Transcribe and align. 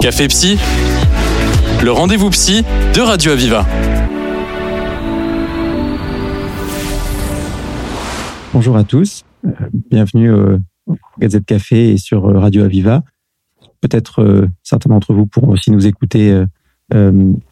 Café 0.00 0.28
Psy, 0.28 0.58
le 1.82 1.90
rendez-vous 1.90 2.30
psy 2.30 2.62
de 2.94 3.00
Radio 3.00 3.32
Aviva. 3.32 3.66
Bonjour 8.52 8.76
à 8.76 8.84
tous, 8.84 9.24
euh, 9.44 9.50
bienvenue 9.90 10.30
au 10.30 10.58
Gazette 11.18 11.46
Café 11.46 11.92
et 11.92 11.96
sur 11.96 12.26
euh, 12.26 12.38
Radio 12.38 12.62
Aviva. 12.64 13.02
Peut-être 13.80 14.22
euh, 14.22 14.48
certains 14.62 14.90
d'entre 14.90 15.14
vous 15.14 15.26
pourront 15.26 15.48
aussi 15.52 15.70
nous 15.70 15.86
écouter 15.86 16.44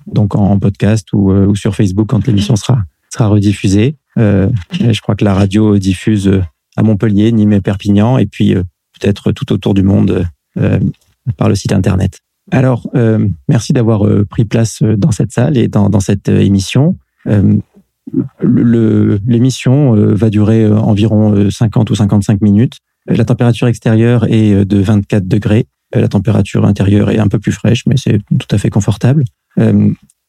donc 0.06 0.36
en, 0.36 0.58
podcast 0.58 1.12
ou, 1.12 1.54
sur 1.56 1.74
Facebook 1.74 2.08
quand 2.08 2.26
l'émission 2.26 2.56
sera, 2.56 2.84
sera 3.12 3.28
rediffusée. 3.28 3.96
je 4.16 5.00
crois 5.00 5.16
que 5.16 5.24
la 5.24 5.34
radio 5.34 5.76
diffuse 5.78 6.40
à 6.76 6.82
Montpellier, 6.82 7.32
Nîmes 7.32 7.54
et 7.54 7.60
Perpignan, 7.60 8.18
et 8.18 8.26
puis 8.26 8.54
peut-être 8.54 9.32
tout 9.32 9.52
autour 9.52 9.74
du 9.74 9.82
monde 9.82 10.28
par 11.36 11.48
le 11.48 11.54
site 11.56 11.72
internet. 11.72 12.20
Alors, 12.54 12.88
euh, 12.94 13.28
merci 13.48 13.72
d'avoir 13.72 14.06
euh, 14.06 14.24
pris 14.24 14.44
place 14.44 14.80
euh, 14.82 14.96
dans 14.96 15.10
cette 15.10 15.32
salle 15.32 15.58
et 15.58 15.66
dans, 15.66 15.90
dans 15.90 15.98
cette 15.98 16.28
émission. 16.28 16.96
L'émission 18.42 19.94
va 19.94 20.28
durer 20.30 20.70
environ 20.70 21.50
50 21.50 21.90
ou 21.90 21.94
55 21.94 22.42
minutes. 22.42 22.74
La 23.06 23.24
température 23.24 23.66
extérieure 23.66 24.26
est 24.30 24.66
de 24.66 24.78
24 24.78 25.26
degrés. 25.26 25.66
La 25.94 26.06
température 26.06 26.66
intérieure 26.66 27.10
est 27.10 27.18
un 27.18 27.28
peu 27.28 27.38
plus 27.38 27.50
fraîche, 27.52 27.86
mais 27.86 27.96
c'est 27.96 28.20
tout 28.38 28.46
à 28.50 28.58
fait 28.58 28.68
confortable. 28.68 29.24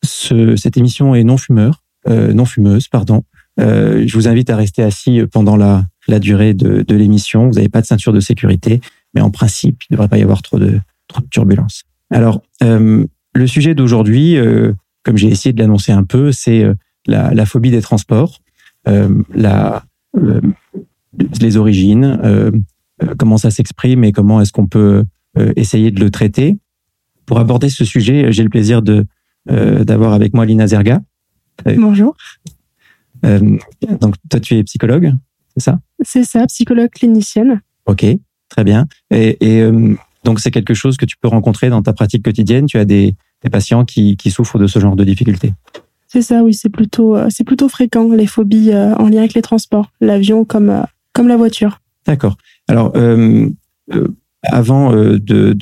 Ce, 0.04 0.56
cette 0.56 0.78
émission 0.78 1.16
est 1.16 1.26
non 1.26 1.36
fumeur, 1.36 1.84
non 2.08 2.46
fumeuse, 2.46 2.88
pardon. 2.88 3.24
je 3.58 4.14
vous 4.14 4.30
invite 4.30 4.50
à 4.50 4.56
rester 4.56 4.82
assis 4.82 5.22
pendant 5.30 5.58
la, 5.58 5.84
la 6.08 6.20
durée 6.20 6.54
de, 6.54 6.82
de 6.82 6.96
l'émission. 6.96 7.48
Vous 7.48 7.56
n'avez 7.56 7.68
pas 7.70 7.82
de 7.82 7.88
ceinture 7.88 8.14
de 8.14 8.22
sécurité, 8.22 8.80
mais 9.14 9.20
en 9.20 9.32
principe, 9.32 9.84
il 9.84 9.88
ne 9.92 9.98
devrait 9.98 10.08
pas 10.08 10.18
y 10.18 10.24
avoir 10.24 10.42
trop 10.42 10.60
de, 10.60 10.80
trop 11.10 11.20
de 11.20 11.28
turbulences. 11.28 11.84
Alors, 12.12 12.42
euh, 12.64 13.06
le 13.34 13.48
sujet 13.48 13.76
d'aujourd'hui, 13.76 14.38
euh, 14.38 14.74
comme 15.04 15.18
j'ai 15.18 15.28
essayé 15.28 15.54
de 15.54 15.60
l'annoncer 15.60 15.92
un 15.92 16.04
peu, 16.04 16.32
c'est 16.32 16.64
euh, 16.64 16.74
la, 17.06 17.34
la, 17.34 17.46
phobie 17.46 17.72
des 17.72 17.82
transports, 17.82 18.40
la, 19.34 19.84
les 21.42 21.58
origines, 21.58 22.20
comment 23.18 23.38
ça 23.38 23.50
s'exprime 23.50 24.04
et 24.04 24.12
comment 24.12 24.42
est-ce 24.42 24.52
qu'on 24.52 24.68
peut 24.68 25.06
essayer 25.56 25.90
de 25.90 26.00
le 26.00 26.12
traiter. 26.12 26.58
Pour 27.26 27.40
aborder 27.40 27.70
ce 27.70 27.84
sujet, 27.84 28.32
j'ai 28.32 28.44
le 28.44 28.50
plaisir 28.50 28.82
de 28.82 29.06
d'avoir 29.48 30.14
avec 30.14 30.34
moi 30.34 30.46
Lina 30.46 30.68
Zerga. 30.68 31.02
Bonjour. 31.66 32.16
donc, 33.24 34.16
toi, 34.30 34.40
tu 34.40 34.56
es 34.56 34.64
psychologue, 34.64 35.14
c'est 35.56 35.64
ça? 35.64 35.80
C'est 36.04 36.24
ça, 36.24 36.46
psychologue 36.46 36.90
clinicienne. 36.90 37.62
Ok, 37.88 38.06
très 38.50 38.64
bien. 38.64 38.88
Et, 39.10 39.38
et 39.42 39.72
donc 40.26 40.40
c'est 40.40 40.52
quelque 40.52 40.74
chose 40.74 40.98
que 40.98 41.06
tu 41.06 41.16
peux 41.16 41.30
rencontrer 41.30 41.70
dans 41.70 41.82
ta 41.82 41.94
pratique 41.94 42.24
quotidienne. 42.26 42.66
Tu 42.66 42.78
as 42.78 42.84
des, 42.84 43.16
patients 43.52 43.86
qui, 43.86 44.18
souffrent 44.30 44.58
de 44.58 44.66
ce 44.66 44.80
genre 44.80 44.96
de 44.96 45.04
difficultés. 45.04 45.54
C'est 46.08 46.24
ça, 46.24 46.44
oui, 46.44 46.54
c'est 46.54 46.70
plutôt, 46.70 47.16
euh, 47.16 47.28
c'est 47.30 47.44
plutôt 47.44 47.70
fréquent 47.70 48.10
les 48.12 48.26
phobies 48.26 48.72
euh, 48.72 48.96
en 48.96 49.08
lien 49.08 49.20
avec 49.20 49.36
les 49.36 49.42
transports, 49.42 49.92
l'avion 50.02 50.46
comme, 50.46 50.70
euh, 50.70 50.82
comme 51.14 51.28
la 51.28 51.38
voiture. 51.38 51.80
D'accord. 52.08 52.38
Alors, 52.68 52.94
avant 54.44 54.92
de, 54.92 55.54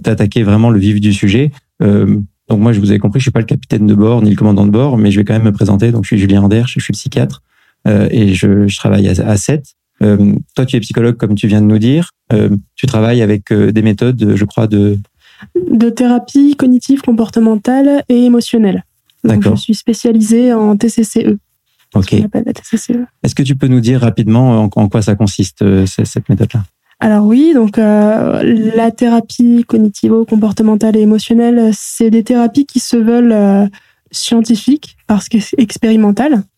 d'attaquer 0.00 0.42
vraiment 0.42 0.70
le 0.70 0.78
vif 0.78 1.00
du 1.00 1.12
sujet, 1.12 1.50
donc 1.80 2.60
moi 2.60 2.72
je 2.72 2.80
vous 2.80 2.92
ai 2.92 2.98
compris, 2.98 3.20
je 3.20 3.24
suis 3.24 3.32
pas 3.32 3.40
le 3.40 3.46
capitaine 3.46 3.86
de 3.86 3.94
bord 3.94 4.22
ni 4.22 4.30
le 4.30 4.36
commandant 4.36 4.66
de 4.66 4.70
bord, 4.70 4.96
mais 4.96 5.10
je 5.10 5.18
vais 5.18 5.24
quand 5.24 5.32
même 5.32 5.44
me 5.44 5.52
présenter. 5.52 5.90
Donc 5.92 6.04
je 6.04 6.08
suis 6.08 6.18
Julien 6.18 6.42
Ander, 6.42 6.62
je 6.66 6.80
suis 6.80 6.92
psychiatre 6.92 7.42
et 7.86 8.34
je, 8.34 8.76
travaille 8.76 9.08
à, 9.08 9.28
à 9.28 9.36
7. 9.36 9.74
Euh, 10.02 10.34
toi, 10.54 10.66
tu 10.66 10.76
es 10.76 10.80
psychologue, 10.80 11.16
comme 11.16 11.34
tu 11.34 11.46
viens 11.46 11.60
de 11.60 11.66
nous 11.66 11.78
dire. 11.78 12.10
Euh, 12.32 12.50
tu 12.74 12.86
travailles 12.86 13.22
avec 13.22 13.52
euh, 13.52 13.72
des 13.72 13.82
méthodes, 13.82 14.32
je 14.34 14.44
crois, 14.44 14.66
de... 14.66 14.98
De 15.70 15.90
thérapie 15.90 16.54
cognitive, 16.56 17.02
comportementale 17.02 18.04
et 18.08 18.24
émotionnelle. 18.24 18.84
D'accord. 19.24 19.56
Je 19.56 19.62
suis 19.62 19.74
spécialisée 19.74 20.52
en 20.52 20.76
TCCE. 20.76 21.36
Ok. 21.94 22.14
E. 22.14 23.06
Est-ce 23.22 23.34
que 23.34 23.42
tu 23.42 23.56
peux 23.56 23.66
nous 23.66 23.80
dire 23.80 24.00
rapidement 24.00 24.62
en, 24.62 24.88
quoi 24.88 25.02
ça 25.02 25.14
consiste, 25.14 25.64
cette 25.86 26.28
méthode-là? 26.28 26.62
Alors 27.00 27.26
oui, 27.26 27.52
donc 27.54 27.76
la 27.76 28.90
thérapie 28.92 29.64
cognitivo-comportementale 29.66 30.96
et 30.96 31.00
émotionnelle, 31.00 31.70
c'est 31.74 32.10
des 32.10 32.22
thérapies 32.22 32.66
qui 32.66 32.78
se 32.78 32.96
veulent 32.96 33.68
scientifiques 34.12 34.96
parce 35.06 35.28
qu'expérimentales. 35.28 36.34
Euh, 36.34 36.51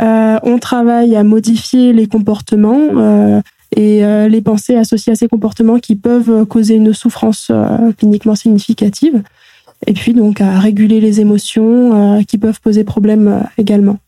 on 0.00 0.58
travaille 0.58 1.16
à 1.16 1.24
modifier 1.24 1.92
les 1.92 2.06
comportements 2.06 2.88
euh, 2.96 3.40
et 3.76 4.04
euh, 4.04 4.28
les 4.28 4.40
pensées 4.40 4.76
associées 4.76 5.12
à 5.12 5.16
ces 5.16 5.28
comportements 5.28 5.78
qui 5.78 5.96
peuvent 5.96 6.46
causer 6.46 6.74
une 6.76 6.92
souffrance 6.92 7.50
cliniquement 7.98 8.34
significative. 8.34 9.22
Et 9.86 9.92
puis 9.92 10.14
donc 10.14 10.40
à 10.40 10.58
réguler 10.60 11.00
les 11.00 11.20
émotions 11.20 12.22
qui 12.24 12.38
peuvent 12.38 12.60
poser 12.60 12.84
problème 12.84 13.46
également. 13.58 13.98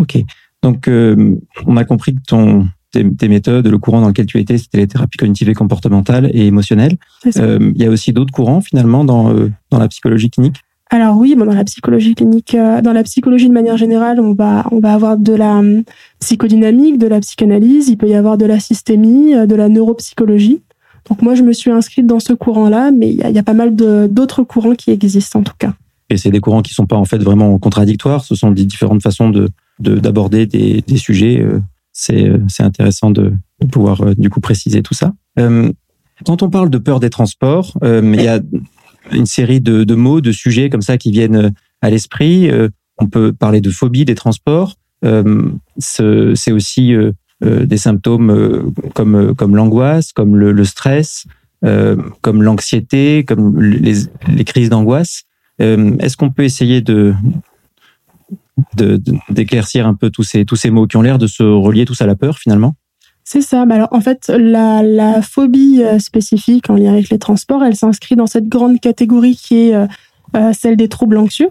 Ok. 0.00 0.18
Donc 0.62 0.88
on 0.88 1.76
a 1.76 1.84
compris 1.84 2.14
que 2.14 2.20
ton, 2.26 2.66
tes, 2.90 3.28
méthodes, 3.28 3.66
le 3.66 3.78
courant 3.78 4.00
dans 4.00 4.08
lequel 4.08 4.26
tu 4.26 4.40
étais, 4.40 4.58
c'était 4.58 4.78
les 4.78 4.88
thérapies 4.88 5.18
cognitives 5.18 5.48
et 5.48 5.54
comportementales 5.54 6.30
et 6.32 6.46
émotionnelles. 6.46 6.96
Il 7.24 7.74
y 7.76 7.84
a 7.84 7.90
aussi 7.90 8.12
d'autres 8.12 8.32
courants 8.32 8.62
finalement 8.62 9.04
dans, 9.04 9.32
dans 9.70 9.78
la 9.78 9.88
psychologie 9.88 10.30
clinique? 10.30 10.56
Alors 10.92 11.16
oui, 11.16 11.34
bon, 11.34 11.46
dans 11.46 11.54
la 11.54 11.64
psychologie 11.64 12.14
clinique, 12.14 12.54
euh, 12.54 12.82
dans 12.82 12.92
la 12.92 13.02
psychologie 13.02 13.48
de 13.48 13.54
manière 13.54 13.78
générale, 13.78 14.20
on 14.20 14.34
va 14.34 14.66
on 14.72 14.78
va 14.78 14.92
avoir 14.92 15.16
de 15.16 15.32
la 15.32 15.56
hum, 15.56 15.84
psychodynamique, 16.20 16.98
de 16.98 17.06
la 17.06 17.18
psychanalyse, 17.20 17.88
il 17.88 17.96
peut 17.96 18.08
y 18.08 18.14
avoir 18.14 18.36
de 18.36 18.44
la 18.44 18.60
systémie, 18.60 19.34
euh, 19.34 19.46
de 19.46 19.54
la 19.54 19.70
neuropsychologie. 19.70 20.60
Donc 21.08 21.22
moi, 21.22 21.34
je 21.34 21.42
me 21.42 21.54
suis 21.54 21.70
inscrite 21.70 22.06
dans 22.06 22.20
ce 22.20 22.34
courant-là, 22.34 22.90
mais 22.90 23.10
il 23.10 23.16
y 23.16 23.38
a, 23.38 23.42
pas 23.42 23.54
mal 23.54 23.74
d'autres 23.74 24.42
courants 24.42 24.74
qui 24.74 24.90
existent 24.90 25.40
en 25.40 25.42
tout 25.42 25.54
cas. 25.58 25.72
Et 26.10 26.18
c'est 26.18 26.30
des 26.30 26.40
courants 26.40 26.60
qui 26.60 26.74
sont 26.74 26.84
pas 26.84 26.96
en 26.96 27.06
fait 27.06 27.18
vraiment 27.18 27.58
contradictoires. 27.58 28.22
Ce 28.22 28.34
sont 28.34 28.50
des 28.50 28.66
différentes 28.66 29.02
façons 29.02 29.30
de 29.30 29.48
d'aborder 29.78 30.44
des, 30.46 30.82
des, 30.82 30.96
sujets. 30.98 31.40
Euh, 31.40 31.58
c'est 31.92 32.62
intéressant 32.62 33.10
de, 33.10 33.32
pouvoir 33.72 34.14
du 34.14 34.28
coup 34.28 34.40
préciser 34.40 34.82
tout 34.82 34.94
ça. 34.94 35.12
quand 35.36 36.42
on 36.42 36.50
parle 36.50 36.68
de 36.68 36.78
peur 36.78 37.00
des 37.00 37.10
transports, 37.10 37.72
il 37.82 38.22
y 38.22 38.28
a 38.28 38.40
une 39.10 39.26
série 39.26 39.60
de, 39.60 39.84
de, 39.84 39.94
mots, 39.94 40.20
de 40.20 40.32
sujets 40.32 40.70
comme 40.70 40.82
ça 40.82 40.98
qui 40.98 41.10
viennent 41.10 41.36
euh, 41.36 41.50
à 41.80 41.90
l'esprit. 41.90 42.50
Euh, 42.50 42.68
on 42.98 43.06
peut 43.08 43.32
parler 43.32 43.60
de 43.60 43.70
phobie 43.70 44.04
des 44.04 44.14
transports. 44.14 44.76
Euh, 45.04 45.50
c'est 45.78 46.52
aussi 46.52 46.94
des 47.40 47.76
symptômes 47.76 48.72
comme 48.94 49.34
comme 49.34 49.56
l'angoisse, 49.56 50.12
comme 50.12 50.36
le, 50.36 50.52
le 50.52 50.64
stress, 50.64 51.26
comme 52.20 52.42
l'anxiété, 52.42 53.24
comme 53.24 53.60
les, 53.60 53.94
les 54.28 54.44
crises 54.44 54.68
d'angoisse. 54.68 55.24
Est-ce 55.58 56.16
qu'on 56.16 56.30
peut 56.30 56.44
essayer 56.44 56.82
de 56.82 57.14
d'éclaircir 59.28 59.88
un 59.88 59.94
peu 59.94 60.10
tous 60.10 60.22
ces 60.22 60.44
tous 60.44 60.54
ces 60.54 60.70
mots 60.70 60.86
qui 60.86 60.96
ont 60.96 61.02
l'air 61.02 61.18
de 61.18 61.26
se 61.26 61.42
relier 61.42 61.84
tous 61.84 62.00
à 62.00 62.06
la 62.06 62.14
peur 62.14 62.38
finalement? 62.38 62.76
C'est 63.24 63.40
ça. 63.40 63.62
alors, 63.62 63.88
en 63.92 64.00
fait, 64.00 64.28
la, 64.28 64.82
la, 64.82 65.22
phobie 65.22 65.82
euh, 65.82 65.98
spécifique 65.98 66.68
en 66.70 66.74
lien 66.74 66.92
avec 66.92 67.08
les 67.10 67.18
transports, 67.18 67.62
elle 67.62 67.76
s'inscrit 67.76 68.16
dans 68.16 68.26
cette 68.26 68.48
grande 68.48 68.80
catégorie 68.80 69.36
qui 69.36 69.68
est 69.68 69.74
euh, 69.74 69.86
euh, 70.36 70.52
celle 70.52 70.76
des 70.76 70.88
troubles 70.88 71.18
anxieux. 71.18 71.50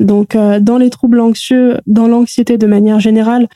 Donc, 0.00 0.36
dans 0.36 0.76
les 0.76 0.90
troubles 0.90 1.20
anxieux, 1.20 1.78
dans 1.86 2.08
l'anxiété 2.08 2.58
de 2.58 2.66
manière 2.66 2.98
générale, 2.98 3.46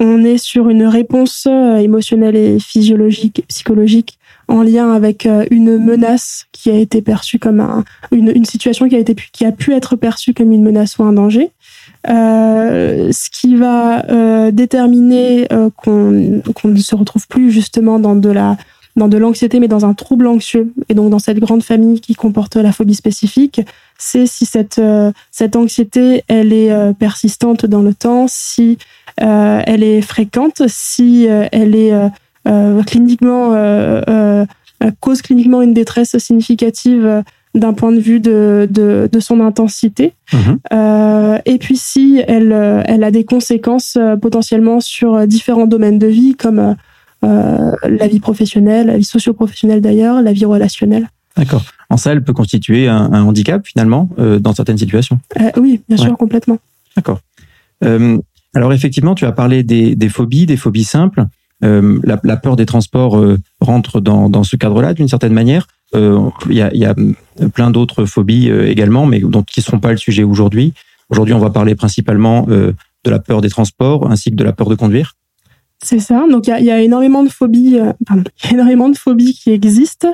on 0.00 0.24
est 0.24 0.38
sur 0.38 0.68
une 0.68 0.84
réponse 0.84 1.46
émotionnelle 1.46 2.36
et 2.36 2.58
physiologique, 2.58 3.44
psychologique 3.48 4.18
en 4.48 4.62
lien 4.62 4.92
avec 4.92 5.28
une 5.50 5.78
menace 5.78 6.46
qui 6.52 6.70
a 6.70 6.74
été 6.74 7.02
perçue 7.02 7.38
comme 7.38 7.60
un, 7.60 7.84
une, 8.12 8.44
situation 8.44 8.88
qui 8.88 8.96
a 8.96 8.98
été 8.98 9.14
qui 9.32 9.44
a 9.44 9.52
pu 9.52 9.74
être 9.74 9.96
perçue 9.96 10.34
comme 10.34 10.52
une 10.52 10.62
menace 10.62 10.98
ou 10.98 11.04
un 11.04 11.12
danger. 11.12 11.50
Euh, 12.08 13.10
ce 13.12 13.28
qui 13.30 13.56
va 13.56 14.06
euh, 14.08 14.50
déterminer 14.50 15.52
euh, 15.52 15.68
qu'on 15.76 16.10
ne 16.10 16.76
se 16.76 16.94
retrouve 16.94 17.26
plus 17.26 17.50
justement 17.50 17.98
dans 17.98 18.14
de 18.14 18.30
la 18.30 18.56
dans 18.96 19.08
de 19.08 19.16
l'anxiété, 19.16 19.60
mais 19.60 19.68
dans 19.68 19.86
un 19.86 19.94
trouble 19.94 20.26
anxieux, 20.26 20.72
et 20.88 20.94
donc 20.94 21.10
dans 21.10 21.20
cette 21.20 21.38
grande 21.38 21.62
famille 21.62 22.00
qui 22.00 22.14
comporte 22.14 22.56
la 22.56 22.72
phobie 22.72 22.96
spécifique, 22.96 23.60
c'est 23.98 24.26
si 24.26 24.46
cette 24.46 24.80
cette 25.30 25.56
anxiété 25.56 26.22
elle 26.28 26.52
est 26.52 26.72
persistante 26.94 27.66
dans 27.66 27.82
le 27.82 27.92
temps, 27.94 28.26
si 28.28 28.78
elle 29.16 29.82
est 29.82 30.00
fréquente, 30.00 30.62
si 30.68 31.26
elle 31.26 31.74
est 31.74 31.92
cliniquement 32.86 33.54
cause 35.00 35.22
cliniquement 35.22 35.62
une 35.62 35.74
détresse 35.74 36.16
significative 36.18 37.24
d'un 37.54 37.72
point 37.72 37.92
de 37.92 38.00
vue 38.00 38.20
de, 38.20 38.68
de, 38.70 39.08
de 39.10 39.20
son 39.20 39.40
intensité. 39.40 40.14
Mhm. 40.32 40.58
Euh, 40.72 41.38
et 41.44 41.58
puis 41.58 41.76
si 41.76 42.22
elle, 42.26 42.52
euh, 42.52 42.82
elle 42.86 43.04
a 43.04 43.10
des 43.10 43.24
conséquences 43.24 43.96
euh, 43.98 44.16
potentiellement 44.16 44.80
sur 44.80 45.26
différents 45.26 45.66
domaines 45.66 45.98
de 45.98 46.06
vie, 46.06 46.34
comme 46.34 46.76
euh, 47.24 47.72
la 47.82 48.06
vie 48.06 48.20
professionnelle, 48.20 48.86
la 48.86 48.98
vie 48.98 49.04
socio-professionnelle 49.04 49.80
d'ailleurs, 49.80 50.22
la 50.22 50.32
vie 50.32 50.44
relationnelle. 50.44 51.08
D'accord. 51.36 51.62
En 51.90 51.96
ça, 51.96 52.12
elle 52.12 52.22
peut 52.22 52.32
constituer 52.32 52.88
un, 52.88 53.12
un 53.12 53.22
handicap 53.22 53.66
finalement 53.66 54.10
dans 54.18 54.52
certaines 54.52 54.78
situations. 54.78 55.18
oui, 55.56 55.80
bien 55.88 55.96
sûr, 55.96 56.16
complètement. 56.16 56.58
D'accord. 56.96 57.20
alors 57.82 58.72
effectivement, 58.72 59.14
tu 59.14 59.24
as 59.24 59.32
parlé 59.32 59.62
des, 59.62 59.94
des, 59.96 60.08
phobies, 60.08 60.46
des 60.46 60.56
phobies 60.56 60.84
simples. 60.84 61.24
la, 61.62 62.20
la, 62.22 62.36
peur 62.36 62.56
des 62.56 62.66
transports 62.66 63.22
rentre 63.60 64.00
dans, 64.00 64.28
dans 64.28 64.44
ce 64.44 64.56
cadre-là 64.56 64.92
d'une 64.92 65.08
certaine 65.08 65.32
manière. 65.32 65.66
Il 65.94 66.30
y 66.50 66.60
a, 66.60 66.74
y, 66.74 66.84
a, 66.84 66.94
plein 67.54 67.70
d'autres 67.70 68.04
phobies 68.04 68.50
également, 68.50 69.06
mais 69.06 69.20
dont, 69.20 69.42
qui 69.42 69.60
ne 69.60 69.64
seront 69.64 69.80
pas 69.80 69.92
le 69.92 69.96
sujet 69.96 70.24
aujourd'hui. 70.24 70.74
Aujourd'hui, 71.08 71.32
on 71.32 71.38
va 71.38 71.48
parler 71.48 71.74
principalement 71.74 72.46
de 73.04 73.10
la 73.10 73.18
peur 73.18 73.40
des 73.40 73.48
transports 73.48 74.10
ainsi 74.10 74.30
que 74.30 74.36
de 74.36 74.44
la 74.44 74.52
peur 74.52 74.68
de 74.68 74.74
conduire. 74.74 75.14
C'est 75.80 76.00
ça. 76.00 76.24
Donc 76.28 76.48
il 76.48 76.64
y 76.64 76.70
a, 76.70 76.80
énormément 76.80 77.22
de 77.22 77.28
phobies, 77.28 77.78
euh, 77.78 77.92
y 78.44 78.48
a 78.48 78.52
énormément 78.52 78.88
de 78.88 78.96
phobies 78.96 79.34
qui 79.34 79.52
existent. 79.52 80.12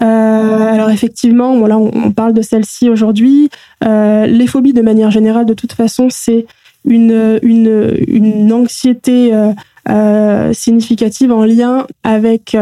Euh, 0.00 0.72
alors 0.72 0.90
effectivement, 0.90 1.56
voilà, 1.58 1.78
on, 1.78 2.12
parle 2.12 2.32
de 2.32 2.40
celles-ci 2.40 2.88
aujourd'hui. 2.88 3.50
Euh, 3.84 4.26
les 4.26 4.46
phobies, 4.46 4.72
de 4.72 4.82
manière 4.82 5.10
générale, 5.10 5.44
de 5.44 5.54
toute 5.54 5.72
façon, 5.72 6.08
c'est 6.10 6.46
une 6.84 7.38
une 7.42 7.94
une 8.08 8.52
anxiété 8.52 9.32
significative 10.52 11.30
en 11.30 11.44
lien 11.44 11.86
avec 12.02 12.56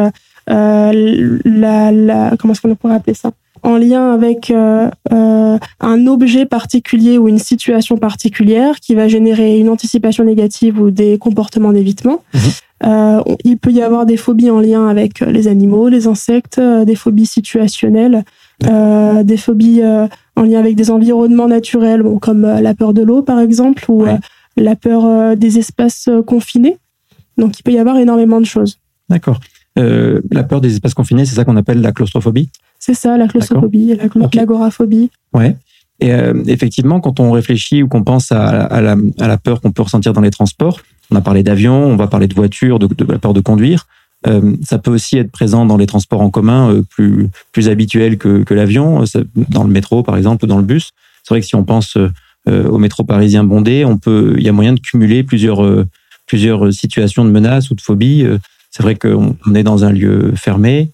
la, 0.47 0.93
la 0.93 2.37
comment 2.39 2.53
est-ce 2.53 2.61
qu'on 2.61 2.75
pourrait 2.75 2.95
appeler 2.95 3.15
ça? 3.15 3.31
En 3.63 3.77
lien 3.77 4.13
avec 4.13 4.51
euh, 4.51 4.91
euh, 5.13 5.59
un 5.81 6.07
objet 6.07 6.47
particulier 6.47 7.19
ou 7.19 7.29
une 7.29 7.39
situation 7.39 7.97
particulière 7.97 8.81
qui 8.81 8.95
va 8.95 9.09
générer 9.09 9.59
une 9.59 9.69
anticipation 9.69 10.25
négative 10.25 10.81
ou 10.81 10.91
des 10.91 11.19
comportements 11.19 11.73
d'évitement. 11.73 12.23
Mhm. 12.35 12.41
Euh, 12.83 13.23
il 13.45 13.59
peut 13.59 13.73
y 13.73 13.83
avoir 13.83 14.07
des 14.07 14.17
phobies 14.17 14.51
en 14.51 14.61
lien 14.61 14.89
avec 14.89 15.21
les 15.21 15.49
animaux, 15.49 15.89
les 15.89 16.07
insectes, 16.07 16.59
des 16.61 16.95
phobies 16.95 17.27
situationnelles, 17.27 18.25
euh, 18.67 19.23
des 19.23 19.37
phobies 19.37 19.83
en 20.37 20.43
lien 20.43 20.59
avec 20.59 20.77
des 20.77 20.91
environnements 20.91 21.49
naturels, 21.49 22.03
bon, 22.03 22.19
comme 22.19 22.43
la 22.43 22.75
peur 22.75 22.95
de 22.95 23.03
l'eau 23.03 23.23
par 23.23 23.39
exemple, 23.41 23.85
ou 23.91 24.07
la 24.57 24.77
peur 24.77 25.37
des 25.37 25.59
espaces 25.59 26.09
confinés. 26.27 26.79
Donc 27.37 27.59
il 27.59 27.63
peut 27.63 27.73
y 27.73 27.79
avoir 27.79 27.99
énormément 27.99 28.41
de 28.41 28.47
choses. 28.47 28.79
D'accord. 29.11 29.41
La 30.31 30.43
peur 30.43 30.61
des 30.61 30.75
espaces 30.75 30.95
confinés, 30.95 31.25
c'est 31.25 31.35
ça 31.35 31.45
qu'on 31.45 31.57
appelle 31.57 31.81
la 31.81 31.93
claustrophobie 31.93 32.51
c'est 32.81 32.95
ça, 32.95 33.19
la 33.19 33.29
claustrophobie, 33.29 33.95
l'agoraphobie. 34.35 35.11
Ouais. 35.35 35.55
Et 36.01 36.13
euh, 36.13 36.33
effectivement, 36.47 36.99
quand 36.99 37.21
on 37.21 37.31
réfléchit 37.31 37.83
ou 37.83 37.89
qu'on 37.89 38.03
pense 38.03 38.33
à, 38.33 38.81
la, 38.81 39.37
peur 39.37 39.61
qu'on 39.61 39.71
peut 39.71 39.83
ressentir 39.83 40.15
dans 40.15 40.23
les 40.23 40.31
transports, 40.31 40.81
on 41.11 41.17
a 41.17 41.21
parlé 41.21 41.43
d'avion, 41.43 41.75
on 41.75 41.97
va 41.97 42.07
parler 42.07 42.27
de 42.27 42.35
voiture, 42.35 42.79
de, 42.79 42.89
la 43.07 43.19
peur 43.19 43.35
de 43.35 43.41
conduire. 43.41 43.87
Euh, 44.27 44.57
ça 44.63 44.79
peut 44.79 44.91
aussi 44.91 45.19
être 45.19 45.31
présent 45.31 45.67
dans 45.67 45.77
les 45.77 45.87
transports 45.87 46.23
en 46.23 46.31
commun 46.31 46.71
euh, 46.71 46.83
plus 46.83 47.29
plus 47.53 47.69
habituels 47.69 48.19
que, 48.19 48.43
que 48.45 48.55
l'avion, 48.55 49.05
dans 49.35 49.65
le 49.65 49.71
métro 49.71 50.03
par 50.03 50.17
exemple 50.17 50.45
ou 50.45 50.49
dans 50.49 50.59
le 50.59 50.65
bus. 50.65 50.93
C'est 51.23 51.35
vrai 51.35 51.41
que 51.41 51.47
si 51.47 51.55
on 51.55 51.65
pense 51.65 51.97
au 52.47 52.79
métro 52.79 53.05
parisien 53.05 53.45
bondé, 53.45 53.85
on 53.85 53.99
peut, 53.99 54.35
il 54.39 54.43
y 54.43 54.49
a 54.49 54.53
moyen 54.53 54.73
de 54.73 54.81
cumuler 54.81 55.23
plusieurs 55.23 55.63
plusieurs 56.27 56.73
situations 56.73 57.25
de 57.25 57.31
menaces 57.31 57.71
ou 57.71 57.75
de 57.75 57.81
phobie. 57.81 58.27
C'est 58.71 58.83
vrai 58.83 58.95
qu'on 58.95 59.37
est 59.55 59.63
dans 59.63 59.85
un 59.85 59.93
lieu 59.93 60.33
fermé 60.37 60.91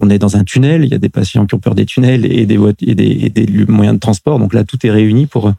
on 0.00 0.10
est 0.10 0.18
dans 0.18 0.36
un 0.36 0.44
tunnel, 0.44 0.84
il 0.84 0.90
y 0.90 0.94
a 0.94 0.98
des 0.98 1.08
patients 1.08 1.46
qui 1.46 1.54
ont 1.54 1.58
peur 1.58 1.74
des 1.74 1.86
tunnels 1.86 2.24
et 2.26 2.46
des, 2.46 2.56
moyens 3.68 3.94
de 3.94 4.00
transport. 4.00 4.38
Donc 4.38 4.54
là, 4.54 4.64
tout 4.64 4.78
est 4.84 4.90
réuni 4.90 5.26
pour, 5.26 5.52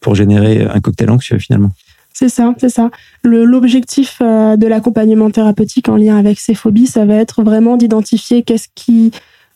pour 0.00 0.14
générer 0.14 0.62
un 0.62 0.80
cocktail 0.80 1.10
anxieux 1.10 1.38
finalement. 1.38 1.72
C'est 2.12 2.28
ça, 2.28 2.54
c'est 2.58 2.68
ça. 2.68 2.90
L'objectif 3.22 4.18
euh, 4.20 4.56
de 4.56 4.66
l'accompagnement 4.66 5.30
thérapeutique 5.30 5.88
en 5.88 5.96
lien 5.96 6.16
avec 6.16 6.38
ces 6.38 6.54
phobies, 6.54 6.86
ça 6.86 7.04
va 7.04 7.14
être 7.14 7.42
vraiment 7.42 7.76
d'identifier 7.76 8.42
qu'est-ce 8.42 8.68
qui 8.74 9.10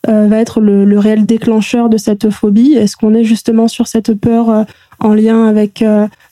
euh, 0.07 0.27
va 0.27 0.37
être 0.37 0.61
le, 0.61 0.97
réel 0.97 1.25
déclencheur 1.25 1.89
de 1.89 1.97
cette 1.97 2.29
phobie. 2.29 2.73
Est-ce 2.73 2.95
qu'on 2.95 3.13
est 3.13 3.23
justement 3.23 3.67
sur 3.67 3.87
cette 3.87 4.13
peur 4.13 4.49
euh, 4.49 4.63
en 4.99 5.13
lien 5.13 5.45
avec 5.45 5.83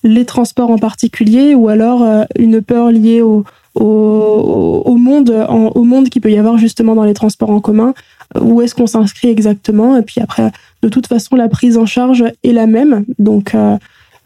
les 0.03 0.25
transports 0.25 0.69
en 0.69 0.77
particulier 0.77 1.53
ou 1.53 1.67
alors 1.67 2.25
une 2.39 2.61
peur 2.61 2.91
liée 2.91 3.21
au, 3.21 3.43
au, 3.75 4.95
monde, 4.97 5.45
au 5.49 5.83
monde 5.83 6.09
qui 6.09 6.19
peut 6.19 6.31
y 6.31 6.37
avoir 6.37 6.57
justement 6.57 6.95
dans 6.95 7.03
les 7.03 7.13
transports 7.13 7.49
en 7.49 7.59
commun. 7.59 7.93
Où 8.39 8.61
est-ce 8.61 8.75
qu'on 8.75 8.87
s'inscrit 8.87 9.29
exactement 9.29 9.97
Et 9.97 10.01
puis 10.01 10.21
après, 10.21 10.51
de 10.81 10.89
toute 10.89 11.07
façon, 11.07 11.35
la 11.35 11.49
prise 11.49 11.77
en 11.77 11.85
charge 11.85 12.23
est 12.43 12.51
la 12.51 12.67
même. 12.67 13.05
Donc, 13.19 13.55
euh, 13.55 13.77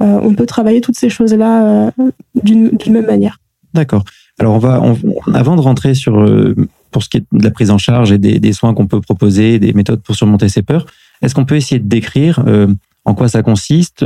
euh, 0.02 0.20
on 0.22 0.34
peut 0.34 0.46
travailler 0.46 0.82
toutes 0.82 0.98
ces 0.98 1.10
choses-là 1.10 1.88
euh, 1.98 2.12
d'une 2.44 2.72
même 2.90 3.06
manière. 3.06 3.40
D'accord. 3.74 4.04
Alors, 4.40 4.56
on 4.56 4.60
va, 4.60 4.82
avant 5.34 5.56
de 5.56 5.62
rentrer 5.62 5.94
sur 5.94 6.14
pour 6.92 7.04
ce 7.04 7.10
qui 7.10 7.18
est 7.18 7.24
de 7.32 7.44
la 7.44 7.52
prise 7.52 7.72
en 7.72 7.78
charge 7.78 8.12
et 8.12 8.18
des 8.18 8.54
soins 8.54 8.74
qu'on 8.74 8.88
peut 8.88 9.02
proposer, 9.02 9.60
des 9.60 9.74
méthodes 9.74 10.02
pour 10.02 10.16
surmonter 10.16 10.48
ces 10.48 10.62
peurs, 10.62 10.86
est-ce 11.22 11.34
qu'on 11.36 11.46
peut 11.46 11.56
essayer 11.56 11.80
de 11.80 11.88
décrire 11.88 12.44
en 13.06 13.14
quoi 13.16 13.28
ça 13.28 13.42
consiste 13.42 14.06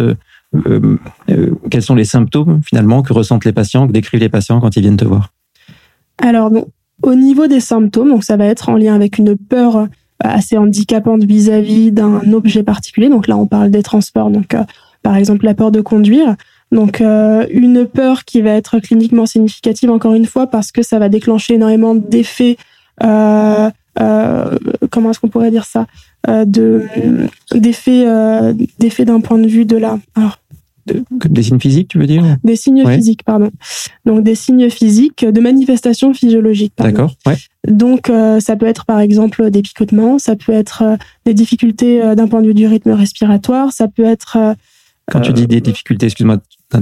euh, 0.54 0.98
euh, 1.30 1.52
quels 1.70 1.82
sont 1.82 1.96
les 1.96 2.04
symptômes 2.04 2.62
finalement 2.64 3.02
que 3.02 3.14
ressentent 3.14 3.46
les 3.46 3.54
patients, 3.54 3.88
que 3.88 3.94
décrivent 3.94 4.20
les 4.20 4.30
patients 4.30 4.60
quand 4.60 4.76
ils 4.76 4.82
viennent 4.82 4.98
te 4.98 5.06
voir? 5.06 5.34
Alors, 6.18 6.52
au 7.04 7.16
niveau 7.16 7.48
des 7.48 7.60
symptômes, 7.60 8.10
donc 8.10 8.24
ça 8.24 8.38
va 8.38 8.46
être 8.46 8.70
en 8.70 8.76
lien 8.76 8.94
avec 8.94 9.18
une 9.18 9.38
peur 9.38 9.78
euh, 9.78 9.86
assez 10.20 10.58
handicapante 10.58 11.24
vis-à-vis 11.24 11.92
d'un 11.92 12.34
objet 12.34 12.64
particulier. 12.64 13.10
Donc 13.10 13.28
là, 13.28 13.38
on 13.38 13.48
parle 13.48 13.72
des 13.72 13.82
transports, 13.82 14.30
donc 14.30 14.56
par 15.02 15.16
exemple 15.16 15.46
la 15.46 15.56
peur 15.56 15.72
de 15.72 15.82
conduire. 15.82 16.36
Donc 16.72 17.02
une 17.02 17.88
peur 17.88 18.24
qui 18.24 18.42
va 18.42 18.52
être 18.52 18.80
cliniquement 18.80 19.26
significative 19.26 19.90
encore 19.90 20.14
une 20.14 20.28
fois 20.28 20.46
parce 20.48 20.72
que 20.72 20.84
ça 20.84 21.00
va 21.00 21.10
déclencher 21.10 21.56
énormément 21.56 21.96
d'effets. 21.96 22.56
Comment 23.96 25.12
est-ce 25.12 25.20
qu'on 25.20 25.30
pourrait 25.30 25.52
dire 25.52 25.66
ça 25.66 25.88
de 26.28 26.84
d'effets 27.54 28.06
d'effets 28.80 29.06
d'un 29.06 29.22
point 29.22 29.38
de 29.38 29.48
vue 29.48 29.66
de 29.66 29.78
la 29.78 30.00
alors 30.16 30.38
des 30.86 31.44
signes 31.44 31.60
physiques, 31.60 31.90
tu 31.90 32.00
veux 32.00 32.08
dire 32.08 32.38
Des 32.44 32.56
signes 32.56 32.88
physiques, 32.88 33.24
pardon. 33.24 33.52
Donc 34.06 34.24
des 34.24 34.36
signes 34.36 34.70
physiques 34.70 35.26
de 35.26 35.42
manifestations 35.42 36.14
physiologiques. 36.14 36.74
D'accord. 36.78 37.14
Ouais. 37.26 37.38
Donc 37.68 38.10
euh, 38.10 38.40
ça 38.40 38.56
peut 38.56 38.66
être 38.66 38.86
par 38.86 39.00
exemple 39.00 39.50
des 39.52 39.62
picotements, 39.62 40.18
ça 40.18 40.36
peut 40.36 40.52
être 40.52 40.82
euh, 40.82 40.96
des 41.26 41.34
difficultés 41.34 42.04
euh, 42.04 42.16
d'un 42.16 42.28
point 42.28 42.42
de 42.42 42.48
vue 42.48 42.54
du 42.54 42.68
rythme 42.68 42.92
respiratoire, 42.92 43.72
ça 43.72 43.88
peut 43.88 44.06
être. 44.06 44.56
Quand 45.12 45.22
tu 45.22 45.34
dis 45.34 45.48
des 45.48 45.62
difficultés, 45.62 46.06
excuse-moi, 46.08 46.38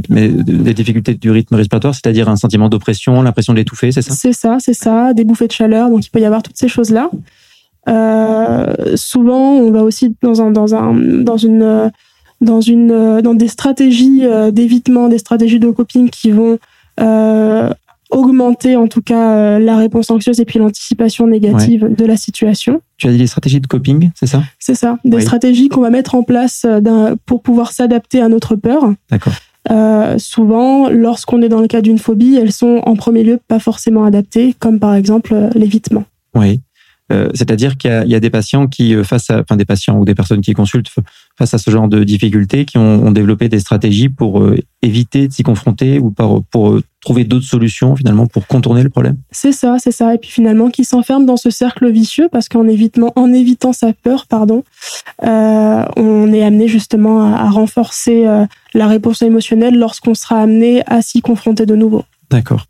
mais 0.10 0.30
des 0.30 0.74
difficultés 0.74 1.14
du 1.14 1.32
rythme 1.32 1.56
respiratoire, 1.56 1.94
c'est-à-dire 1.94 2.30
un 2.30 2.36
sentiment 2.36 2.70
d'oppression, 2.70 3.22
l'impression 3.22 3.54
de 3.54 3.58
l'étouffer, 3.58 3.92
c'est 3.92 4.02
ça? 4.02 4.14
C'est 4.14 4.34
ça, 4.34 4.58
c'est 4.60 4.74
ça, 4.74 5.14
des 5.14 5.24
bouffées 5.24 5.48
de 5.48 5.52
chaleur. 5.52 5.90
Donc 5.90 6.06
il 6.06 6.10
peut 6.10 6.20
y 6.20 6.26
avoir 6.26 6.44
toutes 6.44 6.58
ces 6.58 6.68
choses-là. 6.68 7.10
souvent, 8.96 9.54
on 9.54 9.72
va 9.72 9.84
aussi 9.84 10.16
dans 10.22 10.42
un 10.42 10.52
dans 10.52 10.76
un 10.76 10.94
dans 11.24 11.38
une 11.38 11.92
dans 12.42 12.62
une 12.62 12.92
euh, 12.92 13.22
dans 13.22 13.34
des 13.34 13.48
stratégies 13.48 14.22
euh, 14.24 14.52
d'évitement, 14.52 15.08
des 15.08 15.18
stratégies 15.18 15.60
de 15.60 15.70
coping 15.70 16.10
qui 16.10 16.32
vont 16.32 16.58
euh, 17.00 17.70
augmenter 18.10 18.76
en 18.76 18.88
tout 18.88 19.02
cas 19.02 19.60
la 19.60 19.78
réponse 19.78 20.10
anxieuse 20.10 20.40
et 20.40 20.46
puis 20.46 20.58
l'anticipation 20.58 21.28
négative 21.28 21.94
de 21.96 22.06
la 22.06 22.18
situation. 22.18 22.82
Tu 22.98 23.08
as 23.08 23.12
dit 23.12 23.18
des 23.20 23.28
stratégies 23.28 23.62
de 23.62 23.68
coping, 23.68 24.10
c'est 24.16 24.26
ça? 24.26 24.44
C'est 24.58 24.74
ça, 24.74 24.98
des 25.06 25.22
stratégies 25.22 25.70
qu'on 25.70 25.82
va 25.82 25.92
mettre 25.92 26.16
en 26.16 26.24
place 26.24 26.66
pour 27.28 27.44
pouvoir 27.44 27.72
s'adapter 27.72 28.20
à 28.20 28.28
notre 28.28 28.56
peur. 28.56 28.82
D'accord. 29.12 29.34
Euh, 29.70 30.18
souvent, 30.18 30.90
lorsqu'on 30.90 31.42
est 31.42 31.50
dans 31.50 31.62
le 31.62 31.68
cas 31.68 31.82
d'une 31.82 32.00
phobie, 32.00 32.36
elles 32.36 32.52
sont 32.52 32.82
en 32.86 32.96
premier 32.96 33.24
lieu 33.24 33.40
pas 33.48 33.60
forcément 33.60 34.06
adaptées, 34.06 34.56
comme 34.58 34.80
par 34.80 34.96
exemple 34.96 35.36
l'évitement. 35.54 36.06
Oui. 36.36 36.62
Euh, 37.12 37.30
c'est-à-dire 37.34 37.78
qu'il 37.78 38.06
y, 38.06 38.16
a 38.16 38.20
des 38.20 38.30
patients 38.30 38.68
qui, 38.68 38.94
euh, 38.94 39.04
face 39.04 39.30
à, 39.32 39.40
enfin 39.40 39.56
des 39.56 39.66
patients 39.66 39.98
ou 39.98 40.06
des 40.06 40.14
personnes 40.14 40.42
qui 40.42 40.54
consultent 40.54 40.92
face 41.40 41.54
à 41.54 41.58
ce 41.58 41.72
genre 41.72 41.88
de 41.88 42.04
difficultés, 42.04 42.66
qui 42.66 42.78
ont, 42.78 43.12
développé 43.12 43.48
des 43.48 43.60
stratégies 43.60 44.10
pour 44.10 44.42
euh, 44.42 44.58
éviter 44.82 45.30
de 45.30 45.34
s'y 45.34 45.42
confronter 45.42 45.98
ou 45.98 46.12
pour 46.12 46.80
trouver 47.02 47.24
d'autres 47.24 47.46
solutions 47.46 47.96
finalement 47.96 48.28
pour 48.28 48.46
contourner 48.46 48.84
le 48.84 48.90
problème. 48.90 49.16
C'est 49.32 49.54
ça, 49.54 49.78
c'est 49.80 49.94
ça. 49.94 50.14
Et 50.14 50.18
puis 50.18 50.30
finalement, 50.30 50.70
qui 50.70 50.84
s'enferment 50.84 51.26
dans 51.26 51.38
ce 51.38 51.50
cercle 51.50 51.90
vicieux 51.90 52.28
parce 52.30 52.50
qu'en 52.50 52.68
évitant, 52.68 53.14
en 53.16 53.32
évitant 53.32 53.72
sa 53.72 53.94
peur, 53.94 54.28
pardon, 54.28 54.64
on 55.24 56.34
est 56.34 56.44
amené 56.44 56.68
justement 56.68 57.24
à, 57.24 57.38
à 57.38 57.50
renforcer 57.50 58.26
la 58.74 58.88
réponse 58.88 59.22
émotionnelle 59.22 59.78
lorsqu'on 59.78 60.14
sera 60.14 60.42
amené 60.42 60.84
à 60.88 61.02
s'y 61.02 61.22
confronter 61.22 61.66
de 61.66 61.76
nouveau. 61.76 62.04
D'accord. 62.30 62.66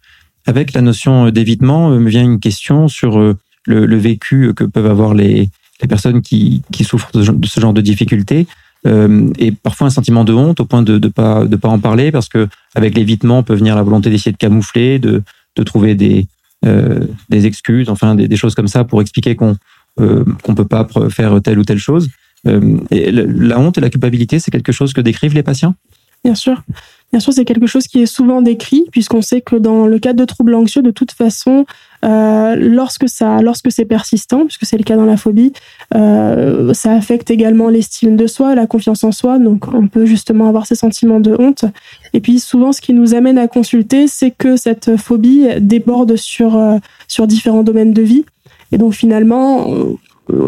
Avec 0.45 0.73
la 0.73 0.81
notion 0.81 1.31
d'évitement, 1.31 1.89
me 1.89 2.09
vient 2.09 2.23
une 2.23 2.39
question 2.39 2.87
sur 2.87 3.19
le, 3.65 3.97
vécu 3.97 4.53
que 4.53 4.63
peuvent 4.63 4.89
avoir 4.89 5.15
les, 5.15 5.49
les 5.81 5.87
personnes 5.87 6.21
qui, 6.21 6.61
qui, 6.71 6.83
souffrent 6.83 7.11
de 7.13 7.47
ce 7.47 7.59
genre 7.59 7.73
de 7.73 7.81
difficultés. 7.81 8.47
Euh, 8.87 9.29
et 9.37 9.51
parfois 9.51 9.87
un 9.87 9.89
sentiment 9.89 10.23
de 10.23 10.33
honte 10.33 10.61
au 10.61 10.65
point 10.65 10.81
de 10.81 10.99
ne 10.99 11.07
pas, 11.09 11.43
de 11.45 11.55
pas 11.57 11.67
en 11.67 11.79
parler 11.79 12.13
parce 12.13 12.29
que 12.29 12.47
avec 12.75 12.95
l'évitement 12.95 13.43
peut 13.43 13.53
venir 13.53 13.75
la 13.75 13.83
volonté 13.83 14.09
d'essayer 14.09 14.31
de 14.31 14.37
camoufler, 14.37 14.99
de, 14.99 15.21
de 15.57 15.63
trouver 15.63 15.95
des, 15.95 16.27
euh, 16.65 17.05
des 17.27 17.45
excuses, 17.45 17.89
enfin 17.89 18.15
des, 18.15 18.29
des, 18.29 18.37
choses 18.37 18.55
comme 18.55 18.69
ça 18.69 18.85
pour 18.85 19.01
expliquer 19.01 19.35
qu'on 19.35 19.57
euh, 19.99 20.23
qu'on 20.43 20.55
peut 20.55 20.67
pas 20.67 20.87
faire 21.09 21.41
telle 21.41 21.59
ou 21.59 21.65
telle 21.65 21.77
chose. 21.77 22.09
Euh, 22.47 22.77
et 22.89 23.11
la 23.11 23.59
honte 23.59 23.77
et 23.77 23.81
la 23.81 23.89
culpabilité, 23.89 24.39
c'est 24.39 24.51
quelque 24.51 24.71
chose 24.71 24.93
que 24.93 25.01
décrivent 25.01 25.33
les 25.33 25.43
patients? 25.43 25.75
Bien 26.23 26.35
sûr. 26.35 26.61
Bien 27.11 27.19
sûr, 27.19 27.33
c'est 27.33 27.45
quelque 27.45 27.65
chose 27.65 27.87
qui 27.87 28.01
est 28.01 28.05
souvent 28.05 28.43
décrit, 28.43 28.85
puisqu'on 28.91 29.23
sait 29.23 29.41
que 29.41 29.55
dans 29.55 29.87
le 29.87 29.97
cadre 29.97 30.19
de 30.19 30.25
troubles 30.25 30.53
anxieux, 30.53 30.83
de 30.83 30.91
toute 30.91 31.11
façon, 31.11 31.65
euh, 32.05 32.55
lorsque 32.55 33.09
ça, 33.09 33.41
lorsque 33.41 33.71
c'est 33.71 33.85
persistant, 33.85 34.45
puisque 34.45 34.65
c'est 34.65 34.77
le 34.77 34.83
cas 34.83 34.95
dans 34.95 35.05
la 35.05 35.17
phobie, 35.17 35.51
euh, 35.95 36.71
ça 36.75 36.93
affecte 36.93 37.31
également 37.31 37.69
l'estime 37.69 38.15
de 38.15 38.27
soi, 38.27 38.53
la 38.53 38.67
confiance 38.67 39.03
en 39.03 39.11
soi. 39.11 39.39
Donc, 39.39 39.73
on 39.73 39.87
peut 39.87 40.05
justement 40.05 40.47
avoir 40.47 40.67
ces 40.67 40.75
sentiments 40.75 41.19
de 41.19 41.35
honte. 41.39 41.65
Et 42.13 42.19
puis, 42.19 42.39
souvent, 42.39 42.73
ce 42.73 42.81
qui 42.81 42.93
nous 42.93 43.15
amène 43.15 43.39
à 43.39 43.47
consulter, 43.47 44.07
c'est 44.07 44.31
que 44.31 44.55
cette 44.55 44.97
phobie 44.97 45.47
déborde 45.59 46.15
sur 46.15 46.57
euh, 46.57 46.77
sur 47.07 47.25
différents 47.25 47.63
domaines 47.63 47.93
de 47.93 48.03
vie. 48.03 48.25
Et 48.71 48.77
donc, 48.77 48.93
finalement, 48.93 49.65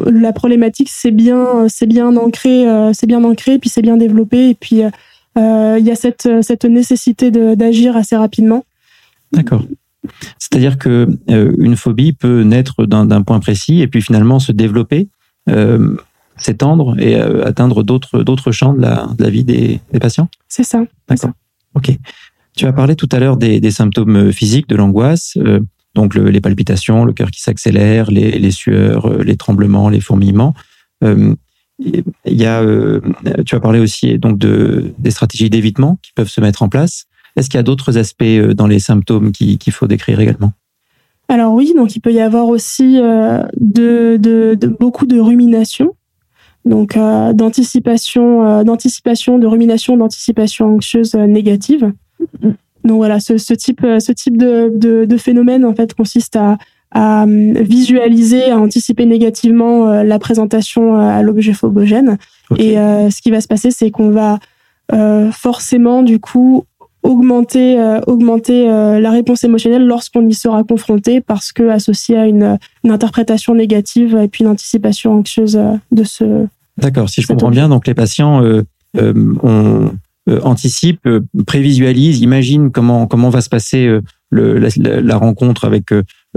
la 0.06 0.32
problématique, 0.32 0.90
c'est 0.92 1.10
bien, 1.10 1.66
c'est 1.68 1.88
bien 1.88 2.16
ancré, 2.16 2.68
c'est 2.94 3.08
bien 3.08 3.24
ancré, 3.24 3.58
puis 3.58 3.70
c'est 3.70 3.82
bien 3.82 3.98
développé, 3.98 4.50
et 4.50 4.54
puis 4.54 4.84
euh, 4.84 4.90
il 5.36 5.84
y 5.86 5.92
a 5.92 5.96
cette, 5.96 6.28
cette 6.42 6.66
nécessité 6.66 7.32
d'agir 7.32 7.96
assez 7.96 8.16
rapidement. 8.16 8.66
D'accord. 9.32 9.64
C'est-à-dire 10.40 10.78
que 10.78 11.08
euh, 11.30 11.54
une 11.58 11.76
phobie 11.76 12.14
peut 12.14 12.42
naître 12.42 12.86
d'un 12.86 13.22
point 13.22 13.40
précis 13.40 13.82
et 13.82 13.88
puis 13.88 14.02
finalement 14.02 14.40
se 14.40 14.52
développer, 14.52 15.10
euh, 15.50 15.96
s'étendre 16.38 17.00
et 17.00 17.16
atteindre 17.16 17.84
d'autres 17.84 18.24
d'autres 18.24 18.52
champs 18.52 18.74
de 18.74 18.82
la, 18.82 19.08
de 19.18 19.24
la 19.24 19.30
vie 19.30 19.44
des, 19.44 19.80
des 19.92 20.00
patients? 20.00 20.28
C'est 20.48 20.64
ça. 20.64 20.84
D'accord. 21.08 21.32
Ok. 21.76 21.96
Tu 22.56 22.66
as 22.66 22.74
parlé 22.74 22.96
tout 22.96 23.08
à 23.12 23.20
l'heure 23.20 23.38
des, 23.38 23.60
des, 23.60 23.72
symptômes 23.72 24.34
physiques 24.34 24.68
de 24.68 24.76
l'angoisse, 24.76 25.38
donc 25.96 26.16
les 26.16 26.42
palpitations, 26.42 27.06
le 27.06 27.14
cœur 27.14 27.32
qui 27.32 27.42
s'accélère, 27.42 28.12
les, 28.12 28.32
les, 28.32 28.52
sueurs, 28.52 29.24
les 29.24 29.38
tremblements, 29.38 29.88
les 29.88 30.02
fourmillements. 30.02 30.54
Il 31.82 32.04
y 32.26 32.46
a, 32.46 32.62
euh, 32.62 33.02
tu 33.46 33.56
as 33.56 33.60
parlé 33.60 33.80
aussi 33.80 34.18
donc 34.20 34.38
de 34.38 34.94
des 35.00 35.12
stratégies 35.12 35.50
d'évitement 35.50 35.98
qui 36.02 36.12
peuvent 36.14 36.30
se 36.30 36.42
mettre 36.42 36.62
en 36.62 36.70
place. 36.70 37.06
Est-ce 37.36 37.50
qu'il 37.50 37.58
y 37.58 37.60
a 37.60 37.64
d'autres 37.64 37.98
aspects 37.98 38.24
euh, 38.24 38.54
dans 38.54 38.68
les 38.68 38.80
symptômes 38.80 39.32
qu'il 39.32 39.72
faut 39.72 39.88
décrire 39.88 40.20
également? 40.20 40.52
Alors 41.28 41.54
oui, 41.54 41.74
donc 41.76 41.96
il 41.96 42.02
peut 42.02 42.12
y 42.12 42.20
avoir 42.20 42.48
aussi 42.48 43.00
euh, 43.00 43.44
de, 43.60 44.18
de, 44.18 44.56
de, 44.60 44.68
beaucoup 44.68 45.06
de 45.06 45.20
rumination, 45.20 45.96
donc 46.66 46.96
d'anticipation, 46.96 48.64
d'anticipation, 48.64 49.40
de 49.40 49.48
rumination, 49.48 49.98
d'anticipation 49.98 50.76
anxieuse 50.76 51.16
négative. 51.16 51.94
Donc 52.84 52.98
voilà, 52.98 53.20
ce, 53.20 53.38
ce 53.38 53.54
type, 53.54 53.82
ce 53.82 54.12
type 54.12 54.38
de, 54.38 54.72
de, 54.76 55.06
de, 55.06 55.18
phénomène 55.18 55.64
en 55.66 55.74
fait 55.74 55.94
consiste 55.94 56.36
à, 56.36 56.58
à 56.92 57.24
euh, 57.24 57.54
visualiser, 57.62 58.52
à 58.52 58.58
anticiper 58.58 59.06
négativement 59.06 59.88
euh, 59.88 60.04
la 60.04 60.20
présentation 60.20 60.98
euh, 60.98 61.00
à 61.00 61.22
l'objet 61.22 61.54
phobogène. 61.54 62.18
Et 62.58 62.76
ce 62.76 63.22
qui 63.22 63.32
va 63.32 63.40
se 63.40 63.48
passer, 63.48 63.72
c'est 63.72 63.92
qu'on 63.92 64.10
va 64.10 64.40
forcément, 65.32 66.04
du 66.04 66.20
coup, 66.20 66.66
augmenter, 67.02 67.80
augmenter 68.08 68.66
la 68.68 69.10
réponse 69.10 69.46
émotionnelle 69.46 69.88
lorsqu'on 69.88 70.28
y 70.28 70.34
sera 70.34 70.66
confronté, 70.66 71.22
parce 71.22 71.54
que 71.54 71.70
associé 71.70 72.18
à 72.18 72.28
une, 72.28 72.60
une, 72.84 72.92
interprétation 72.92 73.56
négative 73.56 74.20
et 74.22 74.28
puis 74.28 74.44
une 74.44 74.50
anticipation 74.50 75.20
anxieuse 75.20 75.58
de 75.94 76.04
ce. 76.04 76.46
D'accord. 76.78 77.08
Si 77.08 77.22
je 77.22 77.28
comprends 77.28 77.52
bien, 77.52 77.70
donc 77.70 77.88
les 77.88 77.94
patients 77.94 78.44
ont 79.00 79.92
anticipent, 80.44 81.08
prévisualisent, 81.48 82.20
imaginent 82.20 82.70
comment 82.70 83.08
comment 83.08 83.30
va 83.30 83.40
se 83.40 83.50
passer 83.50 83.98
le, 84.30 84.60
la, 84.60 85.18
rencontre 85.18 85.64
avec 85.64 85.86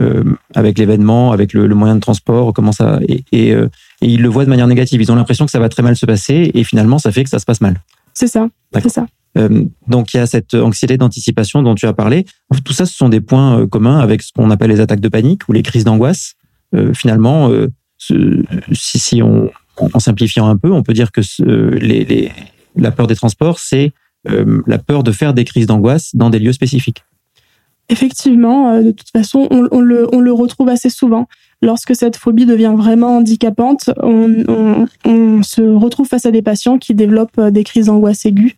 euh, 0.01 0.25
avec 0.57 0.77
l'événement, 0.77 1.31
avec 1.31 1.53
le, 1.53 1.69
moyen 1.69 1.95
de 1.95 2.01
transport, 2.01 2.53
comment 2.53 2.73
ça 2.73 2.99
et, 3.07 3.25
et, 3.31 3.53
euh, 3.53 3.69
et, 4.03 4.09
ils 4.09 4.23
le 4.23 4.29
voient 4.29 4.45
de 4.45 4.51
manière 4.51 4.67
négative. 4.67 5.01
Ils 5.01 5.13
ont 5.13 5.15
l'impression 5.15 5.45
que 5.45 5.53
ça 5.53 5.61
va 5.61 5.69
très 5.69 5.85
mal 5.85 5.95
se 5.95 6.05
passer 6.05 6.51
et 6.53 6.65
finalement 6.65 6.99
ça 6.99 7.13
fait 7.13 7.23
que 7.23 7.31
ça 7.31 7.39
se 7.39 7.45
passe 7.45 7.61
mal. 7.61 7.81
C'est 8.13 8.27
ça. 8.27 8.49
C'est 8.73 8.89
ça. 8.89 9.07
Euh, 9.39 9.65
donc 9.87 10.13
il 10.13 10.17
y 10.17 10.21
a 10.21 10.27
cette 10.27 10.55
anxiété 10.55 10.97
d'anticipation 10.97 11.63
dont 11.63 11.77
tu 11.77 11.87
as 11.87 11.93
parlé. 11.93 12.27
Tout 12.65 12.73
ça, 12.73 12.87
ce 12.87 12.95
sont 12.97 13.09
des 13.09 13.21
points 13.21 13.61
euh, 13.61 13.67
communs 13.69 14.01
avec 14.01 14.23
ce 14.23 14.33
qu'on 14.33 14.51
appelle 14.51 14.71
les 14.71 14.81
attaques 14.81 14.99
de 14.99 15.09
panique 15.09 15.49
ou 15.49 15.53
les 15.53 15.63
crises 15.63 15.85
d'angoisse. 15.85 16.35
finalement, 16.93 17.53
ce, 17.99 18.43
si, 18.73 18.99
si 18.99 19.23
on, 19.23 19.49
en 19.77 20.01
simplifiant 20.01 20.49
un 20.49 20.57
peu, 20.57 20.73
on 20.73 20.83
peut 20.83 20.93
dire 20.93 21.13
que 21.13 21.21
les, 21.77 22.05
les, 22.05 22.33
la 22.75 22.91
peur 22.91 23.07
des 23.07 23.15
transports, 23.15 23.61
c'est 23.61 23.93
la 24.25 24.79
peur 24.79 25.05
de 25.05 25.13
faire 25.13 25.35
des 25.35 25.45
crises 25.45 25.67
d'angoisse 25.67 26.17
dans 26.17 26.31
des 26.31 26.41
lieux 26.41 26.53
spécifiques. 26.53 27.05
Effectivement, 27.91 28.71
euh, 28.71 28.83
de 28.83 28.91
toute 28.93 29.11
façon, 29.11 29.47
on, 29.51 29.81
le, 29.81 30.33
retrouve 30.33 30.69
assez 30.69 30.89
souvent. 30.89 31.29
Lorsque 31.61 31.95
cette 31.95 32.17
phobie 32.17 32.47
devient 32.47 32.75
vraiment 32.77 33.19
handicapante, 33.19 33.91
on, 34.03 34.87
se 35.43 35.63
retrouve 35.63 36.09
face 36.09 36.27
à 36.27 36.31
des 36.31 36.43
patients 36.43 36.79
qui 36.79 36.95
développent 36.95 37.39
euh, 37.39 37.51
des 37.51 37.65
crises 37.65 37.87
d'angoisse 37.87 38.25
aiguës 38.25 38.55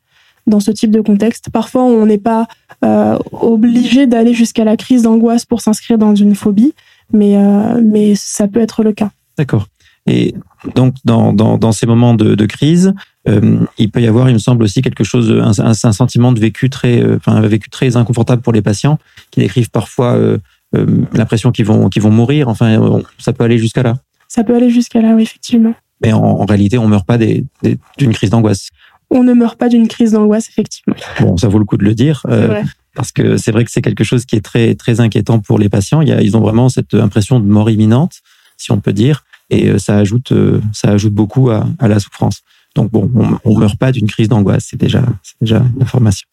dans 0.46 0.60
ce 0.60 0.70
type 0.70 0.92
de 0.92 1.00
contexte. 1.00 1.50
Parfois, 1.50 1.82
on 1.82 2.06
n'est 2.06 2.18
pas 2.18 2.46
euh, 2.84 3.18
obligé 3.32 4.06
d'aller 4.06 4.32
jusqu'à 4.32 4.64
la 4.64 4.76
crise 4.76 5.02
d'angoisse 5.02 5.44
pour 5.44 5.60
s'inscrire 5.60 5.98
dans 5.98 6.14
une 6.14 6.36
phobie, 6.36 6.72
mais 7.12 8.14
ça 8.14 8.46
peut 8.46 8.60
être 8.60 8.84
le 8.84 8.92
cas. 8.92 9.10
D'accord. 9.36 9.66
Et 10.06 10.34
donc, 10.74 10.94
dans, 11.04 11.32
dans, 11.32 11.58
dans 11.58 11.72
ces 11.72 11.86
moments 11.86 12.14
de, 12.14 12.34
de 12.34 12.46
crise, 12.46 12.94
euh, 13.28 13.58
il 13.78 13.90
peut 13.90 14.00
y 14.00 14.06
avoir, 14.06 14.28
il 14.28 14.34
me 14.34 14.38
semble 14.38 14.62
aussi 14.62 14.82
quelque 14.82 15.04
chose, 15.04 15.30
un, 15.30 15.64
un, 15.64 15.70
un 15.70 15.92
sentiment 15.92 16.32
de 16.32 16.40
vécu 16.40 16.70
très, 16.70 17.00
euh, 17.02 17.16
enfin, 17.16 17.40
vécu 17.40 17.68
très 17.70 17.96
inconfortable 17.96 18.42
pour 18.42 18.52
les 18.52 18.62
patients 18.62 18.98
qui 19.30 19.40
décrivent 19.40 19.70
parfois 19.70 20.14
euh, 20.14 20.38
euh 20.74 20.86
l'impression 21.12 21.52
qu'ils 21.52 21.64
vont, 21.64 21.88
qu'ils 21.88 22.02
vont 22.02 22.10
mourir. 22.10 22.48
Enfin, 22.48 23.00
ça 23.18 23.32
peut 23.32 23.44
aller 23.44 23.58
jusqu'à 23.58 23.82
là. 23.82 23.96
Ça 24.28 24.44
peut 24.44 24.54
aller 24.54 24.70
jusqu'à 24.70 25.00
là, 25.00 25.14
oui, 25.14 25.22
effectivement. 25.22 25.74
Mais 26.02 26.12
en, 26.12 26.22
en 26.22 26.44
réalité, 26.44 26.78
on 26.78 26.86
meurt 26.86 27.06
pas 27.06 27.18
d'une 27.18 28.12
crise 28.12 28.30
d'angoisse. 28.30 28.70
On 29.10 29.22
ne 29.22 29.32
meurt 29.32 29.58
pas 29.58 29.68
d'une 29.68 29.88
crise 29.88 30.12
d'angoisse, 30.12 30.48
effectivement. 30.48 30.96
Bon, 31.20 31.36
ça 31.36 31.48
vaut 31.48 31.58
le 31.58 31.64
coup 31.64 31.76
de 31.76 31.84
le 31.84 31.94
dire. 31.94 32.22
Euh, 32.28 32.62
parce 32.94 33.12
que 33.12 33.36
c'est 33.36 33.52
vrai 33.52 33.64
que 33.64 33.70
c'est 33.70 33.82
quelque 33.82 34.04
chose 34.04 34.24
qui 34.24 34.36
est 34.36 34.40
très 34.40 34.74
très 34.74 35.00
inquiétant 35.00 35.38
pour 35.38 35.58
les 35.58 35.68
patients. 35.68 36.00
Il 36.00 36.08
y 36.08 36.12
a, 36.12 36.20
ils 36.22 36.36
ont 36.36 36.40
vraiment 36.40 36.68
cette 36.68 36.94
impression 36.94 37.38
de 37.38 37.46
mort 37.46 37.70
imminente, 37.70 38.20
si 38.56 38.72
on 38.72 38.80
peut 38.80 38.92
dire, 38.92 39.24
et 39.50 39.78
ça 39.78 39.98
ajoute 39.98 40.32
ça 40.72 40.90
ajoute 40.90 41.14
beaucoup 41.14 41.50
à, 41.50 41.66
à 41.78 41.88
la 41.88 42.00
souffrance. 42.00 42.42
Donc 42.76 42.90
bon, 42.92 43.10
on, 43.44 43.54
ne 43.54 43.58
meurt 43.58 43.78
pas 43.78 43.90
d'une 43.90 44.06
crise 44.06 44.28
d'angoisse, 44.28 44.66
c'est 44.68 44.76
déjà, 44.76 45.02
c'est 45.22 45.40
déjà 45.40 45.64
une 45.74 45.82
information. 45.82 46.28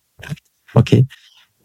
Ok. 0.76 0.96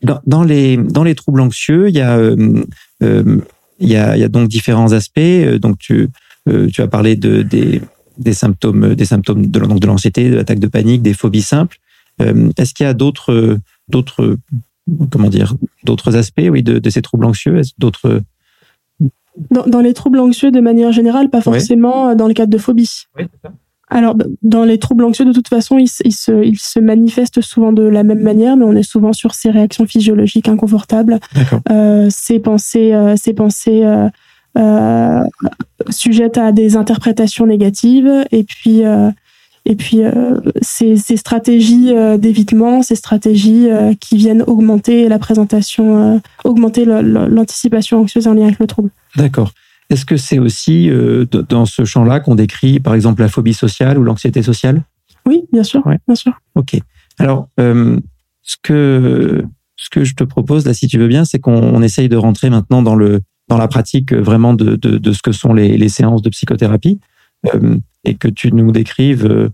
Dans, 0.02 0.20
dans, 0.24 0.44
les 0.44 0.76
dans 0.76 1.02
les 1.02 1.16
troubles 1.16 1.40
anxieux, 1.40 1.88
il 1.88 1.96
y 1.96 2.00
a 2.00 2.16
euh, 2.16 2.62
euh, 3.02 3.40
il 3.80 3.88
y 3.88 3.96
a, 3.96 4.16
il 4.16 4.20
y 4.20 4.24
a 4.24 4.28
donc 4.28 4.48
différents 4.48 4.92
aspects. 4.92 5.18
Euh, 5.18 5.58
donc 5.58 5.78
tu 5.78 6.08
tu 6.72 6.80
as 6.80 6.88
parlé 6.88 7.14
de 7.14 7.42
des 7.42 7.82
des 8.16 8.32
symptômes 8.32 8.94
des 8.94 9.04
symptômes 9.04 9.48
de 9.48 9.60
donc 9.60 9.80
de 9.80 9.86
l'anxiété, 9.86 10.30
de 10.30 10.36
l'attaque 10.36 10.60
de 10.60 10.66
panique, 10.68 11.02
des 11.02 11.12
phobies 11.12 11.42
simples. 11.42 11.78
Est-ce 12.20 12.72
qu'il 12.72 12.84
y 12.84 12.88
a 12.88 12.94
d'autres 12.94 13.58
d'autres 13.88 14.38
comment 15.10 15.28
dire 15.28 15.54
d'autres 15.84 16.16
aspects 16.16 16.48
oui 16.50 16.62
de, 16.62 16.78
de 16.78 16.90
ces 16.90 17.02
troubles 17.02 17.26
anxieux? 17.26 17.60
D'autres 17.76 18.22
dans, 19.50 19.64
dans, 19.66 19.80
les 19.80 19.94
troubles 19.94 20.18
anxieux 20.18 20.50
de 20.50 20.60
manière 20.60 20.92
générale, 20.92 21.30
pas 21.30 21.40
forcément 21.40 22.14
dans 22.14 22.28
le 22.28 22.34
cadre 22.34 22.52
de 22.52 22.58
phobie. 22.58 23.04
Oui, 23.16 23.24
c'est 23.30 23.48
ça. 23.48 23.54
Alors, 23.90 24.16
dans 24.42 24.64
les 24.64 24.78
troubles 24.78 25.04
anxieux, 25.04 25.24
de 25.24 25.32
toute 25.32 25.48
façon, 25.48 25.78
ils, 25.78 25.88
se, 25.88 26.44
ils 26.44 26.58
se 26.58 26.78
manifestent 26.78 27.40
souvent 27.40 27.72
de 27.72 27.82
la 27.82 28.02
même 28.02 28.20
manière, 28.20 28.56
mais 28.56 28.64
on 28.64 28.74
est 28.74 28.82
souvent 28.82 29.12
sur 29.12 29.34
ces 29.34 29.50
réactions 29.50 29.86
physiologiques 29.86 30.48
inconfortables, 30.48 31.18
euh, 31.70 32.08
ces 32.10 32.38
pensées, 32.38 32.92
euh, 32.92 33.16
ces 33.16 33.32
pensées 33.32 33.84
euh, 33.84 34.08
euh, 34.58 35.22
sujettes 35.88 36.36
à 36.36 36.52
des 36.52 36.76
interprétations 36.76 37.46
négatives, 37.46 38.26
et 38.30 38.44
puis, 38.44 38.84
euh, 38.84 39.10
et 39.68 39.76
puis 39.76 40.02
euh, 40.02 40.40
ces, 40.60 40.96
ces, 40.96 41.16
stratégies 41.16 41.92
d'évitement, 42.18 42.82
ces 42.82 42.96
stratégies 42.96 43.68
qui 44.00 44.16
viennent 44.16 44.42
augmenter 44.46 45.08
la 45.08 45.18
présentation, 45.18 46.20
augmenter 46.42 46.84
l'anticipation 46.84 48.00
anxieuse 48.00 48.26
en 48.26 48.34
lien 48.34 48.46
avec 48.46 48.58
le 48.58 48.66
trouble. 48.66 48.90
D'accord. 49.16 49.52
Est-ce 49.90 50.04
que 50.04 50.16
c'est 50.16 50.38
aussi 50.38 50.90
euh, 50.90 51.24
dans 51.48 51.64
ce 51.64 51.84
champ-là 51.84 52.20
qu'on 52.20 52.34
décrit, 52.34 52.78
par 52.78 52.94
exemple, 52.94 53.22
la 53.22 53.28
phobie 53.28 53.54
sociale 53.54 53.98
ou 53.98 54.04
l'anxiété 54.04 54.42
sociale? 54.42 54.82
Oui, 55.26 55.44
bien 55.52 55.62
sûr, 55.62 55.82
bien 56.06 56.14
sûr. 56.14 56.32
Ok. 56.54 56.78
Alors, 57.18 57.48
euh, 57.58 57.98
ce 58.42 58.56
que 58.62 59.44
ce 59.76 59.90
que 59.90 60.04
je 60.04 60.14
te 60.14 60.24
propose 60.24 60.66
là, 60.66 60.74
si 60.74 60.88
tu 60.88 60.98
veux 60.98 61.08
bien, 61.08 61.24
c'est 61.24 61.38
qu'on 61.38 61.82
essaye 61.82 62.08
de 62.08 62.16
rentrer 62.16 62.50
maintenant 62.50 62.82
dans 62.82 62.96
le 62.96 63.20
dans 63.48 63.56
la 63.56 63.68
pratique 63.68 64.12
euh, 64.12 64.20
vraiment 64.20 64.52
de, 64.52 64.76
de, 64.76 64.98
de 64.98 65.12
ce 65.12 65.22
que 65.22 65.32
sont 65.32 65.54
les, 65.54 65.78
les 65.78 65.88
séances 65.88 66.20
de 66.20 66.28
psychothérapie 66.28 67.00
euh, 67.54 67.78
et 68.04 68.14
que 68.14 68.28
tu 68.28 68.52
nous 68.52 68.72
décrives 68.72 69.24
euh, 69.24 69.30
euh, 69.34 69.48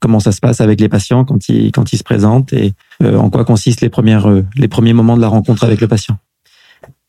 comment 0.00 0.20
ça 0.20 0.32
se 0.32 0.40
passe 0.40 0.60
avec 0.60 0.80
les 0.80 0.88
patients 0.88 1.24
quand 1.24 1.48
ils 1.48 1.72
quand 1.72 1.92
ils 1.92 1.98
se 1.98 2.04
présentent 2.04 2.52
et 2.52 2.74
en 3.02 3.28
quoi 3.30 3.44
consistent 3.44 3.80
les 3.80 3.88
premières 3.88 4.28
les 4.56 4.68
premiers 4.68 4.92
moments 4.92 5.16
de 5.16 5.20
la 5.20 5.28
rencontre 5.28 5.64
avec 5.64 5.80
le 5.80 5.88
patient? 5.88 6.16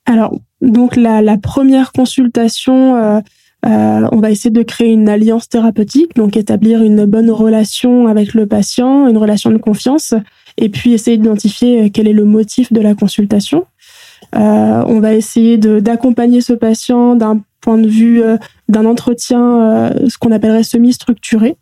Alors, 0.10 0.34
donc 0.62 0.96
la, 0.96 1.22
la 1.22 1.38
première 1.38 1.92
consultation, 1.92 2.96
euh, 2.96 3.20
euh, 3.66 4.08
on 4.12 4.20
va 4.20 4.32
essayer 4.32 4.50
de 4.50 4.64
créer 4.64 4.92
une 4.92 5.08
alliance 5.08 5.50
thérapeutique, 5.50 6.16
donc 6.16 6.36
établir 6.36 6.82
une 6.82 7.06
bonne 7.06 7.30
relation 7.30 8.08
avec 8.08 8.34
le 8.34 8.48
patient, 8.48 9.08
une 9.08 9.18
relation 9.18 9.52
de 9.52 9.58
confiance, 9.58 10.16
et 10.58 10.70
puis 10.70 10.94
essayer 10.94 11.18
d'identifier 11.18 11.84
euh, 11.84 11.90
quel 11.94 12.08
est 12.08 12.14
le 12.14 12.26
motif 12.26 12.74
de 12.74 12.82
la 12.82 12.96
consultation. 12.96 13.66
Euh, 14.36 14.84
on 14.88 15.00
va 15.00 15.14
essayer 15.14 15.58
d'accompagner 15.58 16.42
ce 16.42 16.54
patient 16.54 17.16
d'un 17.16 17.42
point 17.62 17.78
de 17.78 17.88
vue 17.88 18.22
euh, 18.22 18.38
d'un 18.68 18.86
entretien, 18.86 19.62
euh, 19.62 20.10
ce 20.10 20.18
qu'on 20.18 20.32
appellerait 20.32 20.64
semi-structuré. 20.64 21.58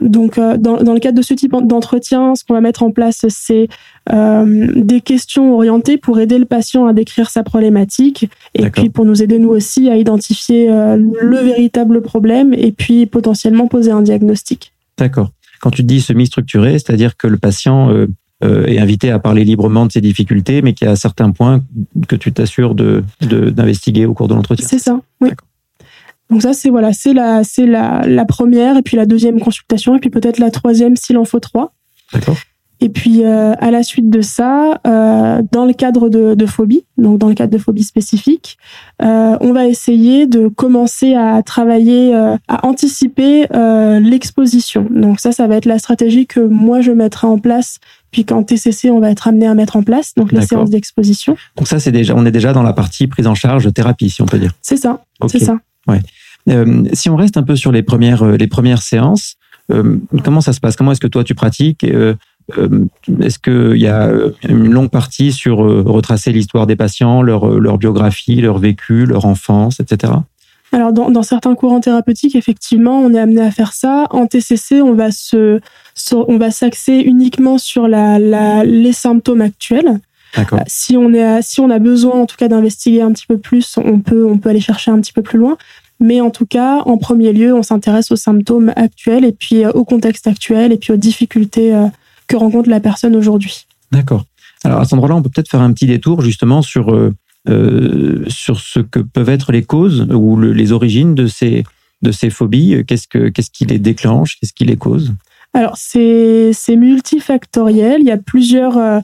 Donc, 0.00 0.38
euh, 0.38 0.56
dans, 0.56 0.82
dans, 0.82 0.92
le 0.92 1.00
cadre 1.00 1.16
de 1.16 1.22
ce 1.22 1.34
type 1.34 1.54
d'entretien, 1.62 2.34
ce 2.34 2.44
qu'on 2.44 2.52
va 2.52 2.60
mettre 2.60 2.82
en 2.82 2.90
place, 2.90 3.24
c'est 3.28 3.68
euh, 4.12 4.68
des 4.76 5.00
questions 5.00 5.54
orientées 5.54 5.96
pour 5.96 6.20
aider 6.20 6.38
le 6.38 6.44
patient 6.44 6.86
à 6.86 6.92
décrire 6.92 7.30
sa 7.30 7.42
problématique 7.42 8.28
et 8.54 8.68
puis 8.70 8.90
pour 8.90 9.04
nous 9.04 9.22
aider 9.22 9.38
nous 9.38 9.48
aussi 9.48 9.88
à 9.88 9.96
identifier 9.96 10.70
euh, 10.70 10.98
le 10.98 11.36
véritable 11.38 12.02
problème 12.02 12.52
et 12.54 12.72
puis 12.72 13.06
potentiellement 13.06 13.66
poser 13.66 13.92
un 13.92 14.02
diagnostic. 14.02 14.72
D'accord. 14.98 15.30
Quand 15.60 15.70
tu 15.70 15.82
dis 15.82 16.02
semi-structuré, 16.02 16.72
c'est-à-dire 16.72 17.16
que 17.16 17.26
le 17.26 17.38
patient 17.38 17.90
euh, 17.90 18.06
est 18.42 18.78
invité 18.78 19.10
à 19.10 19.18
parler 19.18 19.44
librement 19.44 19.86
de 19.86 19.92
ses 19.92 20.00
difficultés, 20.00 20.60
mais 20.60 20.74
qu'il 20.74 20.86
y 20.86 20.90
a 20.90 20.96
certains 20.96 21.30
points 21.30 21.62
que 22.08 22.16
tu 22.16 22.32
t'assures 22.32 22.74
de, 22.74 23.02
d'investiguer 23.20 24.06
au 24.06 24.12
cours 24.12 24.28
de 24.28 24.34
l'entretien. 24.34 24.66
C'est 24.68 24.78
ça, 24.78 25.00
oui. 25.20 25.30
Donc 26.30 26.42
ça, 26.42 26.52
c'est 26.52 26.70
voilà, 26.70 26.92
c'est 26.92 27.12
la, 27.12 27.44
c'est 27.44 27.66
la, 27.66 28.02
la 28.06 28.24
première, 28.24 28.76
et 28.76 28.82
puis 28.82 28.96
la 28.96 29.06
deuxième 29.06 29.40
consultation, 29.40 29.96
et 29.96 29.98
puis 29.98 30.10
peut-être 30.10 30.38
la 30.38 30.50
troisième 30.50 30.96
s'il 30.96 31.16
en 31.18 31.24
faut 31.24 31.40
trois. 31.40 31.74
D'accord. 32.12 32.36
Et 32.80 32.88
puis 32.88 33.24
euh, 33.24 33.54
à 33.60 33.70
la 33.70 33.82
suite 33.82 34.10
de 34.10 34.20
ça, 34.20 34.80
euh, 34.86 35.40
dans 35.52 35.64
le 35.64 35.72
cadre 35.72 36.08
de, 36.10 36.34
de 36.34 36.46
phobie, 36.46 36.84
donc 36.98 37.18
dans 37.18 37.28
le 37.28 37.34
cadre 37.34 37.52
de 37.52 37.58
phobie 37.58 37.84
spécifique, 37.84 38.58
euh, 39.00 39.38
on 39.40 39.52
va 39.52 39.66
essayer 39.66 40.26
de 40.26 40.48
commencer 40.48 41.14
à 41.14 41.42
travailler, 41.42 42.14
euh, 42.14 42.36
à 42.48 42.66
anticiper 42.66 43.46
euh, 43.54 44.00
l'exposition. 44.00 44.86
Donc 44.90 45.20
ça, 45.20 45.32
ça 45.32 45.46
va 45.46 45.56
être 45.56 45.66
la 45.66 45.78
stratégie 45.78 46.26
que 46.26 46.40
moi 46.40 46.80
je 46.80 46.90
mettrai 46.90 47.26
en 47.26 47.38
place, 47.38 47.78
puis 48.14 48.24
qu'en 48.24 48.44
TCC 48.44 48.90
on 48.90 49.00
va 49.00 49.10
être 49.10 49.28
amené 49.28 49.46
à 49.46 49.54
mettre 49.54 49.76
en 49.76 49.82
place, 49.82 50.14
donc 50.16 50.32
les 50.32 50.40
séances 50.40 50.70
d'exposition. 50.70 51.36
Donc 51.56 51.68
ça, 51.68 51.80
c'est 51.80 51.92
déjà, 51.92 52.14
on 52.16 52.24
est 52.24 52.30
déjà 52.30 52.52
dans 52.52 52.62
la 52.62 52.72
partie 52.72 53.08
prise 53.08 53.26
en 53.26 53.34
charge 53.34 53.70
thérapie, 53.74 54.08
si 54.08 54.22
on 54.22 54.26
peut 54.26 54.38
dire. 54.38 54.52
C'est 54.62 54.76
ça, 54.76 55.04
c'est 55.26 55.40
ça. 55.40 55.58
Ouais. 55.88 56.00
Euh, 56.48 56.84
si 56.92 57.10
on 57.10 57.16
reste 57.16 57.36
un 57.36 57.42
peu 57.42 57.56
sur 57.56 57.72
les 57.72 57.82
premières, 57.82 58.24
les 58.24 58.46
premières 58.46 58.82
séances, 58.82 59.34
comment 60.22 60.40
ça 60.40 60.52
se 60.52 60.60
passe? 60.60 60.76
Comment 60.76 60.92
est-ce 60.92 61.00
que 61.00 61.08
toi 61.08 61.24
tu 61.24 61.34
pratiques? 61.34 61.84
Euh, 62.58 62.84
est-ce 63.20 63.38
qu'il 63.38 63.80
y 63.80 63.86
a 63.86 64.06
euh, 64.08 64.30
une 64.46 64.70
longue 64.70 64.90
partie 64.90 65.32
sur 65.32 65.64
euh, 65.64 65.82
retracer 65.86 66.30
l'histoire 66.32 66.66
des 66.66 66.76
patients, 66.76 67.22
leur, 67.22 67.48
leur 67.48 67.78
biographie, 67.78 68.40
leur 68.40 68.58
vécu, 68.58 69.06
leur 69.06 69.24
enfance, 69.24 69.80
etc. 69.80 70.12
Alors 70.74 70.92
dans, 70.92 71.08
dans, 71.08 71.22
certains 71.22 71.54
courants 71.54 71.78
thérapeutiques, 71.78 72.34
effectivement, 72.34 72.98
on 72.98 73.14
est 73.14 73.18
amené 73.20 73.40
à 73.40 73.52
faire 73.52 73.72
ça. 73.72 74.08
En 74.10 74.26
TCC, 74.26 74.82
on 74.82 74.94
va 74.94 75.12
se, 75.12 75.60
on 76.12 76.36
va 76.36 76.50
s'axer 76.50 76.94
uniquement 76.94 77.58
sur 77.58 77.86
la, 77.86 78.18
la, 78.18 78.64
les 78.64 78.92
symptômes 78.92 79.40
actuels. 79.40 80.00
Si 80.66 80.96
on 80.96 81.12
est, 81.12 81.42
si 81.42 81.60
on 81.60 81.70
a 81.70 81.78
besoin, 81.78 82.14
en 82.20 82.26
tout 82.26 82.34
cas, 82.34 82.48
d'investiguer 82.48 83.02
un 83.02 83.12
petit 83.12 83.26
peu 83.28 83.38
plus, 83.38 83.78
on 83.78 84.00
peut, 84.00 84.26
on 84.26 84.38
peut 84.38 84.48
aller 84.48 84.60
chercher 84.60 84.90
un 84.90 85.00
petit 85.00 85.12
peu 85.12 85.22
plus 85.22 85.38
loin. 85.38 85.56
Mais 86.00 86.20
en 86.20 86.30
tout 86.30 86.44
cas, 86.44 86.82
en 86.86 86.98
premier 86.98 87.32
lieu, 87.32 87.54
on 87.54 87.62
s'intéresse 87.62 88.10
aux 88.10 88.16
symptômes 88.16 88.72
actuels 88.74 89.24
et 89.24 89.30
puis 89.30 89.64
au 89.64 89.84
contexte 89.84 90.26
actuel 90.26 90.72
et 90.72 90.76
puis 90.76 90.92
aux 90.92 90.96
difficultés 90.96 91.72
que 92.26 92.36
rencontre 92.36 92.68
la 92.68 92.80
personne 92.80 93.14
aujourd'hui. 93.14 93.68
D'accord. 93.92 94.24
Alors 94.64 94.80
à 94.80 94.84
cet 94.84 94.94
endroit-là, 94.94 95.14
on 95.14 95.22
peut 95.22 95.30
peut-être 95.32 95.50
faire 95.50 95.60
un 95.60 95.72
petit 95.72 95.86
détour 95.86 96.20
justement 96.22 96.62
sur, 96.62 96.92
euh, 96.92 97.14
euh, 97.48 98.24
sur 98.28 98.58
ce 98.58 98.80
que 98.80 99.00
peuvent 99.00 99.28
être 99.28 99.52
les 99.52 99.62
causes 99.62 100.06
ou 100.12 100.40
les 100.40 100.72
origines 100.72 101.14
de 101.14 101.26
ces, 101.26 101.64
de 102.02 102.12
ces 102.12 102.30
phobies. 102.30 102.84
Qu'est-ce, 102.86 103.08
que, 103.08 103.28
qu'est-ce 103.28 103.50
qui 103.50 103.64
les 103.64 103.78
déclenche? 103.78 104.38
Qu'est-ce 104.38 104.52
qui 104.52 104.64
les 104.64 104.76
cause? 104.76 105.12
Alors 105.52 105.76
c'est, 105.76 106.52
multifactoriel. 106.68 108.00
Il 108.00 108.06
y 108.06 108.12
a 108.12 108.18
plusieurs 108.18 108.78
euh, 108.78 109.00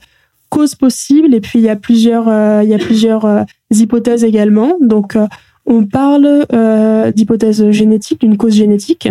causes 0.48 0.74
possibles 0.74 1.34
et 1.34 1.40
puis 1.40 1.58
il 1.60 1.64
y 1.64 1.68
a 1.68 1.76
plusieurs, 1.76 2.26
il 2.62 2.68
y 2.68 2.74
a 2.74 2.78
plusieurs 2.78 3.44
hypothèses 3.70 4.24
également. 4.24 4.76
Donc 4.80 5.16
on 5.64 5.84
parle 5.84 6.46
d'hypothèse 7.14 7.70
génétique, 7.70 8.20
d'une 8.20 8.36
cause 8.36 8.54
génétique 8.54 9.08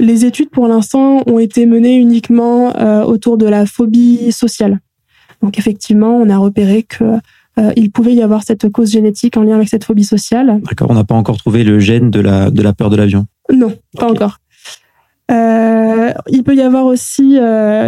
les 0.00 0.24
études 0.24 0.50
pour 0.50 0.66
l'instant 0.66 1.22
ont 1.26 1.38
été 1.38 1.66
menées 1.66 1.96
uniquement 1.96 2.74
euh, 2.76 3.04
autour 3.04 3.36
de 3.36 3.46
la 3.46 3.66
phobie 3.66 4.32
sociale. 4.32 4.80
Donc 5.42 5.58
effectivement, 5.58 6.16
on 6.16 6.28
a 6.28 6.38
repéré 6.38 6.82
que 6.82 7.18
euh, 7.58 7.72
il 7.76 7.90
pouvait 7.90 8.14
y 8.14 8.22
avoir 8.22 8.42
cette 8.42 8.68
cause 8.70 8.90
génétique 8.90 9.36
en 9.36 9.42
lien 9.42 9.56
avec 9.56 9.68
cette 9.68 9.84
phobie 9.84 10.04
sociale. 10.04 10.60
D'accord, 10.62 10.90
on 10.90 10.94
n'a 10.94 11.04
pas 11.04 11.14
encore 11.14 11.36
trouvé 11.36 11.64
le 11.64 11.78
gène 11.78 12.10
de 12.10 12.20
la, 12.20 12.50
de 12.50 12.62
la 12.62 12.72
peur 12.72 12.90
de 12.90 12.96
l'avion 12.96 13.26
Non, 13.52 13.72
pas 13.96 14.10
encore. 14.10 14.38
Euh, 15.30 16.12
il 16.28 16.42
peut 16.42 16.56
y 16.56 16.62
avoir 16.62 16.86
aussi 16.86 17.38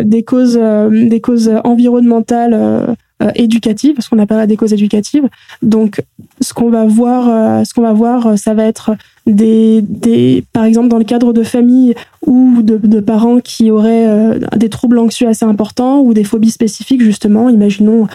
des 0.04 0.22
causes, 0.22 0.60
des 0.90 1.20
causes 1.20 1.50
environnementales 1.64 2.96
euh, 3.22 3.30
éducatives, 3.36 3.96
ce 4.00 4.08
qu'on 4.08 4.18
appelle 4.18 4.46
des 4.46 4.56
causes 4.56 4.72
éducatives. 4.72 5.28
Donc, 5.60 6.02
ce 6.40 6.54
qu'on 6.54 6.70
va 6.70 6.86
voir, 6.86 7.28
euh, 7.28 7.64
ce 7.64 7.72
qu'on 7.72 7.82
va 7.82 7.92
voir, 7.92 8.26
euh, 8.26 8.36
ça 8.36 8.54
va 8.54 8.64
être 8.64 8.96
des, 9.26 9.80
des, 9.82 10.44
par 10.52 10.64
exemple, 10.64 10.88
dans 10.88 10.98
le 10.98 11.04
cadre 11.04 11.32
de 11.32 11.42
familles 11.44 11.94
ou 12.26 12.62
de, 12.62 12.78
de 12.78 13.00
parents 13.00 13.38
qui 13.38 13.70
auraient 13.70 14.38
des 14.56 14.68
troubles 14.68 14.98
anxieux 14.98 15.28
assez 15.28 15.44
importants 15.44 16.00
ou 16.00 16.14
des 16.14 16.24
phobies 16.24 16.50
spécifiques, 16.50 17.02
justement. 17.02 17.48
Imaginons 17.48 18.04
euh, 18.04 18.06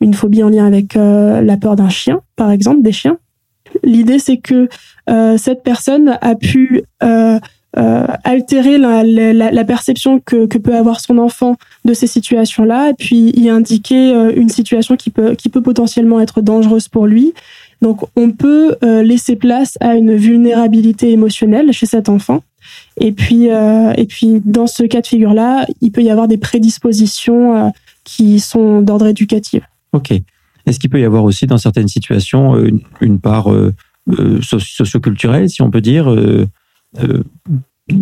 une 0.00 0.14
phobie 0.14 0.42
en 0.42 0.48
lien 0.48 0.66
avec 0.66 0.94
la 0.94 1.56
peur 1.56 1.76
d'un 1.76 1.88
chien, 1.88 2.20
par 2.36 2.50
exemple, 2.50 2.82
des 2.82 2.92
chiens. 2.92 3.18
L'idée, 3.82 4.18
c'est 4.18 4.38
que 4.38 4.68
cette 5.36 5.62
personne 5.62 6.18
a 6.20 6.34
pu 6.34 6.84
euh, 7.78 8.06
altérer 8.24 8.76
la, 8.76 9.64
perception 9.64 10.20
que, 10.20 10.44
que, 10.46 10.58
peut 10.58 10.76
avoir 10.76 11.00
son 11.00 11.16
enfant 11.16 11.56
de 11.86 11.94
ces 11.94 12.06
situations-là, 12.06 12.90
et 12.90 12.94
puis 12.94 13.30
y 13.34 13.48
indiquer 13.48 14.12
euh, 14.12 14.32
une 14.36 14.50
situation 14.50 14.96
qui 14.96 15.08
peut, 15.08 15.34
qui 15.34 15.48
peut 15.48 15.62
potentiellement 15.62 16.20
être 16.20 16.42
dangereuse 16.42 16.88
pour 16.88 17.06
lui. 17.06 17.32
Donc 17.80 18.02
on 18.14 18.30
peut 18.30 18.76
euh, 18.84 19.02
laisser 19.02 19.36
place 19.36 19.78
à 19.80 19.94
une 19.94 20.14
vulnérabilité 20.14 21.12
émotionnelle 21.12 21.72
chez 21.72 21.86
cet 21.86 22.10
enfant. 22.10 22.42
Et 23.00 23.12
puis, 23.12 23.50
euh, 23.50 23.92
et 23.96 24.04
puis 24.04 24.42
dans 24.44 24.66
ce 24.66 24.82
cas 24.82 25.00
de 25.00 25.06
figure-là, 25.06 25.66
il 25.80 25.92
peut 25.92 26.02
y 26.02 26.10
avoir 26.10 26.28
des 26.28 26.36
prédispositions 26.36 27.72
qui 28.04 28.40
sont 28.40 28.82
d'ordre 28.82 29.06
éducatif. 29.06 29.62
Ok. 29.92 30.12
Est-ce 30.66 30.78
qu'il 30.78 30.90
peut 30.90 31.00
y 31.00 31.04
avoir 31.04 31.24
aussi 31.24 31.46
dans 31.46 31.58
certaines 31.58 31.88
situations 31.88 32.56
une, 32.58 32.80
une 33.00 33.18
part 33.18 33.48
socioculturelle, 34.40 35.48
si 35.50 35.60
on 35.60 35.70
peut 35.70 35.80
dire 35.80 36.08
euh, 36.10 36.46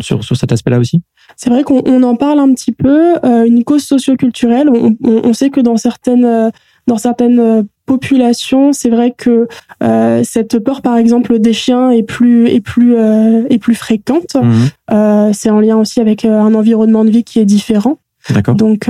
sur, 0.03 0.23
sur, 0.23 0.37
cet 0.37 0.53
aspect-là 0.53 0.79
aussi? 0.79 1.03
C'est 1.37 1.51
vrai 1.51 1.63
qu'on 1.63 2.03
en 2.03 2.17
parle 2.17 2.39
un 2.39 2.53
petit 2.53 2.73
peu. 2.73 3.17
Euh, 3.25 3.45
une 3.45 3.65
cause 3.65 3.83
socioculturelle, 3.85 4.69
on, 4.69 4.97
on, 5.03 5.23
on, 5.25 5.33
sait 5.33 5.51
que 5.51 5.61
dans 5.61 5.77
certaines, 5.77 6.25
euh, 6.25 6.51
dans 6.87 6.99
certaines 6.99 7.67
populations, 7.87 8.73
c'est 8.73 8.91
vrai 8.91 9.15
que 9.17 9.49
euh, 9.83 10.23
cette 10.25 10.59
peur, 10.59 10.83
par 10.83 10.97
exemple, 10.97 11.39
des 11.39 11.53
chiens 11.53 11.91
est 11.91 12.03
plus 12.03 12.49
est 12.49 12.61
plus 12.61 12.95
est 12.97 13.59
plus 13.59 13.75
fréquente. 13.75 14.37
Mhm. 14.37 15.33
c'est 15.33 15.51
en 15.51 15.61
lien 15.61 15.77
aussi 15.77 16.01
avec 16.01 16.25
un 16.25 16.55
environnement 16.55 17.05
de 17.05 17.11
vie 17.11 17.25
qui 17.25 17.39
est 17.41 17.45
différent. 17.45 17.99
D'accord. 18.31 18.55
Donc 18.55 18.89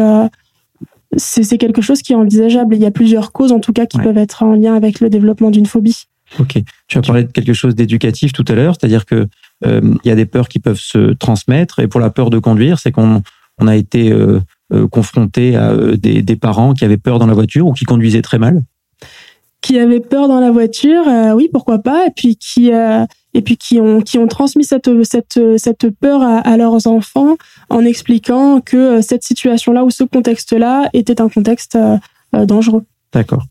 c'est 1.16 1.58
quelque 1.58 1.82
chose 1.82 2.02
qui 2.02 2.12
est 2.12 2.16
envisageable. 2.16 2.74
Il 2.76 2.82
y 2.82 2.86
a 2.86 2.90
plusieurs 2.90 3.32
causes, 3.32 3.52
en 3.52 3.60
tout 3.60 3.72
cas, 3.72 3.86
qui 3.86 3.98
peuvent 3.98 4.18
être 4.18 4.42
en 4.42 4.54
lien 4.54 4.74
avec 4.74 5.00
le 5.00 5.10
développement 5.10 5.50
d'une 5.50 5.66
phobie. 5.66 6.06
Ok. 6.38 6.58
Tu 6.86 6.98
as 6.98 7.02
parlé 7.02 7.24
de 7.24 7.32
quelque 7.32 7.52
chose 7.52 7.74
d'éducatif 7.74 8.32
tout 8.32 8.44
à 8.48 8.54
l'heure, 8.54 8.76
c'est-à-dire 8.78 9.04
que 9.04 9.26
euh, 9.66 9.94
il 10.04 10.08
y 10.08 10.12
a 10.12 10.14
des 10.14 10.26
peurs 10.26 10.48
qui 10.48 10.60
peuvent 10.60 10.78
se 10.78 11.12
transmettre. 11.14 11.80
Et 11.80 11.88
pour 11.88 12.00
la 12.00 12.10
peur 12.10 12.30
de 12.30 12.38
conduire, 12.38 12.78
c'est 12.78 12.92
qu'on 12.92 13.22
on 13.58 13.66
a 13.66 13.76
été 13.76 14.12
euh, 14.12 14.40
euh, 14.72 14.86
confronté 14.86 15.56
à 15.56 15.74
des, 15.96 16.22
des, 16.22 16.36
parents 16.36 16.72
qui 16.72 16.84
avaient 16.84 16.96
peur 16.96 17.18
dans 17.18 17.26
la 17.26 17.34
voiture 17.34 17.66
ou 17.66 17.72
qui 17.72 17.84
conduisaient 17.84 18.22
très 18.22 18.38
mal. 18.38 18.62
Qui 19.60 19.78
avaient 19.78 20.00
peur 20.00 20.28
dans 20.28 20.40
la 20.40 20.50
voiture, 20.50 21.02
oui, 21.34 21.50
pourquoi 21.52 21.80
pas, 21.80 22.06
et 22.06 22.10
puis 22.16 22.36
qui 22.36 22.70
et 23.34 23.42
puis 23.42 23.56
qui 23.56 23.80
ont 23.80 24.00
qui 24.00 24.18
ont 24.18 24.26
transmis 24.26 24.64
cette 24.64 24.90
cette 25.04 25.40
cette 25.56 25.90
peur 25.90 26.22
à, 26.22 26.38
à 26.38 26.56
leurs 26.56 26.86
enfants 26.86 27.36
en 27.68 27.84
expliquant 27.84 28.60
que 28.60 29.00
cette 29.00 29.22
situation-là 29.22 29.84
ou 29.84 29.90
ce 29.90 30.04
contexte-là 30.04 30.88
était 30.92 31.20
un 31.20 31.28
contexte 31.28 31.78
dangereux. 32.32 32.84
D'accord. 33.12 33.44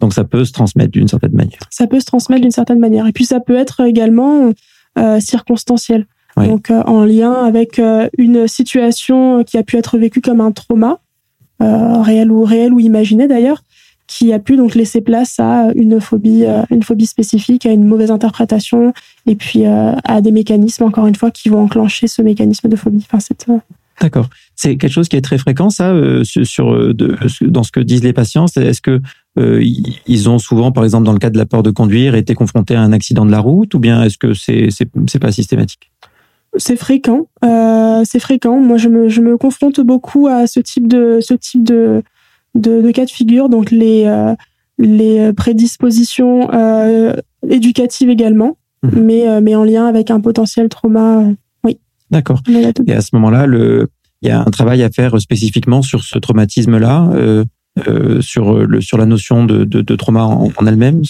Donc 0.00 0.12
ça 0.12 0.24
peut 0.24 0.44
se 0.44 0.52
transmettre 0.52 0.90
d'une 0.90 1.08
certaine 1.08 1.32
manière. 1.32 1.60
Ça 1.70 1.86
peut 1.86 2.00
se 2.00 2.06
transmettre 2.06 2.42
d'une 2.42 2.50
certaine 2.50 2.78
manière. 2.78 3.06
Et 3.06 3.12
puis 3.12 3.24
ça 3.24 3.40
peut 3.40 3.56
être 3.56 3.80
également 3.80 4.52
euh, 4.98 5.20
circonstancielle. 5.20 6.06
Donc 6.36 6.70
euh, 6.70 6.82
en 6.82 7.04
lien 7.04 7.32
avec 7.32 7.78
euh, 7.78 8.08
une 8.18 8.48
situation 8.48 9.44
qui 9.44 9.56
a 9.56 9.62
pu 9.62 9.76
être 9.76 9.98
vécue 9.98 10.20
comme 10.20 10.40
un 10.40 10.52
trauma, 10.52 10.98
réel 11.60 12.30
ou 12.30 12.44
réel 12.44 12.74
ou 12.74 12.80
imaginé 12.80 13.26
d'ailleurs, 13.26 13.62
qui 14.14 14.32
a 14.32 14.38
pu 14.38 14.56
donc 14.56 14.74
laisser 14.74 15.00
place 15.00 15.40
à 15.40 15.70
une 15.74 16.00
phobie, 16.00 16.44
une 16.70 16.82
phobie 16.82 17.06
spécifique, 17.06 17.66
à 17.66 17.72
une 17.72 17.84
mauvaise 17.84 18.10
interprétation, 18.10 18.92
et 19.26 19.34
puis 19.34 19.64
à 19.64 20.20
des 20.20 20.30
mécanismes 20.30 20.84
encore 20.84 21.06
une 21.06 21.16
fois 21.16 21.30
qui 21.30 21.48
vont 21.48 21.62
enclencher 21.62 22.06
ce 22.06 22.22
mécanisme 22.22 22.68
de 22.68 22.76
phobie. 22.76 23.04
Enfin, 23.08 23.20
cette, 23.20 23.46
D'accord. 24.00 24.28
C'est 24.56 24.76
quelque 24.76 24.92
chose 24.92 25.08
qui 25.08 25.16
est 25.16 25.20
très 25.20 25.38
fréquent, 25.38 25.70
ça, 25.70 25.90
euh, 25.90 26.24
sur, 26.24 26.72
euh, 26.72 26.92
de, 26.94 27.16
dans 27.42 27.62
ce 27.62 27.70
que 27.70 27.80
disent 27.80 28.02
les 28.02 28.12
patients. 28.12 28.46
Est-ce 28.46 28.80
que 28.80 29.00
euh, 29.38 29.64
ils 30.06 30.28
ont 30.28 30.38
souvent, 30.38 30.72
par 30.72 30.84
exemple, 30.84 31.04
dans 31.04 31.12
le 31.12 31.18
cas 31.18 31.30
de 31.30 31.38
la 31.38 31.46
peur 31.46 31.62
de 31.62 31.70
conduire, 31.70 32.14
été 32.14 32.34
confrontés 32.34 32.74
à 32.74 32.82
un 32.82 32.92
accident 32.92 33.24
de 33.24 33.30
la 33.30 33.40
route, 33.40 33.74
ou 33.74 33.78
bien 33.78 34.02
est-ce 34.02 34.18
que 34.18 34.34
c'est 34.34 34.68
c'est 34.70 35.18
pas 35.18 35.32
systématique? 35.32 35.90
C'est 36.56 36.76
fréquent. 36.76 37.28
Euh, 37.44 38.02
c'est 38.04 38.20
fréquent. 38.20 38.60
Moi, 38.60 38.76
je 38.76 38.88
me, 38.88 39.08
je 39.08 39.20
me 39.20 39.36
confronte 39.36 39.80
beaucoup 39.80 40.28
à 40.28 40.46
ce 40.46 40.60
type 40.60 40.86
de 40.86 41.18
ce 41.20 41.34
type 41.34 41.64
de 41.64 42.02
de, 42.54 42.80
de 42.82 42.90
cas 42.90 43.04
de 43.04 43.10
figure. 43.10 43.48
Donc 43.48 43.70
les 43.70 44.04
euh, 44.06 44.34
les 44.78 45.32
prédispositions 45.32 46.48
éducatives 47.48 48.10
également, 48.10 48.56
mmh. 48.82 48.88
mais 49.00 49.40
mais 49.40 49.54
en 49.54 49.64
lien 49.64 49.86
avec 49.86 50.10
un 50.10 50.20
potentiel 50.20 50.68
trauma 50.68 51.24
D'accord. 52.10 52.40
Là 52.46 52.72
tout- 52.72 52.84
Et 52.86 52.92
à 52.92 53.00
ce 53.00 53.08
moment-là, 53.14 53.46
le, 53.46 53.88
il 54.22 54.28
y 54.28 54.30
a 54.30 54.40
un 54.40 54.50
travail 54.50 54.82
à 54.82 54.90
faire 54.90 55.18
spécifiquement 55.20 55.82
sur 55.82 56.04
ce 56.04 56.18
traumatisme-là, 56.18 57.10
euh, 57.14 57.44
euh, 57.88 58.20
sur 58.20 58.54
le, 58.66 58.80
sur 58.80 58.98
la 58.98 59.06
notion 59.06 59.44
de, 59.44 59.64
de, 59.64 59.80
de 59.80 59.96
trauma 59.96 60.22
en, 60.24 60.48
en 60.56 60.66
elle-même. 60.66 61.02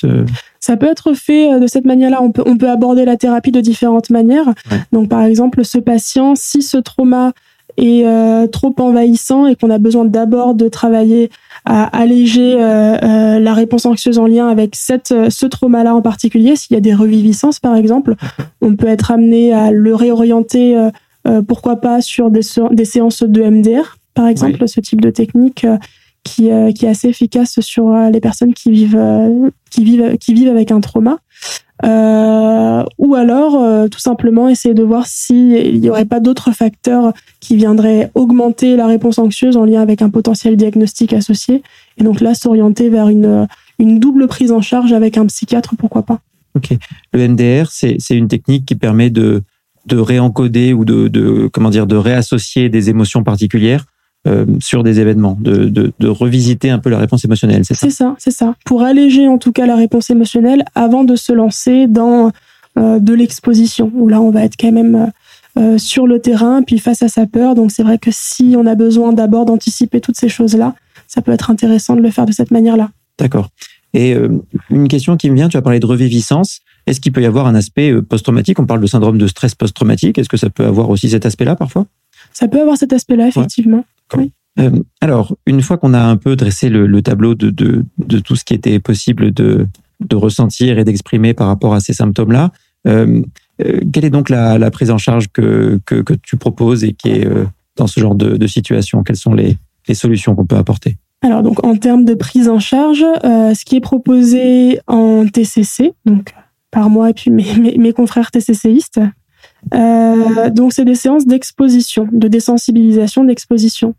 Ça 0.61 0.77
peut 0.77 0.87
être 0.87 1.13
fait 1.13 1.53
euh, 1.53 1.59
de 1.59 1.67
cette 1.67 1.85
manière-là. 1.85 2.23
On 2.23 2.33
peut, 2.33 2.45
on 2.47 2.57
peut 2.57 2.71
aborder 2.71 3.05
la 3.05 3.17
thérapie 3.17 3.51
de 3.51 3.61
différentes 3.61 4.09
manières. 4.09 4.47
Ouais. 4.71 4.79
Donc, 4.93 5.11
par 5.11 5.23
exemple, 5.25 5.65
ce 5.65 5.79
patient, 5.79 6.35
si 6.37 6.63
ce 6.63 6.79
trauma 6.79 7.33
est 7.77 8.07
euh, 8.07 8.47
trop 8.47 8.75
envahissant 8.79 9.47
et 9.47 9.57
qu'on 9.57 9.71
a 9.71 9.79
besoin 9.79 10.05
d'abord 10.05 10.55
de 10.55 10.69
travailler 10.69 11.31
à 11.65 11.85
alléger 11.97 12.55
euh, 12.55 12.97
euh, 13.03 13.41
la 13.41 13.55
réponse 13.55 13.87
anxieuse 13.87 14.19
en 14.19 14.27
lien 14.27 14.49
avec 14.49 14.77
cette, 14.77 15.13
euh, 15.13 15.31
ce 15.31 15.47
trauma-là 15.47 15.95
en 15.95 16.03
particulier, 16.03 16.57
s'il 16.57 16.75
y 16.75 16.77
a 16.77 16.81
des 16.81 16.95
reviviscences, 16.95 17.59
par 17.59 17.75
exemple, 17.77 18.15
on 18.61 18.77
peut 18.77 18.87
être 18.87 19.11
amené 19.11 19.53
à 19.53 19.71
le 19.71 19.95
réorienter, 19.95 20.77
euh, 20.77 20.91
euh, 21.27 21.43
pourquoi 21.43 21.77
pas, 21.77 22.01
sur 22.01 22.31
des 22.31 22.43
séances 22.85 23.23
de 23.23 23.43
MDR, 23.43 23.97
par 24.13 24.29
exemple, 24.29 24.69
ce 24.69 24.81
type 24.81 25.01
de 25.01 25.11
technique. 25.11 25.67
Qui, 26.25 26.51
euh, 26.51 26.73
qui 26.73 26.87
est 26.87 26.89
assez 26.89 27.09
efficace 27.09 27.61
sur 27.61 27.89
euh, 27.89 28.11
les 28.11 28.21
personnes 28.21 28.55
qui 28.55 28.71
vivent, 28.71 28.97
euh, 28.99 29.51
qui 29.71 29.85
vivent, 29.85 30.17
qui 30.19 30.35
vivent 30.35 30.49
avec 30.49 30.73
un 30.73 30.81
trauma. 30.81 31.19
Ou 31.83 33.15
alors, 33.15 33.89
tout 33.91 33.99
simplement, 33.99 34.49
essayer 34.49 34.75
de 34.75 34.83
voir 34.83 35.07
s'il 35.07 35.81
n'y 35.81 35.91
aurait 35.91 36.07
pas 36.07 36.19
d'autres 36.19 36.53
facteurs 36.53 37.13
qui 37.41 37.57
viendraient 37.57 38.11
augmenter 38.15 38.75
la 38.77 38.87
réponse 38.87 39.19
anxieuse 39.19 39.59
en 39.59 39.67
lien 39.67 39.83
avec 39.83 40.01
un 40.01 40.09
potentiel 40.09 40.57
diagnostic 40.57 41.13
associé. 41.13 41.63
Et 41.99 42.05
donc 42.05 42.23
là, 42.23 42.35
s'orienter 42.35 42.89
vers 42.89 43.09
une, 43.09 43.47
une 43.79 43.99
double 43.99 44.29
prise 44.29 44.51
en 44.51 44.63
charge 44.63 44.95
avec 44.95 45.19
un 45.19 45.27
psychiatre, 45.27 45.75
pourquoi 45.77 46.05
pas. 46.05 46.21
Ok. 46.57 46.75
Le 47.13 47.29
MDR, 47.29 47.71
c'est 47.71 47.99
une 48.11 48.29
technique 48.29 48.65
qui 48.65 48.77
permet 48.77 49.11
de, 49.11 49.43
de 49.85 49.99
réencoder 49.99 50.73
ou 50.73 50.87
de, 50.87 51.49
comment 51.53 51.71
dire, 51.71 51.87
de 51.87 51.97
réassocier 51.97 52.71
des 52.71 52.89
émotions 52.89 53.23
particulières 53.23 53.85
euh, 54.27 54.47
sur 54.61 54.83
des 54.83 55.01
événements, 55.01 55.37
de, 55.41 55.67
de, 55.67 55.93
de 55.99 56.09
revisiter 56.09 56.71
un 56.71 56.79
peu 56.79 56.91
la 56.91 56.99
réponse 56.99 57.25
émotionnelle, 57.25 57.65
c'est 57.65 57.75
ça? 57.75 57.87
C'est 57.87 57.95
ça, 57.95 58.15
c'est 58.19 58.31
ça. 58.31 58.55
Pour 58.65 58.83
alléger 58.83 59.29
en 59.29 59.39
tout 59.39 59.53
cas 59.53 59.67
la 59.67 59.77
réponse 59.77 60.11
émotionnelle 60.11 60.65
avant 60.75 61.05
de 61.05 61.17
se 61.17 61.33
lancer 61.33 61.87
dans 61.87 62.31
euh, 62.79 62.99
de 62.99 63.15
l'exposition, 63.15 63.91
où 63.95 64.09
là 64.09 64.21
on 64.21 64.31
va 64.31 64.45
être 64.45 64.57
quand 64.59 64.73
même 64.73 65.13
euh, 65.59 65.79
sur 65.79 66.07
le 66.07 66.21
terrain, 66.21 66.63
puis 66.63 66.79
face 66.79 67.03
à 67.03 67.09
sa 67.09 67.27
peur. 67.27 67.55
Donc 67.55 67.71
c'est 67.71 67.83
vrai 67.83 67.99
que 67.99 68.11
si 68.13 68.55
on 68.59 68.67
a 68.67 68.75
besoin 68.75 69.13
d'abord 69.13 69.45
d'anticiper 69.45 70.01
toutes 70.01 70.17
ces 70.17 70.29
choses-là, 70.29 70.75
ça 71.07 71.23
peut 71.23 71.33
être 71.33 71.51
intéressant 71.51 71.95
de 71.95 72.01
le 72.01 72.11
faire 72.11 72.27
de 72.27 72.33
cette 72.33 72.51
manière-là. 72.51 72.91
D'accord. 73.19 73.51
Et 73.93 74.17
une 74.71 74.89
question 74.89 75.17
qui 75.17 75.31
me 75.31 75.37
vient, 75.37 75.49
tu 75.49 75.57
as 75.57 75.63
parlé 75.63 75.79
de 75.79 75.87
reviviscence. 75.87 76.61
Est-ce 76.89 77.01
qu'il 77.01 77.13
peut 77.13 77.23
y 77.23 77.27
avoir 77.27 77.47
un 77.47 77.55
aspect 77.55 77.95
post-traumatique? 78.03 78.59
On 78.59 78.67
parle 78.67 78.81
de 78.81 78.89
syndrome 78.89 79.19
de 79.19 79.27
stress 79.29 79.55
post-traumatique. 79.55 80.19
Est-ce 80.19 80.29
que 80.29 80.37
ça 80.37 80.51
peut 80.51 80.65
avoir 80.65 80.91
aussi 80.91 81.11
cet 81.11 81.25
aspect-là 81.27 81.55
parfois? 81.55 81.87
Ça 82.35 82.49
peut 82.49 82.61
avoir 82.61 82.77
cet 82.77 82.93
aspect-là, 82.93 83.29
effectivement. 83.29 83.85
Euh, 84.59 84.71
alors, 85.01 85.37
une 85.47 85.63
fois 85.63 85.79
qu'on 85.79 85.95
a 85.95 86.03
un 86.03 86.17
peu 86.17 86.37
dressé 86.37 86.69
le, 86.69 86.87
le 86.87 87.03
tableau 87.03 87.35
de, 87.35 87.51
de, 87.51 87.85
de 87.99 88.19
tout 88.19 88.37
ce 88.37 88.45
qui 88.45 88.55
était 88.55 88.79
possible 88.79 89.33
de, 89.33 89.67
de 90.01 90.17
ressentir 90.17 90.79
et 90.79 90.85
d'exprimer 90.85 91.35
par 91.35 91.49
rapport 91.49 91.75
à 91.75 91.81
ces 91.81 91.93
symptômes-là, 91.93 92.53
euh, 92.87 93.23
euh, 93.65 93.81
quelle 93.93 94.05
est 94.05 94.11
donc 94.11 94.29
la, 94.29 94.59
la 94.59 94.71
prise 94.71 94.91
en 94.91 94.99
charge 94.99 95.29
que, 95.33 95.81
que, 95.87 95.97
que 95.97 96.15
tu 96.15 96.37
proposes 96.37 96.85
et 96.85 96.93
qui 96.93 97.11
est 97.11 97.27
euh, 97.27 97.45
dans 97.77 97.87
ce 97.87 97.99
genre 98.01 98.15
de, 98.15 98.37
de 98.37 98.47
situation 98.47 99.03
Quelles 99.03 99.17
sont 99.17 99.35
les, 99.35 99.57
les 99.89 99.95
solutions 99.95 100.35
qu'on 100.35 100.47
peut 100.47 100.57
apporter? 100.57 100.97
Alors 101.23 101.43
donc 101.43 101.65
en 101.65 101.77
termes 101.77 102.05
de 102.05 102.15
prise 102.15 102.49
en 102.49 102.59
charge, 102.59 102.99
ce 102.99 103.65
qui 103.65 103.77
est 103.77 103.81
proposé 103.81 104.79
en 104.87 105.25
TCC, 105.27 105.95
donc 106.05 106.35
par 106.71 106.91
moi 106.91 107.11
et 107.11 107.15
puis 107.15 107.31
mes, 107.31 107.57
mes, 107.57 107.79
mes 107.79 107.93
confrères 107.95 108.31
TCCistes, 108.31 109.01
euh, 109.73 110.51
donc 110.51 110.73
c'est 110.73 110.85
des 110.85 110.95
séances 110.95 111.27
d'exposition, 111.27 112.09
de 112.13 112.29
désensibilisation, 112.29 113.25
d'exposition. 113.25 113.95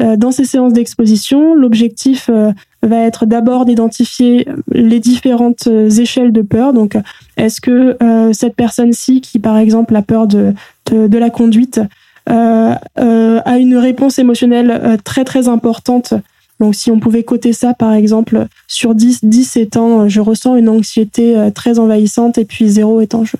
Euh, 0.00 0.16
dans 0.16 0.30
ces 0.30 0.44
séances 0.44 0.72
d'exposition, 0.72 1.54
l'objectif 1.54 2.30
euh, 2.30 2.52
va 2.82 3.00
être 3.00 3.26
d'abord 3.26 3.66
d'identifier 3.66 4.48
les 4.70 5.00
différentes 5.00 5.66
euh, 5.66 5.90
échelles 5.90 6.32
de 6.32 6.40
peur. 6.40 6.72
Donc, 6.72 6.96
est-ce 7.36 7.60
que 7.60 7.96
euh, 8.02 8.32
cette 8.32 8.56
personne-ci, 8.56 9.20
qui 9.20 9.38
par 9.38 9.58
exemple 9.58 9.94
a 9.94 10.02
peur 10.02 10.26
de, 10.26 10.54
de, 10.90 11.06
de 11.06 11.18
la 11.18 11.30
conduite, 11.30 11.80
a 12.26 13.58
une 13.58 13.76
réponse 13.76 14.18
émotionnelle 14.18 14.98
très 15.04 15.24
très 15.24 15.48
importante? 15.48 16.14
Donc, 16.60 16.76
si 16.76 16.90
on 16.92 17.00
pouvait 17.00 17.24
coter 17.24 17.52
ça, 17.52 17.74
par 17.74 17.92
exemple, 17.92 18.46
sur 18.68 18.94
10, 18.94 19.24
10 19.24 19.56
étant, 19.56 20.08
je 20.08 20.20
ressens 20.20 20.54
une 20.54 20.68
anxiété 20.68 21.50
très 21.52 21.80
envahissante, 21.80 22.38
et 22.38 22.44
puis 22.44 22.68
0 22.68 23.00
étant, 23.00 23.24
je 23.24 23.36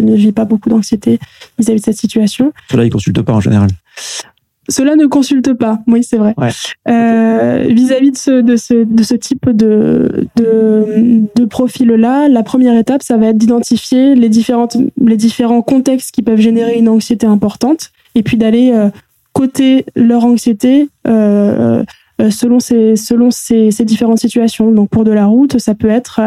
ne 0.00 0.14
vis 0.14 0.32
pas 0.32 0.44
beaucoup 0.44 0.68
d'anxiété 0.68 1.18
vis-à-vis 1.58 1.80
de 1.80 1.84
cette 1.84 1.98
situation. 1.98 2.52
Cela, 2.70 2.84
ils 2.84 2.90
consultent 2.90 3.22
pas 3.22 3.34
en 3.34 3.40
général. 3.40 3.70
Cela 4.68 4.96
ne 4.96 5.04
consulte 5.04 5.52
pas, 5.52 5.80
oui, 5.86 6.02
c'est 6.02 6.16
vrai. 6.16 6.34
Ouais. 6.38 6.48
Euh, 6.88 7.66
vis-à-vis 7.68 8.12
de 8.12 8.16
ce, 8.16 8.40
de 8.40 8.56
ce, 8.56 8.72
de 8.72 9.02
ce 9.02 9.14
type 9.14 9.50
de, 9.50 10.26
de, 10.36 11.20
de 11.34 11.44
profil-là, 11.44 12.28
la 12.28 12.42
première 12.42 12.74
étape, 12.78 13.02
ça 13.02 13.18
va 13.18 13.26
être 13.26 13.36
d'identifier 13.36 14.14
les, 14.14 14.30
différentes, 14.30 14.78
les 14.98 15.18
différents 15.18 15.60
contextes 15.60 16.12
qui 16.12 16.22
peuvent 16.22 16.40
générer 16.40 16.78
une 16.78 16.88
anxiété 16.88 17.26
importante, 17.26 17.90
et 18.14 18.22
puis 18.22 18.38
d'aller 18.38 18.72
euh, 18.72 18.88
coter 19.34 19.84
leur 19.96 20.24
anxiété 20.24 20.88
euh, 21.06 21.84
euh, 22.22 22.30
selon, 22.30 22.58
ces, 22.58 22.96
selon 22.96 23.30
ces, 23.30 23.70
ces 23.70 23.84
différentes 23.84 24.20
situations. 24.20 24.72
Donc 24.72 24.88
pour 24.88 25.04
de 25.04 25.12
la 25.12 25.26
route, 25.26 25.58
ça 25.58 25.74
peut 25.74 25.90
être 25.90 26.22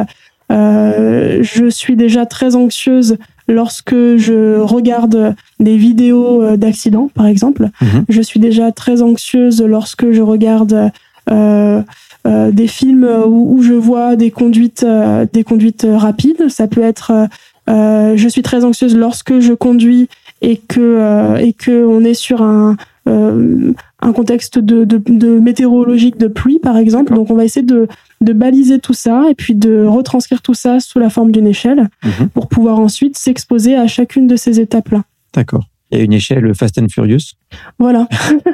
je 0.50 1.70
suis 1.70 1.96
déjà 1.96 2.26
très 2.26 2.56
anxieuse 2.56 3.18
lorsque 3.48 3.96
je 4.18 4.60
regarde 4.60 5.36
des 5.60 5.78
vidéos 5.78 6.42
euh, 6.42 6.58
d'accidents, 6.58 7.10
par 7.14 7.28
exemple. 7.28 7.70
Mhm. 7.82 8.06
Je 8.10 8.22
suis 8.22 8.40
déjà 8.40 8.72
très 8.72 9.02
anxieuse 9.02 9.62
lorsque 9.62 10.12
je 10.12 10.22
regarde 10.22 10.92
euh, 11.30 11.82
euh, 12.26 12.52
des 12.52 12.68
films 12.68 13.08
où, 13.26 13.56
où 13.56 13.62
je 13.62 13.74
vois 13.74 14.16
des 14.16 14.32
conduites, 14.32 14.84
euh, 14.84 15.26
des 15.32 15.44
conduites 15.44 15.88
rapides. 15.90 16.50
Ça 16.50 16.68
peut 16.68 16.84
être 16.84 17.28
je 17.68 18.28
suis 18.30 18.44
très 18.44 18.64
anxieuse 18.64 18.96
lorsque 18.96 19.40
je 19.40 19.52
conduis 19.52 20.08
et 20.42 20.58
que 20.58 20.80
euh, 20.80 21.38
et 21.38 21.54
que 21.54 21.86
on 21.86 22.04
est 22.04 22.14
sur 22.14 22.42
un 22.42 22.78
euh, 23.08 23.72
un 24.02 24.12
contexte 24.14 24.60
de, 24.60 24.84
de, 24.84 25.02
de 25.08 25.40
météorologique 25.40 26.18
de 26.18 26.28
pluie 26.28 26.60
par 26.60 26.78
exemple 26.78 27.14
donc 27.16 27.32
on 27.32 27.36
va 27.36 27.46
essayer 27.46 27.66
de, 27.66 27.88
de 28.22 28.34
baliser 28.34 28.80
tout 28.80 28.94
ça 28.94 29.26
et 29.30 29.36
puis 29.36 29.56
de 29.56 29.86
retranscrire 29.86 30.42
tout 30.42 30.54
ça 30.54 30.80
sous 30.80 31.00
la 31.00 31.10
forme 31.10 31.32
d'une 31.32 31.48
échelle 31.48 31.90
Mhm. 32.04 32.30
pour 32.30 32.48
pouvoir 32.48 32.80
ensuite 32.80 33.18
s'exposer 33.18 33.76
à 33.76 33.88
chacune 33.88 34.28
de 34.28 34.36
ces 34.36 34.60
étapes 34.60 34.90
là 34.90 35.04
D'accord. 35.34 35.64
A 35.92 35.98
une 36.00 36.14
échelle 36.14 36.54
Fast 36.54 36.78
and 36.80 36.88
Furious. 36.92 37.34
voilà 37.80 38.08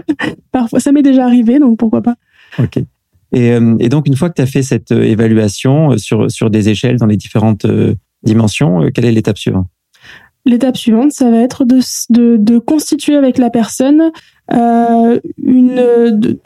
parfois 0.51 0.79
ça 0.79 0.91
m'est 0.91 1.01
déjà 1.03 1.25
arrivé 1.25 1.59
donc 1.59 1.77
pourquoi 1.79 2.01
pas 2.01 2.15
Ok. 2.59 2.77
Et, 3.35 3.51
euh, 3.51 3.75
et 3.79 3.89
donc, 3.89 4.05
une 4.07 4.15
fois 4.15 4.29
que 4.29 4.35
tu 4.35 4.43
as 4.43 4.45
fait 4.45 4.61
cette 4.61 4.91
euh, 4.91 5.01
évaluation 5.01 5.97
sur, 5.97 6.29
sur 6.29 6.51
des 6.51 6.69
échelles 6.69 6.97
dans 6.97 7.07
les 7.07 7.17
différentes 7.17 7.65
dimensions, 8.21 8.91
quelle 8.93 9.05
est 9.05 9.11
l'étape 9.11 9.39
suivante? 9.39 9.65
L'étape 10.45 10.77
suivante, 10.77 11.13
ça 11.13 11.31
va 11.31 11.37
être 11.37 11.65
de, 11.65 11.79
de, 12.11 12.37
de 12.37 12.59
constituer 12.59 13.15
avec 13.15 13.39
la 13.39 13.49
personne 13.49 14.11
euh, 14.53 15.19
une, 15.43 16.39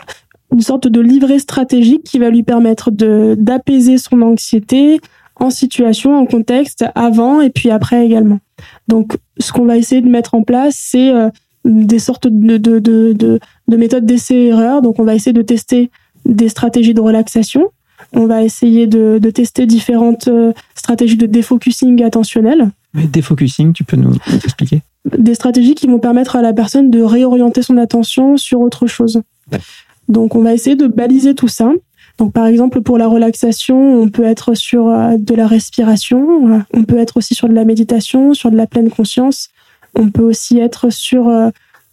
une 0.53 0.61
sorte 0.61 0.87
de 0.87 1.01
livret 1.01 1.39
stratégique 1.39 2.03
qui 2.03 2.19
va 2.19 2.29
lui 2.29 2.43
permettre 2.43 2.91
d'apaiser 2.91 3.97
son 3.97 4.21
anxiété 4.21 4.99
en 5.35 5.49
situation, 5.49 6.17
en 6.17 6.25
contexte, 6.25 6.85
avant 6.95 7.41
et 7.41 7.49
puis 7.49 7.69
après 7.69 8.05
également. 8.05 8.39
Donc, 8.87 9.17
ce 9.37 9.51
qu'on 9.51 9.65
va 9.65 9.77
essayer 9.77 10.01
de 10.01 10.09
mettre 10.09 10.33
en 10.33 10.41
place, 10.41 10.75
c'est 10.77 11.11
euh, 11.11 11.29
des 11.63 11.99
sortes 11.99 12.27
de, 12.27 12.57
de, 12.57 12.79
de, 12.79 13.13
de, 13.13 13.39
de 13.67 13.77
méthodes 13.77 14.05
d'essai-erreur. 14.05 14.81
Donc, 14.81 14.99
on 14.99 15.03
va 15.03 15.13
essayer 15.13 15.33
de 15.33 15.41
tester 15.43 15.91
des 16.25 16.49
stratégies 16.49 16.93
de 16.93 17.01
relaxation. 17.01 17.69
On 18.13 18.25
va 18.25 18.43
essayer 18.43 18.87
de, 18.87 19.19
de 19.21 19.29
tester 19.29 19.65
différentes 19.65 20.27
euh, 20.27 20.53
stratégies 20.75 21.17
de 21.17 21.25
défocusing 21.25 22.03
attentionnel 22.03 22.71
Défocusing, 22.93 23.73
tu 23.73 23.83
peux 23.83 23.97
nous 23.97 24.15
expliquer? 24.43 24.81
Des 25.17 25.35
stratégies 25.35 25.75
qui 25.75 25.87
vont 25.87 25.99
permettre 25.99 26.35
à 26.35 26.41
la 26.41 26.53
personne 26.53 26.89
de 26.89 27.01
réorienter 27.01 27.61
son 27.61 27.77
attention 27.77 28.37
sur 28.37 28.59
autre 28.61 28.87
chose. 28.87 29.21
Donc, 30.09 30.35
on 30.35 30.41
va 30.41 30.53
essayer 30.53 30.75
de 30.75 30.87
baliser 30.87 31.35
tout 31.35 31.47
ça. 31.47 31.71
Donc, 32.17 32.33
par 32.33 32.47
exemple, 32.47 32.81
pour 32.81 32.97
la 32.97 33.07
relaxation, 33.07 34.01
on 34.01 34.09
peut 34.09 34.23
être 34.23 34.55
sur 34.55 34.87
euh, 34.89 35.17
de 35.17 35.35
la 35.35 35.45
respiration, 35.47 36.63
on 36.73 36.83
peut 36.83 36.97
être 36.97 37.17
aussi 37.17 37.35
sur 37.35 37.47
de 37.47 37.53
la 37.53 37.63
méditation, 37.65 38.33
sur 38.33 38.49
de 38.49 38.55
la 38.57 38.65
pleine 38.67 38.89
conscience. 38.89 39.49
On 39.95 40.09
peut 40.09 40.23
aussi 40.23 40.57
être 40.59 40.89
sur 40.91 41.27
euh, 41.27 41.49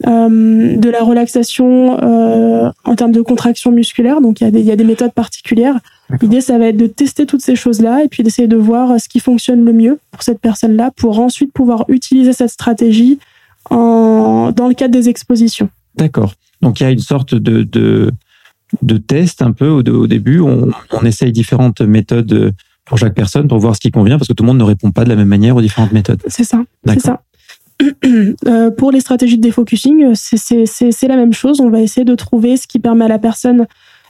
euh, 0.07 0.77
de 0.77 0.91
la 0.91 1.03
relaxation 1.03 1.99
euh, 2.03 2.71
en 2.85 2.95
termes 2.97 3.13
de 3.13 3.21
contraction 3.21 3.71
musculaire. 3.71 4.21
Donc, 4.21 4.41
il 4.41 4.45
y, 4.45 4.47
a 4.47 4.51
des- 4.51 4.61
il 4.61 4.67
y 4.67 4.73
a 4.73 4.77
des 4.77 4.85
méthodes 4.85 5.13
particulières. 5.13 5.79
L'idée, 6.21 6.41
ça 6.41 6.59
va 6.59 6.67
être 6.67 6.77
de 6.77 6.87
tester 6.87 7.27
toutes 7.27 7.41
ces 7.41 7.57
choses-là 7.57 8.05
et 8.05 8.09
puis 8.09 8.23
d'essayer 8.23 8.49
de 8.49 8.57
voir 8.57 9.01
ce 9.01 9.09
qui 9.09 9.21
fonctionne 9.21 9.65
le 9.65 9.73
mieux 9.73 9.99
pour 10.11 10.23
cette 10.23 10.41
personne-là 10.41 10.91
pour 10.95 11.19
ensuite 11.19 11.53
pouvoir 11.53 11.85
utiliser 11.89 12.33
cette 12.33 12.51
stratégie 12.51 13.19
en, 13.71 14.53
dans 14.55 14.69
le 14.69 14.75
cadre 14.75 14.93
des 14.93 15.09
expositions. 15.09 15.71
D'accord. 15.97 16.35
Donc, 16.61 16.81
il 16.81 16.83
y 16.83 16.87
a 16.87 16.91
une 16.91 16.99
sorte 16.99 17.35
de, 17.35 17.63
de, 17.63 18.11
de 18.83 18.97
test 18.99 19.43
un 19.43 19.53
peu 19.53 19.69
au, 19.69 19.83
au 19.83 20.07
début. 20.07 20.41
On, 20.41 20.71
on 20.93 21.05
essaye 21.05 21.33
différentes 21.33 21.81
méthodes 21.81 22.33
euh, 22.33 22.53
pour 22.85 22.99
chaque 22.99 23.15
personne 23.15 23.49
pour 23.49 23.59
voir 23.59 23.75
ce 23.75 23.81
qui 23.81 23.91
convient 23.91 24.19
parce 24.19 24.29
que 24.29 24.35
tout 24.35 24.43
le 24.43 24.49
monde 24.49 24.59
ne 24.59 24.65
répond 24.65 24.91
pas 24.91 25.05
de 25.05 25.09
la 25.09 25.17
même 25.17 25.29
manière 25.29 25.57
aux 25.57 25.63
différentes 25.63 25.93
méthodes. 25.93 26.23
C'est 26.27 26.45
ça. 26.45 26.63
C'est 26.87 27.01
ça. 27.01 27.23
Euh, 28.47 28.71
pour 28.71 28.93
les 28.93 29.01
stratégies 29.01 29.37
de 29.37 29.43
défocusing, 29.43 30.15
c'est 30.15 31.09
la 31.09 31.17
même 31.17 31.33
chose. 31.33 31.61
On 31.61 31.71
va 31.71 31.81
essayer 31.81 32.05
de 32.05 32.15
trouver 32.15 32.57
ce 32.57 32.69
qui 32.69 32.79
permet 32.79 33.07
à 33.07 33.09
la 33.09 33.19
personne 33.19 33.63
euh, 33.63 33.65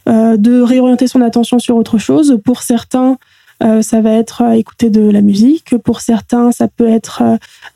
de 0.06 0.60
réorienter 0.60 1.06
son 1.06 1.20
attention 1.20 1.58
sur 1.58 1.76
autre 1.76 1.98
chose. 1.98 2.38
Pour 2.44 2.62
certains, 2.62 3.16
euh, 3.62 3.82
ça 3.82 4.00
va 4.00 4.12
être 4.12 4.42
écouter 4.54 4.90
de 4.90 5.08
la 5.08 5.22
musique. 5.22 5.76
Pour 5.78 6.00
certains, 6.00 6.52
ça 6.52 6.68
peut 6.68 6.88
être 6.88 7.22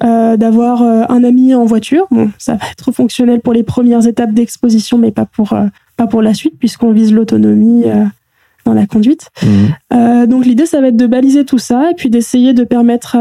d'avoir 0.01 0.83
un 0.83 1.25
ami 1.25 1.55
en 1.55 1.64
voiture. 1.64 2.07
Bon, 2.11 2.31
ça 2.38 2.55
va 2.55 2.67
être 2.71 2.93
fonctionnel 2.93 3.41
pour 3.41 3.53
les 3.53 3.62
premières 3.62 4.07
étapes 4.07 4.33
d'exposition, 4.33 4.99
mais 4.99 5.11
pas 5.11 5.27
pour 5.27 5.55
pas 5.97 6.07
pour 6.07 6.23
la 6.23 6.35
suite, 6.35 6.55
puisqu'on 6.59 6.93
vise 6.93 7.12
l'autonomie 7.12 7.85
dans 8.64 8.75
la 8.75 8.87
conduite. 8.87 9.31
Mmh. 9.43 10.27
donc 10.27 10.45
l'idée, 10.45 10.67
ça 10.67 10.81
va 10.81 10.88
être 10.88 10.97
de 10.97 11.07
baliser 11.07 11.45
tout 11.45 11.59
ça 11.59 11.91
et 11.91 11.95
puis 11.95 12.11
d'essayer 12.11 12.53
de 12.53 12.64
permettre 12.64 13.17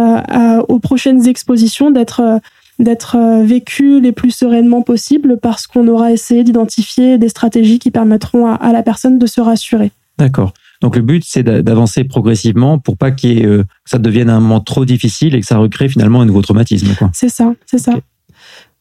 aux 0.68 0.80
prochaines 0.80 1.28
expositions 1.28 1.92
d'être 1.92 2.42
d'être 2.80 3.16
euh, 3.18 3.44
vécu 3.44 4.00
les 4.00 4.12
plus 4.12 4.32
sereinement 4.32 4.82
possible 4.82 5.38
parce 5.42 5.68
qu'on 5.68 5.88
aura 5.88 6.12
essayé 6.12 6.44
d'identifier 6.44 7.18
des 7.18 7.30
stratégies 7.30 7.80
qui 7.80 7.92
permettront 7.92 8.48
à, 8.48 8.72
la 8.72 8.84
personne 8.84 9.18
de 9.18 9.26
se 9.26 9.42
rassurer. 9.42 9.92
D'accord. 10.18 10.54
Donc 10.82 10.96
le 10.96 11.02
but, 11.02 11.24
c'est 11.26 11.44
d'avancer 11.44 12.04
progressivement 12.04 12.78
pour 12.78 12.98
pas 12.98 13.12
que 13.12 13.28
euh, 13.28 13.64
ça 13.86 13.98
devienne 13.98 14.30
un 14.30 14.40
moment 14.40 14.60
trop 14.60 14.86
difficile 14.86 15.36
et 15.36 15.42
que 15.42 15.46
ça 15.46 15.58
recrée 15.58 15.90
finalement 15.90 16.22
un 16.22 16.26
nouveau 16.26 16.42
traumatisme. 16.42 16.96
C'est 17.14 17.30
ça, 17.30 17.54
c'est 17.66 17.80
ça. 17.80 17.94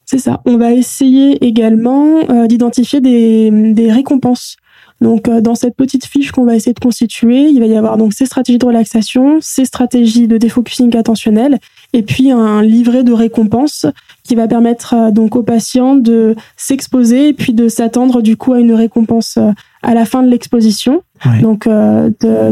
C'est 0.04 0.18
ça. 0.18 0.40
On 0.44 0.56
va 0.56 0.72
essayer 0.72 1.44
également 1.44 2.20
euh, 2.30 2.46
d'identifier 2.46 3.00
des, 3.00 3.50
des 3.72 3.90
récompenses 3.90 4.56
donc, 5.00 5.28
euh, 5.28 5.40
dans 5.40 5.54
cette 5.54 5.76
petite 5.76 6.06
fiche 6.06 6.32
qu'on 6.32 6.44
va 6.44 6.54
essayer 6.54 6.72
de 6.72 6.80
constituer, 6.80 7.48
il 7.48 7.60
va 7.60 7.66
y 7.66 7.76
avoir 7.76 7.98
donc 7.98 8.14
ces 8.14 8.24
stratégies 8.24 8.58
de 8.58 8.66
relaxation, 8.66 9.38
ces 9.40 9.64
stratégies 9.66 10.26
de 10.26 10.38
défocusing 10.38 10.96
attentionnel, 10.96 11.58
et 11.92 12.02
puis 12.02 12.30
un 12.30 12.62
livret 12.62 13.04
de 13.04 13.12
récompenses 13.12 13.86
qui 14.24 14.34
va 14.34 14.48
permettre 14.48 14.94
euh, 14.94 15.10
donc 15.10 15.36
aux 15.36 15.42
patients 15.42 15.96
de 15.96 16.34
s'exposer 16.56 17.28
et 17.28 17.32
puis 17.34 17.52
de 17.52 17.68
s'attendre 17.68 18.22
du 18.22 18.36
coup 18.36 18.54
à 18.54 18.60
une 18.60 18.72
récompense 18.72 19.36
euh, 19.36 19.50
à 19.82 19.94
la 19.94 20.06
fin 20.06 20.22
de 20.22 20.28
l'exposition. 20.28 21.02
Donc, 21.40 21.68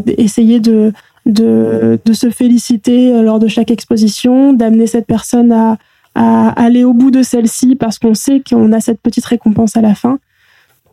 d'essayer 0.07 0.59
de, 0.61 0.93
de, 1.27 1.99
de, 2.03 2.13
se 2.13 2.31
féliciter 2.31 3.21
lors 3.23 3.39
de 3.39 3.49
chaque 3.49 3.71
exposition, 3.71 4.53
d'amener 4.53 4.87
cette 4.87 5.07
personne 5.07 5.53
à, 5.53 5.77
à 6.15 6.49
aller 6.51 6.85
au 6.85 6.93
bout 6.93 7.11
de 7.11 7.23
celle-ci 7.23 7.77
parce 7.77 7.99
qu'on 7.99 8.15
sait 8.15 8.41
qu'on 8.49 8.73
a 8.73 8.81
cette 8.81 9.01
petite 9.01 9.25
récompense 9.25 9.77
à 9.77 9.81
la 9.81 9.95
fin 9.95 10.19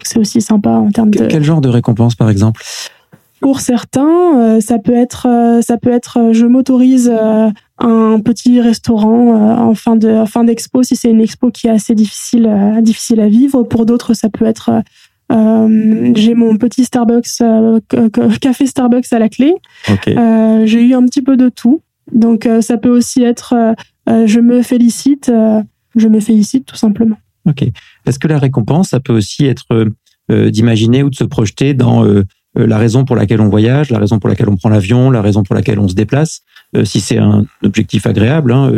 c'est 0.03 0.19
aussi 0.19 0.41
sympa 0.41 0.71
en 0.71 0.91
termes 0.91 1.11
de. 1.11 1.25
Quel 1.25 1.43
genre 1.43 1.61
de 1.61 1.69
récompense, 1.69 2.15
par 2.15 2.29
exemple? 2.29 2.61
Pour 3.41 3.59
certains, 3.59 4.37
euh, 4.37 4.61
ça 4.61 4.77
peut 4.77 4.93
être, 4.93 5.27
euh, 5.27 5.61
ça 5.61 5.77
peut 5.77 5.89
être, 5.89 6.19
euh, 6.19 6.31
je 6.33 6.45
m'autorise 6.45 7.11
un 7.79 8.19
petit 8.19 8.61
restaurant 8.61 9.33
en 9.33 9.73
fin 9.73 9.95
de 9.95 10.23
fin 10.25 10.43
d'expo 10.43 10.83
si 10.83 10.95
c'est 10.95 11.09
une 11.09 11.19
expo 11.19 11.49
qui 11.49 11.65
est 11.65 11.71
assez 11.71 11.95
difficile, 11.95 12.47
difficile 12.81 13.19
à 13.19 13.27
vivre. 13.27 13.63
Pour 13.63 13.87
d'autres, 13.87 14.13
ça 14.13 14.29
peut 14.29 14.45
être 14.45 14.83
j'ai 15.31 16.35
mon 16.35 16.57
petit 16.57 16.85
Starbucks, 16.85 17.41
café 18.39 18.67
Starbucks 18.67 19.11
à 19.11 19.17
la 19.17 19.29
clé. 19.29 19.55
j'ai 20.05 20.81
eu 20.83 20.93
un 20.93 21.03
petit 21.05 21.23
peu 21.23 21.37
de 21.37 21.49
tout. 21.49 21.81
Donc, 22.11 22.47
ça 22.61 22.77
peut 22.77 22.95
aussi 22.95 23.23
être 23.23 23.55
je 24.07 24.39
me 24.39 24.61
félicite, 24.61 25.31
je 25.95 26.07
me 26.07 26.19
félicite 26.19 26.67
tout 26.67 26.75
simplement. 26.75 27.17
Ok. 27.47 27.63
Est-ce 28.05 28.19
que 28.19 28.27
la 28.27 28.39
récompense, 28.39 28.89
ça 28.89 28.99
peut 28.99 29.13
aussi 29.13 29.45
être 29.45 29.93
euh, 30.31 30.49
d'imaginer 30.49 31.03
ou 31.03 31.09
de 31.09 31.15
se 31.15 31.23
projeter 31.23 31.73
dans 31.73 32.05
euh, 32.05 32.23
euh, 32.57 32.67
la 32.67 32.77
raison 32.77 33.03
pour 33.05 33.15
laquelle 33.15 33.41
on 33.41 33.49
voyage, 33.49 33.89
la 33.89 33.99
raison 33.99 34.19
pour 34.19 34.29
laquelle 34.29 34.49
on 34.49 34.55
prend 34.55 34.69
l'avion, 34.69 35.09
la 35.09 35.21
raison 35.21 35.43
pour 35.43 35.55
laquelle 35.55 35.79
on 35.79 35.87
se 35.87 35.95
déplace, 35.95 36.41
si 36.85 37.01
c'est 37.01 37.17
un 37.17 37.45
objectif 37.63 38.05
agréable. 38.05 38.53
Hein, 38.53 38.71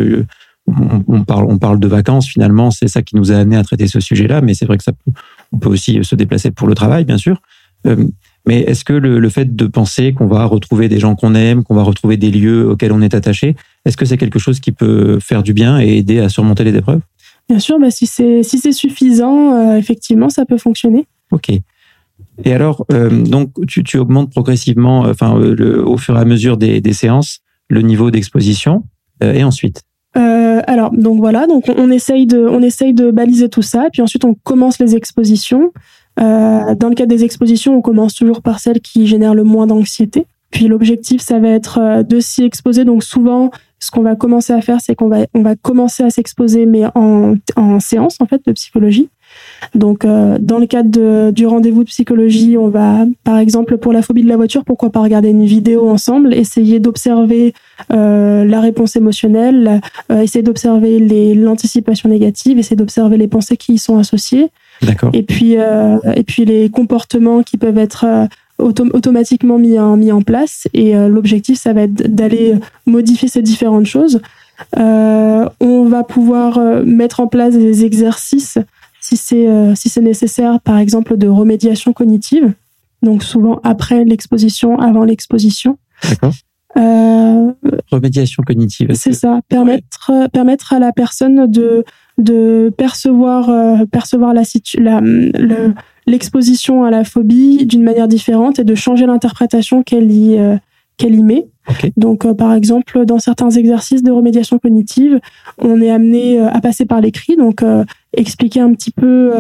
on, 0.66 1.24
parle, 1.24 1.46
on 1.48 1.60
parle 1.60 1.80
de 1.80 1.88
vacances 1.88 2.28
finalement, 2.28 2.72
c'est 2.72 2.88
ça 2.88 3.04
qui 3.04 3.16
nous 3.16 3.32
a 3.32 3.36
amené 3.36 3.56
à 3.58 3.64
traiter 3.64 3.86
ce 3.86 4.00
sujet-là, 4.00 4.42
mais 4.42 4.56
c'est 4.56 4.66
vrai 4.66 4.78
que 4.78 4.84
ça 4.84 4.94
peut, 4.94 5.12
on 5.52 5.60
peut 5.60 5.70
aussi 5.70 6.04
se 6.04 6.16
déplacer 6.16 6.50
pour 6.50 6.68
le 6.68 6.74
travail, 6.74 7.06
bien 7.06 7.18
sûr. 7.18 7.40
mais 8.48 8.62
est-ce 8.62 8.84
que 8.84 8.94
le, 8.94 9.20
le, 9.20 9.30
fait 9.30 9.56
de 9.56 9.68
penser 9.68 10.14
qu'on 10.14 10.26
va 10.26 10.46
retrouver 10.46 10.90
des 10.90 11.00
gens 11.00 11.16
qu'on 11.16 11.36
aime, 11.36 11.64
qu'on 11.64 11.76
va 11.76 11.84
retrouver 11.84 12.18
des 12.18 12.32
lieux 12.32 12.68
auxquels 12.68 12.94
on 12.94 13.02
est 13.02 13.14
attaché, 13.14 13.56
est-ce 13.86 13.98
que 13.98 14.06
c'est 14.06 14.18
quelque 14.18 14.40
chose 14.40 14.60
qui 14.60 14.72
peut 14.72 15.20
faire 15.20 15.44
du 15.44 15.54
bien 15.54 15.80
et 15.80 15.98
aider 15.98 16.20
à 16.20 16.30
surmonter 16.30 16.64
les 16.64 16.76
épreuves? 16.76 17.02
Bien 17.50 17.60
sûr, 17.60 17.80
bah 17.80 17.92
si 17.92 18.06
c'est 18.06 18.42
si 18.44 18.74
suffisant, 18.74 19.54
euh, 19.54 19.78
effectivement, 19.78 20.30
ça 20.30 20.46
peut 20.46 20.58
fonctionner. 20.58 21.06
Ok. 21.32 21.50
Et 22.44 22.54
alors, 22.54 22.86
euh, 22.92 23.10
donc 23.10 23.52
tu, 23.68 23.84
tu, 23.84 23.98
augmentes 23.98 24.32
progressivement, 24.32 25.06
euh, 25.06 25.12
enfin 25.12 25.38
le, 25.38 25.86
au 25.86 25.98
fur 25.98 26.18
et 26.18 26.22
à 26.22 26.26
mesure 26.26 26.58
des, 26.58 26.80
des 26.80 26.94
séances, 26.94 27.40
le 27.70 27.82
niveau 27.82 28.12
d'exposition, 28.12 28.84
et 29.22 29.44
ensuite? 29.44 29.84
alors 30.66 30.92
donc 30.92 31.18
voilà, 31.18 31.48
donc 31.48 31.66
on, 31.76 31.90
essaye 31.92 32.26
de 32.26 32.40
on 32.40 32.62
essaye 32.62 32.94
de 32.94 33.12
baliser 33.12 33.50
tout 33.50 33.62
ça, 33.62 33.88
puis 33.92 34.02
ensuite 34.02 34.24
on 34.24 34.34
commence 34.34 34.80
les 34.80 34.96
expositions. 34.96 35.72
dans 36.18 36.90
le 36.90 36.96
cadre 36.96 37.10
des 37.10 37.24
expositions, 37.24 37.76
on 37.76 37.82
commence 37.82 38.14
toujours 38.14 38.42
par 38.42 38.60
celles 38.60 38.80
qui 38.80 39.06
génèrent 39.08 39.36
le 39.36 39.44
moins 39.44 39.68
d'anxiété. 39.68 40.26
Puis 40.52 40.68
l'objectif, 40.68 41.22
ça 41.22 41.40
va 41.40 41.50
être 41.50 42.04
de 42.08 42.20
s'y 42.20 42.44
exposer. 42.44 42.86
Donc 42.86 43.04
souvent, 43.04 43.50
ce 43.84 43.92
qu'on 43.92 44.02
va 44.02 44.16
commencer 44.16 44.54
à 44.54 44.62
faire, 44.62 44.80
c'est 44.82 44.96
qu'on 44.96 45.10
va, 45.10 45.26
on 45.34 45.42
va 45.42 45.56
commencer 45.56 46.04
à 46.04 46.10
s'exposer, 46.10 46.66
mais 46.66 46.84
en, 46.96 47.36
en 47.58 47.80
séance, 47.82 48.18
en 48.22 48.26
fait, 48.26 48.42
de 48.46 48.54
psychologie. 48.54 49.10
Donc, 49.76 50.06
euh, 50.06 50.38
dans 50.40 50.60
le 50.60 50.68
cadre 50.68 50.90
de, 50.90 51.32
du 51.32 51.46
rendez-vous 51.46 51.84
de 51.84 51.90
psychologie, 51.90 52.56
on 52.58 52.70
va, 52.70 53.06
par 53.26 53.38
exemple, 53.40 53.78
pour 53.78 53.92
la 53.92 54.02
phobie 54.02 54.24
de 54.24 54.30
la 54.30 54.38
voiture, 54.38 54.64
pourquoi 54.64 54.90
pas 54.90 55.02
regarder 55.02 55.32
une 55.32 55.46
vidéo 55.46 55.90
ensemble, 55.90 56.34
essayer 56.34 56.80
d'observer 56.80 57.54
euh, 57.92 58.46
la 58.46 58.62
réponse 58.62 58.96
émotionnelle, 58.96 59.82
euh, 60.12 60.22
essayer 60.22 60.44
d'observer 60.44 61.00
l'anticipation 61.36 62.08
négative, 62.08 62.58
essayer 62.58 62.78
d'observer 62.78 63.18
les 63.18 63.28
pensées 63.28 63.58
qui 63.58 63.74
y 63.74 63.78
sont 63.80 63.98
associées. 63.98 64.50
D'accord. 64.82 65.10
Et 65.14 65.24
puis, 65.24 65.58
euh, 65.58 65.98
et 66.16 66.24
puis 66.24 66.46
les 66.46 66.70
comportements 66.70 67.44
qui 67.44 67.58
peuvent 67.58 67.78
être 67.78 68.06
euh, 68.60 68.66
automatiquement 68.94 69.58
mis 69.58 69.80
en, 69.80 69.98
mis 69.98 70.12
en 70.12 70.22
place. 70.22 70.68
Et 70.74 70.96
euh, 70.96 71.08
l'objectif, 71.08 71.60
ça 71.60 71.74
va 71.74 71.84
être 71.84 72.14
d'aller 72.14 72.56
modifier 72.86 73.28
ces 73.28 73.42
différentes 73.42 73.86
choses. 73.86 74.22
Euh, 74.78 75.50
on 75.60 75.86
va 75.86 76.04
pouvoir 76.04 76.58
euh, 76.58 76.84
mettre 76.84 77.20
en 77.20 77.28
place 77.28 77.56
des 77.56 77.86
exercices 77.86 78.60
si 79.02 79.18
c'est 79.18 79.48
si 79.76 79.90
c'est 79.90 80.02
nécessaire, 80.02 80.62
par 80.62 80.78
exemple 80.78 81.18
de 81.18 81.28
remédiation 81.28 81.92
cognitive. 81.92 82.54
Donc 83.02 83.22
souvent 83.22 83.60
après 83.66 84.06
l'exposition, 84.06 84.80
avant 84.80 85.04
l'exposition. 85.04 85.78
D'accord. 86.10 86.34
remédiation 87.92 88.44
cognitive. 88.44 88.92
C'est 88.94 89.12
ça, 89.12 89.42
permettre 89.50 90.30
permettre 90.32 90.72
à 90.72 90.80
la 90.80 90.94
personne 90.94 91.52
de 91.52 91.84
de 92.18 92.72
percevoir 92.78 93.52
percevoir 93.92 94.34
la, 94.34 94.44
la 94.78 95.02
le 95.02 95.74
l'exposition 96.06 96.84
à 96.84 96.92
la 96.92 97.04
phobie 97.04 97.66
d'une 97.66 97.84
manière 97.84 98.08
différente 98.08 98.60
et 98.60 98.64
de 98.64 98.76
changer 98.76 99.06
l'interprétation 99.06 99.84
qu'elle 99.84 100.12
y, 100.12 100.38
euh, 100.38 100.58
qu'elle 100.98 101.16
y 101.16 101.24
met. 101.24 101.48
Donc, 101.96 102.26
euh, 102.26 102.34
par 102.34 102.54
exemple, 102.54 103.06
dans 103.06 103.20
certains 103.20 103.50
exercices 103.52 104.04
de 104.04 104.12
remédiation 104.12 104.60
cognitive, 104.60 105.20
on 105.60 105.82
est 105.82 105.92
amené 105.92 106.40
euh, 106.40 106.50
à 106.50 106.60
passer 106.60 106.86
par 106.86 107.00
l'écrit, 107.00 107.38
donc 107.38 107.64
expliquer 108.16 108.60
un 108.60 108.74
petit 108.74 108.92
peu 108.92 109.32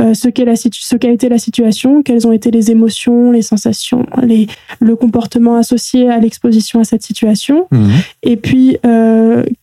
ce 0.00 0.28
qu'est 0.28 0.44
la 0.44 0.56
ce 0.56 0.96
qu'a 0.96 1.10
été 1.10 1.28
la 1.28 1.38
situation, 1.38 2.02
quelles 2.02 2.26
ont 2.26 2.32
été 2.32 2.50
les 2.50 2.70
émotions, 2.70 3.32
les 3.32 3.42
sensations, 3.42 4.06
les, 4.22 4.46
le 4.80 4.96
comportement 4.96 5.56
associé 5.56 6.08
à 6.08 6.18
l'exposition 6.18 6.80
à 6.80 6.84
cette 6.84 7.02
situation, 7.02 7.66
mmh. 7.70 7.88
et 8.22 8.36
puis 8.36 8.78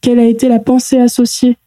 quelle 0.02 0.20
a 0.20 0.26
été 0.26 0.48
la 0.48 0.60
pensée 0.60 1.00
associée 1.00 1.58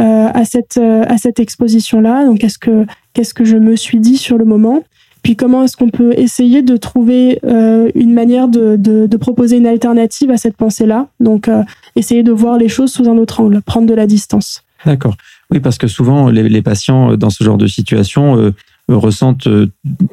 à 0.00 0.44
cette 0.44 0.78
à 0.78 1.18
cette 1.18 1.38
exposition 1.40 2.00
là. 2.00 2.24
Donc, 2.24 2.42
est-ce 2.42 2.58
que 2.58 2.86
qu'est-ce 3.12 3.34
que 3.34 3.44
je 3.44 3.56
me 3.56 3.76
suis 3.76 3.98
dit 3.98 4.16
sur 4.16 4.38
le 4.38 4.44
moment, 4.44 4.82
puis 5.22 5.36
comment 5.36 5.64
est-ce 5.64 5.76
qu'on 5.76 5.90
peut 5.90 6.14
essayer 6.16 6.62
de 6.62 6.76
trouver 6.76 7.40
euh, 7.44 7.90
une 7.94 8.12
manière 8.12 8.48
de, 8.48 8.76
de, 8.76 9.16
proposer 9.16 9.58
une 9.58 9.66
alternative 9.66 10.30
à 10.30 10.36
cette 10.36 10.56
pensée-là? 10.56 11.08
Donc, 11.20 11.48
euh, 11.48 11.62
essayer 11.96 12.22
de 12.22 12.32
voir 12.32 12.58
les 12.58 12.68
choses 12.68 12.92
sous 12.92 13.08
un 13.08 13.18
autre 13.18 13.40
angle, 13.40 13.60
prendre 13.60 13.86
de 13.86 13.94
la 13.94 14.06
distance. 14.06 14.62
D'accord. 14.86 15.16
Oui, 15.50 15.60
parce 15.60 15.76
que 15.76 15.88
souvent, 15.88 16.30
les, 16.30 16.62
patients, 16.62 17.12
euh, 17.12 17.16
dans 17.16 17.30
ce 17.30 17.44
genre 17.44 17.58
de 17.58 17.66
situation, 17.66 18.52
ressentent 18.88 19.46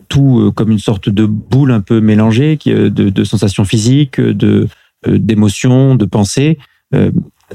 tout 0.08 0.52
comme 0.56 0.70
une 0.70 0.78
sorte 0.78 1.10
de 1.10 1.26
boule 1.26 1.72
un 1.72 1.82
peu 1.82 2.00
mélangée, 2.00 2.60
de, 2.64 2.90
de 2.90 3.24
sensations 3.24 3.66
physiques, 3.66 4.22
de 4.22 4.68
d'émotions, 5.08 5.96
de 5.96 6.06
pensées, 6.06 6.60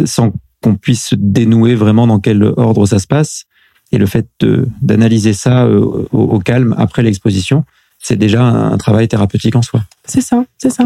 sans 0.04 0.32
qu'on 0.62 0.76
puisse 0.76 1.14
dénouer 1.18 1.74
vraiment 1.74 2.06
dans 2.06 2.20
quel 2.20 2.42
ordre 2.42 2.86
ça 2.86 2.98
se 2.98 3.06
passe. 3.06 3.44
Et 3.92 3.98
le 3.98 4.06
fait 4.06 4.26
d'analyser 4.80 5.34
ça 5.34 5.66
euh, 5.66 6.06
au, 6.12 6.38
calme 6.38 6.74
après 6.78 7.02
l'exposition, 7.02 7.64
c'est 7.98 8.16
déjà 8.16 8.42
un, 8.42 8.78
travail 8.78 9.06
thérapeutique 9.06 9.54
en 9.54 9.62
soi. 9.62 9.82
C'est 10.06 10.22
ça, 10.22 10.44
c'est 10.56 10.70
ça. 10.70 10.84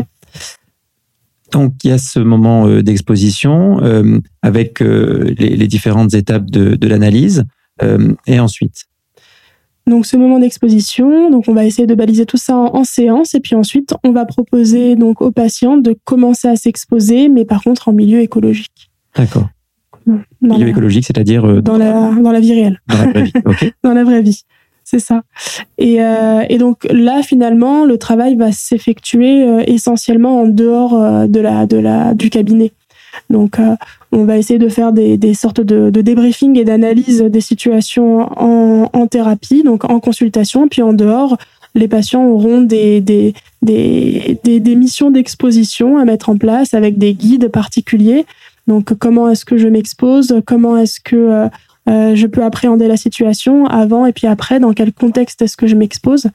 Donc 1.53 1.75
il 1.85 1.91
y 1.91 1.93
a 1.93 1.99
ce 1.99 2.19
moment 2.19 2.67
euh, 2.67 2.83
d'exposition 2.83 3.81
euh, 3.83 4.19
avec 4.43 4.81
les, 4.81 5.69
différentes 5.69 6.15
étapes 6.15 6.51
de, 6.51 6.87
l'analyse 6.87 7.45
et 8.27 8.41
ensuite. 8.41 8.87
Donc 9.87 10.05
ce 10.05 10.17
moment 10.17 10.41
d'exposition, 10.41 11.31
donc 11.31 11.45
on 11.47 11.55
va 11.55 11.65
essayer 11.65 11.87
de 11.87 11.95
baliser 11.95 12.27
tout 12.27 12.39
ça 12.39 12.57
en, 12.57 12.83
séance 12.83 13.35
et 13.37 13.41
puis 13.41 13.55
ensuite 13.55 13.95
on 14.03 14.11
va 14.11 14.25
proposer 14.25 14.97
donc 14.97 15.21
aux 15.21 15.31
patients 15.31 15.77
de 15.77 15.95
commencer 16.05 16.49
à 16.49 16.57
s'exposer, 16.57 17.29
mais 17.29 17.45
par 17.45 17.62
contre 17.62 17.89
en 17.89 17.93
milieu 17.93 18.21
écologique. 18.21 18.91
D'accord. 19.15 19.49
Milieu 20.40 20.69
écologique, 20.69 21.05
c'est-à-dire 21.05 21.62
dans 21.62 21.77
la 21.77 22.12
dans 22.12 22.33
la 22.33 22.40
vie 22.40 22.55
réelle. 22.55 22.81
Dans 22.88 22.99
la 22.99 23.11
vraie 23.11 23.23
vie. 23.23 23.33
Ok. 23.45 23.73
dans 23.83 23.92
la 23.92 24.05
vraie 24.05 24.23
vie. 24.23 24.42
C'est 24.85 25.01
ça. 25.01 25.23
Et, 25.79 25.97
et 25.97 26.59
donc 26.59 26.87
là, 26.88 27.21
finalement, 27.25 27.85
le 27.85 27.99
travail 27.99 28.37
va 28.37 28.53
s'effectuer 28.53 29.45
essentiellement 29.66 30.42
en 30.42 30.47
dehors 30.47 31.27
de 31.27 31.40
la 31.40 31.66
de 31.66 31.77
la 31.77 32.14
du 32.14 32.31
cabinet. 32.31 32.71
Donc, 33.31 33.59
on 34.12 34.25
va 34.25 34.38
essayer 34.38 34.59
de 34.59 34.69
faire 34.69 34.92
des, 34.92 35.16
des 35.16 35.35
sortes 35.35 35.61
de, 35.61 35.90
de 35.90 36.01
débriefing 36.01 36.59
et 36.59 36.64
d'analyse 36.64 37.23
des 37.23 37.40
situations 37.40 38.29
en, 38.40 38.88
en, 38.92 39.07
thérapie, 39.07 39.62
donc 39.62 39.85
en 39.85 40.01
consultation, 40.01 40.69
puis 40.69 40.83
en 40.83 40.92
dehors, 40.92 41.37
les 41.75 41.88
patients 41.88 42.25
auront 42.25 42.62
des, 42.62 43.01
des, 43.01 43.35
des, 43.62 44.38
des 44.42 44.75
missions 44.75 45.11
d'exposition 45.11 45.99
à 45.99 46.05
mettre 46.05 46.31
en 46.31 46.37
place 46.37 46.75
avec 46.75 46.99
des 46.99 47.14
guides 47.14 47.49
particuliers. 47.49 48.27
Donc, 48.66 48.94
comment 48.98 49.29
est-ce 49.31 49.44
que 49.44 49.59
je 49.59 49.68
m'expose? 49.68 50.40
Comment 50.46 50.76
est-ce 50.76 51.00
que 51.00 51.16
euh, 51.16 51.48
euh, 51.88 52.16
je 52.16 52.26
peux 52.26 52.42
appréhender 52.42 52.88
la 52.88 52.96
situation 52.96 53.66
avant 53.66 54.07
et 54.07 54.12
puis 54.12 54.26
après? 54.26 54.59
Dans 54.59 54.72
quel 54.72 54.92
contexte 54.92 55.40
est-ce 55.42 55.57
que 55.57 55.66
je 55.66 55.76
m'expose? 55.76 56.26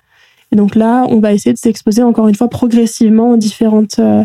Et 0.52 0.56
donc 0.56 0.76
là, 0.76 1.06
on 1.10 1.20
va 1.20 1.34
essayer 1.34 1.54
de 1.54 1.58
s'exposer 1.58 2.04
encore 2.04 2.28
une 2.28 2.36
fois 2.36 2.50
progressivement 2.50 3.32
aux 3.32 3.38
différentes 3.38 4.00
euh, 4.00 4.24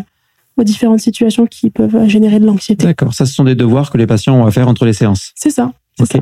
aux 0.57 0.63
différentes 0.63 0.99
situations 0.99 1.45
qui 1.45 1.69
peuvent 1.69 2.07
générer 2.07 2.39
de 2.39 2.45
l'anxiété. 2.45 2.85
D'accord, 2.85 3.13
ça 3.13 3.25
ce 3.27 3.33
sont 3.33 3.43
des 3.43 3.53
devoirs 3.53 3.91
que 3.91 3.97
les 3.97 4.07
patients 4.07 4.41
ont 4.41 4.45
à 4.45 4.51
faire 4.51 4.67
entre 4.67 4.85
les 4.85 4.93
séances. 4.93 5.31
C'est 5.35 5.51
ça. 5.51 5.71
Ok. 5.99 6.19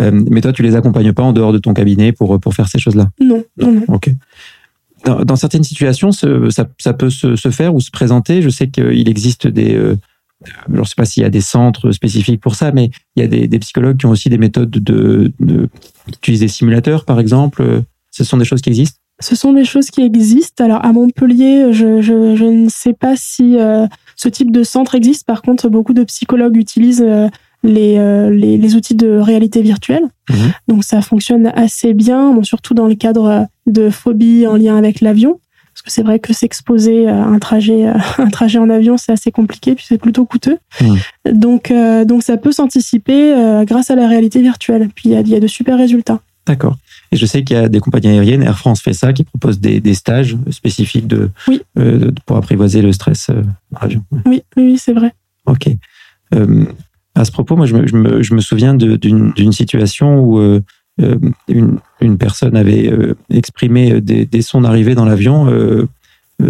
Euh, 0.00 0.10
mais 0.30 0.40
toi, 0.40 0.52
tu 0.52 0.62
les 0.62 0.74
accompagnes 0.74 1.12
pas 1.12 1.22
en 1.22 1.32
dehors 1.32 1.52
de 1.52 1.58
ton 1.58 1.72
cabinet 1.72 2.12
pour 2.12 2.40
pour 2.40 2.54
faire 2.54 2.68
ces 2.68 2.78
choses-là? 2.78 3.08
Non, 3.20 3.44
non, 3.58 3.72
non. 3.72 3.82
Ok. 3.88 4.10
Dans, 5.04 5.24
dans 5.24 5.36
certaines 5.36 5.62
situations, 5.62 6.12
ce, 6.12 6.50
ça, 6.50 6.66
ça, 6.78 6.92
peut 6.92 7.08
se, 7.08 7.36
se, 7.36 7.50
faire 7.50 7.74
ou 7.74 7.80
se 7.80 7.90
présenter. 7.90 8.42
Je 8.42 8.50
sais 8.50 8.68
qu'il 8.68 9.08
existe 9.08 9.46
des 9.46 9.74
euh, 9.74 9.96
je 10.46 10.78
ne 10.78 10.84
sais 10.84 10.94
pas 10.96 11.04
s'il 11.04 11.22
y 11.22 11.26
a 11.26 11.30
des 11.30 11.40
centres 11.40 11.90
spécifiques 11.92 12.40
pour 12.40 12.54
ça, 12.54 12.72
mais 12.72 12.90
il 13.16 13.22
y 13.22 13.24
a 13.24 13.28
des, 13.28 13.46
des 13.46 13.58
psychologues 13.58 13.98
qui 13.98 14.06
ont 14.06 14.10
aussi 14.10 14.28
des 14.28 14.38
méthodes 14.38 14.70
de, 14.70 15.32
de, 15.40 15.68
des 16.26 16.48
simulateurs, 16.48 17.04
par 17.04 17.20
exemple. 17.20 17.82
Ce 18.10 18.24
sont 18.24 18.36
des 18.36 18.44
choses 18.44 18.60
qui 18.60 18.70
existent? 18.70 18.98
Ce 19.20 19.36
sont 19.36 19.52
des 19.52 19.64
choses 19.64 19.90
qui 19.90 20.00
existent. 20.00 20.64
Alors 20.64 20.84
à 20.84 20.92
Montpellier, 20.92 21.72
je, 21.72 22.00
je, 22.00 22.34
je 22.36 22.44
ne 22.44 22.68
sais 22.68 22.94
pas 22.94 23.14
si 23.16 23.58
euh, 23.58 23.86
ce 24.16 24.28
type 24.28 24.50
de 24.50 24.62
centre 24.62 24.94
existe. 24.94 25.26
Par 25.26 25.42
contre, 25.42 25.68
beaucoup 25.68 25.92
de 25.92 26.04
psychologues 26.04 26.56
utilisent 26.56 27.04
euh, 27.06 27.28
les, 27.62 27.98
euh, 27.98 28.30
les, 28.30 28.56
les, 28.56 28.76
outils 28.76 28.94
de 28.94 29.18
réalité 29.18 29.60
virtuelle. 29.60 30.04
Mmh. 30.30 30.34
Donc 30.68 30.84
ça 30.84 31.02
fonctionne 31.02 31.48
assez 31.48 31.92
bien, 31.92 32.32
bon, 32.32 32.42
surtout 32.42 32.72
dans 32.72 32.86
le 32.86 32.94
cadre 32.94 33.46
de 33.66 33.90
phobies 33.90 34.46
en 34.46 34.56
lien 34.56 34.76
avec 34.76 35.02
l'avion. 35.02 35.38
Parce 35.82 35.86
que 35.86 35.92
c'est 35.92 36.02
vrai 36.02 36.18
que 36.18 36.32
s'exposer 36.34 37.08
à 37.08 37.24
un 37.24 37.38
trajet, 37.38 37.86
un 38.18 38.28
trajet 38.28 38.58
en 38.58 38.68
avion, 38.68 38.96
c'est 38.96 39.12
assez 39.12 39.32
compliqué, 39.32 39.74
puis 39.74 39.84
c'est 39.88 39.98
plutôt 39.98 40.26
coûteux. 40.26 40.58
Mmh. 40.80 40.94
Donc, 41.32 41.72
donc 42.06 42.22
ça 42.22 42.36
peut 42.36 42.52
s'anticiper 42.52 43.34
grâce 43.66 43.90
à 43.90 43.94
la 43.94 44.06
réalité 44.06 44.42
virtuelle. 44.42 44.88
Puis 44.94 45.08
il 45.08 45.12
y 45.12 45.16
a, 45.16 45.20
y 45.20 45.34
a 45.34 45.40
de 45.40 45.46
super 45.46 45.78
résultats. 45.78 46.20
D'accord. 46.46 46.76
Et 47.12 47.16
je 47.16 47.26
sais 47.26 47.44
qu'il 47.44 47.56
y 47.56 47.60
a 47.60 47.68
des 47.68 47.80
compagnies 47.80 48.08
aériennes, 48.08 48.42
Air 48.42 48.58
France 48.58 48.80
fait 48.80 48.92
ça, 48.92 49.12
qui 49.12 49.24
propose 49.24 49.60
des, 49.60 49.80
des 49.80 49.94
stages 49.94 50.36
spécifiques 50.50 51.06
de, 51.06 51.30
oui. 51.48 51.62
euh, 51.78 52.10
pour 52.26 52.36
apprivoiser 52.36 52.82
le 52.82 52.92
stress 52.92 53.30
euh, 53.30 53.42
dans 53.70 53.80
l'avion. 53.82 54.04
Oui, 54.26 54.42
oui, 54.56 54.78
c'est 54.78 54.92
vrai. 54.92 55.14
Ok. 55.46 55.68
Euh, 56.34 56.64
à 57.14 57.24
ce 57.24 57.32
propos, 57.32 57.56
moi, 57.56 57.66
je 57.66 57.74
me, 57.74 57.86
je 57.86 57.96
me, 57.96 58.22
je 58.22 58.34
me 58.34 58.40
souviens 58.40 58.74
d'une 58.74 59.52
situation 59.52 60.20
où 60.20 60.38
euh, 60.38 60.42
euh, 60.42 60.60
une, 61.48 61.78
une, 62.00 62.18
personne 62.18 62.56
avait 62.56 62.90
euh, 62.90 63.14
exprimé 63.30 64.00
dès, 64.00 64.26
dès, 64.26 64.42
son 64.42 64.64
arrivée 64.64 64.94
dans 64.94 65.04
l'avion 65.04 65.46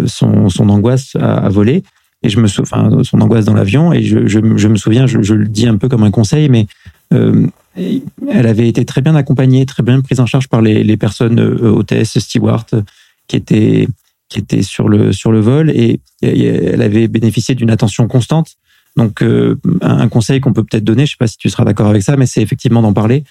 son, 0.05 0.69
angoisse 0.69 1.15
à, 1.19 1.49
voler. 1.49 1.83
Et 2.23 2.29
je 2.29 2.39
me 2.39 2.47
souviens, 2.47 3.03
son 3.03 3.21
angoisse 3.21 3.45
dans 3.45 3.53
l'avion. 3.53 3.91
Et 3.93 4.03
je, 4.03 4.39
me 4.39 4.75
souviens, 4.75 5.05
je, 5.07 5.33
le 5.33 5.47
dis 5.47 5.67
un 5.67 5.77
peu 5.77 5.89
comme 5.89 6.03
un 6.03 6.11
conseil, 6.11 6.49
mais 6.49 6.67
elle 7.75 8.47
avait 8.47 8.67
été 8.67 8.85
très 8.85 9.01
bien 9.01 9.15
accompagnée, 9.15 9.65
très 9.65 9.83
bien 9.83 10.01
prise 10.01 10.19
en 10.19 10.25
charge 10.25 10.47
par 10.47 10.61
les, 10.61 10.97
personnes 10.97 11.39
euh, 11.39 11.69
hôtesses, 11.69 12.19
stewards, 12.19 12.67
qui 13.27 13.35
étaient 13.35 13.87
qui 14.29 14.39
étaient 14.39 14.61
sur 14.61 14.87
le 14.87 15.11
sur 15.11 15.31
le 15.31 15.39
vol 15.39 15.69
et, 15.71 15.99
elle 16.21 16.81
avait 16.81 17.07
bénéficié 17.07 17.55
d'une 17.55 17.69
attention 17.69 18.07
constante. 18.07 18.55
Donc 18.95 19.23
euh, 19.23 19.57
un 19.81 20.07
conseil 20.09 20.39
qu'on 20.39 20.53
peut 20.53 20.63
peut-être 20.63 20.83
donner, 20.83 21.05
je 21.05 21.11
sais 21.11 21.17
pas 21.17 21.27
si 21.27 21.37
tu 21.37 21.49
seras 21.49 21.63
d'accord 21.63 21.87
avec 21.87 22.03
ça, 22.03 22.15
mais 22.17 22.25
c'est 22.25 22.41
effectivement 22.41 22.81
d'en 22.81 22.93
parler, 22.93 23.23
euh, 23.23 23.25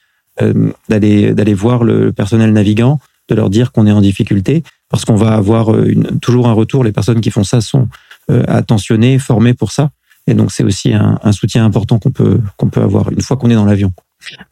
d'aller 0.88 1.34
d'aller 1.34 1.54
voir 1.54 1.84
le 1.84 2.12
personnel 2.12 2.52
navigant, 2.52 2.98
de 3.30 3.34
leur 3.34 3.48
dire 3.50 3.72
qu'on 3.72 3.86
est 3.86 3.92
en 3.92 4.00
difficulté, 4.00 4.62
parce 4.88 5.04
qu'on 5.04 5.14
va 5.14 5.32
avoir 5.32 5.74
une, 5.84 6.18
toujours 6.20 6.48
un 6.48 6.52
retour. 6.52 6.84
Les 6.84 6.92
personnes 6.92 7.20
qui 7.20 7.30
font 7.30 7.44
ça 7.44 7.60
sont 7.60 7.88
euh, 8.30 8.44
attentionnées, 8.48 9.18
formées 9.18 9.54
pour 9.54 9.72
ça, 9.72 9.90
et 10.26 10.34
donc 10.34 10.52
c'est 10.52 10.64
aussi 10.64 10.92
un, 10.92 11.32
soutien 11.32 11.64
important 11.64 11.98
qu'on 11.98 12.10
peut 12.10 12.40
qu'on 12.56 12.68
peut 12.68 12.82
avoir 12.82 13.10
une 13.10 13.22
fois 13.22 13.36
qu'on 13.36 13.50
est 13.50 13.54
dans 13.54 13.64
l'avion. 13.64 13.92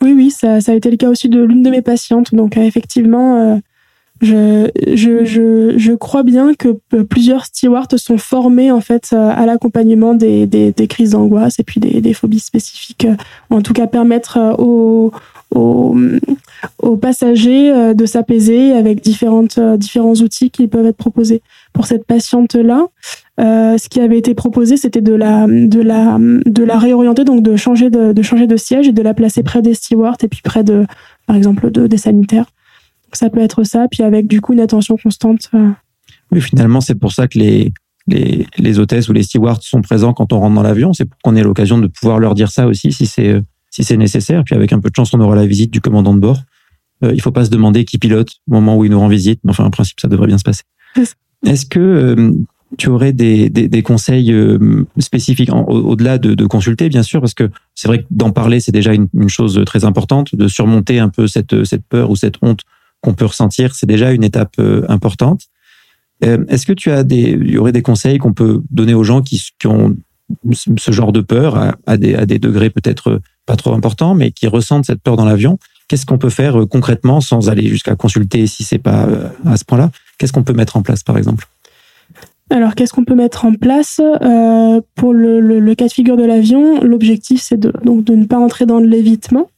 Oui, 0.00 0.14
oui, 0.16 0.30
ça, 0.30 0.56
a 0.66 0.74
été 0.74 0.90
le 0.90 0.96
cas 0.96 1.10
aussi 1.10 1.28
de 1.28 1.42
l'une 1.42 1.62
de 1.62 1.68
mes 1.68 1.82
patientes. 1.82 2.34
Donc, 2.34 2.56
euh, 2.56 2.62
effectivement, 2.62 3.36
euh, 3.36 3.56
je, 4.22 4.70
je, 4.94 5.74
je, 5.76 5.92
crois 5.92 6.22
bien 6.22 6.54
que 6.54 6.78
plusieurs 7.02 7.44
stewards 7.44 7.86
sont 7.98 8.16
formés 8.16 8.72
en 8.72 8.80
fait 8.80 9.12
à 9.12 9.44
l'accompagnement 9.44 10.14
des, 10.14 10.46
des, 10.46 10.88
crises 10.88 11.10
d'angoisse 11.10 11.58
et 11.60 11.64
puis 11.64 11.80
des, 11.80 12.00
des, 12.00 12.14
phobies 12.14 12.40
spécifiques. 12.40 13.06
En 13.50 13.60
tout 13.60 13.74
cas, 13.74 13.86
permettre 13.86 14.56
aux, 14.58 15.12
aux, 15.54 15.96
passagers 17.00 17.94
de 17.94 18.06
s'apaiser 18.06 18.72
avec 18.72 19.00
différentes, 19.00 19.58
différents 19.76 20.14
outils 20.14 20.50
qui 20.50 20.66
peuvent 20.66 20.86
être 20.86 20.96
proposés. 20.96 21.42
Pour 21.72 21.86
cette 21.86 22.04
patiente-là, 22.04 22.86
euh, 23.40 23.78
ce 23.78 23.88
qui 23.88 24.00
avait 24.00 24.18
été 24.18 24.34
proposé, 24.34 24.76
c'était 24.76 25.00
de 25.00 25.14
la, 25.14 25.46
de 25.46 25.80
la, 25.80 26.18
de 26.18 26.64
la 26.64 26.78
réorienter, 26.78 27.24
donc 27.24 27.42
de 27.42 27.56
changer 27.56 27.88
de, 27.88 28.12
de 28.12 28.22
changer 28.22 28.48
de 28.48 28.56
siège 28.56 28.88
et 28.88 28.92
de 28.92 29.02
la 29.02 29.14
placer 29.14 29.42
près 29.44 29.62
des 29.62 29.74
stewards 29.74 30.16
et 30.22 30.28
puis 30.28 30.40
près 30.42 30.64
de, 30.64 30.86
par 31.26 31.36
exemple, 31.36 31.70
de, 31.70 31.86
des 31.86 31.98
sanitaires. 31.98 32.46
Ça 33.12 33.30
peut 33.30 33.40
être 33.40 33.62
ça, 33.62 33.86
puis 33.88 34.02
avec 34.02 34.26
du 34.26 34.40
coup 34.40 34.54
une 34.54 34.60
attention 34.60 34.96
constante. 35.00 35.48
Euh. 35.54 35.70
Oui, 36.32 36.40
finalement, 36.40 36.80
c'est 36.80 36.96
pour 36.96 37.12
ça 37.12 37.28
que 37.28 37.38
les, 37.38 37.72
les, 38.08 38.46
les 38.58 38.78
hôtesses 38.80 39.08
ou 39.08 39.12
les 39.12 39.22
stewards 39.22 39.62
sont 39.62 39.82
présents 39.82 40.12
quand 40.12 40.32
on 40.32 40.40
rentre 40.40 40.56
dans 40.56 40.62
l'avion. 40.62 40.92
C'est 40.92 41.04
pour 41.04 41.18
qu'on 41.22 41.36
ait 41.36 41.44
l'occasion 41.44 41.78
de 41.78 41.86
pouvoir 41.86 42.18
leur 42.18 42.34
dire 42.34 42.50
ça 42.50 42.66
aussi 42.66 42.92
si 42.92 43.06
c'est 43.06 43.28
euh, 43.28 43.40
si 43.78 43.84
c'est 43.84 43.96
nécessaire. 43.96 44.42
Puis 44.44 44.56
avec 44.56 44.72
un 44.72 44.80
peu 44.80 44.90
de 44.90 44.94
chance, 44.96 45.14
on 45.14 45.20
aura 45.20 45.36
la 45.36 45.46
visite 45.46 45.70
du 45.70 45.80
commandant 45.80 46.14
de 46.14 46.18
bord. 46.18 46.40
Euh, 47.04 47.12
il 47.14 47.20
faut 47.20 47.30
pas 47.30 47.44
se 47.44 47.50
demander 47.50 47.84
qui 47.84 47.98
pilote 47.98 48.30
au 48.48 48.54
moment 48.54 48.76
où 48.76 48.84
il 48.84 48.90
nous 48.90 48.98
rend 48.98 49.06
visite, 49.06 49.40
mais 49.44 49.50
enfin, 49.50 49.64
en 49.64 49.70
principe, 49.70 50.00
ça 50.00 50.08
devrait 50.08 50.26
bien 50.26 50.38
se 50.38 50.42
passer. 50.42 50.62
Est-ce 51.46 51.64
que 51.64 51.78
euh, 51.78 52.32
tu 52.76 52.88
aurais 52.88 53.12
des, 53.12 53.48
des, 53.50 53.68
des 53.68 53.82
conseils 53.82 54.32
euh, 54.32 54.84
spécifiques 54.98 55.50
au-delà 55.52 56.18
de, 56.18 56.34
de, 56.34 56.46
consulter, 56.46 56.88
bien 56.88 57.04
sûr, 57.04 57.20
parce 57.20 57.34
que 57.34 57.50
c'est 57.76 57.86
vrai 57.86 58.00
que 58.00 58.06
d'en 58.10 58.32
parler, 58.32 58.58
c'est 58.58 58.72
déjà 58.72 58.92
une, 58.92 59.06
une, 59.14 59.28
chose 59.28 59.62
très 59.64 59.84
importante, 59.84 60.34
de 60.34 60.48
surmonter 60.48 60.98
un 60.98 61.08
peu 61.08 61.28
cette, 61.28 61.64
cette 61.64 61.86
peur 61.86 62.10
ou 62.10 62.16
cette 62.16 62.34
honte 62.42 62.62
qu'on 63.00 63.14
peut 63.14 63.26
ressentir, 63.26 63.76
c'est 63.76 63.86
déjà 63.86 64.10
une 64.10 64.24
étape 64.24 64.54
euh, 64.58 64.84
importante. 64.88 65.42
Euh, 66.24 66.44
Est-ce 66.48 66.66
que 66.66 66.72
tu 66.72 66.90
as 66.90 67.04
des, 67.04 67.38
il 67.40 67.50
y 67.50 67.58
aurait 67.58 67.72
des 67.72 67.82
conseils 67.82 68.18
qu'on 68.18 68.32
peut 68.32 68.60
donner 68.70 68.94
aux 68.94 69.04
gens 69.04 69.22
qui, 69.22 69.40
qui 69.58 69.66
ont 69.68 69.96
ce 70.52 70.90
genre 70.90 71.12
de 71.12 71.20
peur 71.20 71.56
à, 71.56 71.76
à, 71.86 71.96
des, 71.96 72.16
à 72.16 72.26
des 72.26 72.40
degrés 72.40 72.70
peut-être 72.70 73.20
pas 73.48 73.56
trop 73.56 73.72
importants, 73.72 74.14
mais 74.14 74.30
qui 74.30 74.46
ressentent 74.46 74.84
cette 74.84 75.02
peur 75.02 75.16
dans 75.16 75.24
l'avion 75.24 75.58
Qu'est-ce 75.88 76.04
qu'on 76.04 76.18
peut 76.18 76.28
faire 76.28 76.54
concrètement 76.70 77.22
sans 77.22 77.48
aller 77.48 77.66
jusqu'à 77.66 77.96
consulter 77.96 78.46
si 78.46 78.62
c'est 78.62 78.78
pas 78.78 79.08
à 79.46 79.56
ce 79.56 79.64
point-là? 79.64 79.90
Qu'est-ce 80.18 80.34
qu'on 80.34 80.42
peut 80.42 80.52
mettre 80.52 80.76
en 80.76 80.82
place, 80.82 81.02
par 81.02 81.16
exemple? 81.16 81.48
Alors, 82.50 82.74
qu'est-ce 82.74 82.92
qu'on 82.92 83.04
peut 83.04 83.14
mettre 83.14 83.46
en 83.46 83.54
place? 83.54 83.98
Euh, 84.00 84.80
pour 84.94 85.14
le, 85.14 85.40
le, 85.40 85.60
le, 85.60 85.74
cas 85.74 85.86
de 85.86 85.92
figure 85.92 86.18
de 86.18 86.24
l'avion 86.24 86.82
L'objectif, 86.82 87.40
c'est 87.42 87.58
de, 87.58 87.72
donc 87.84 88.04
de 88.04 88.14
ne 88.14 88.26
pas 88.26 88.38
entrer 88.38 88.66
dans 88.66 88.80
l'évitement. 88.80 89.48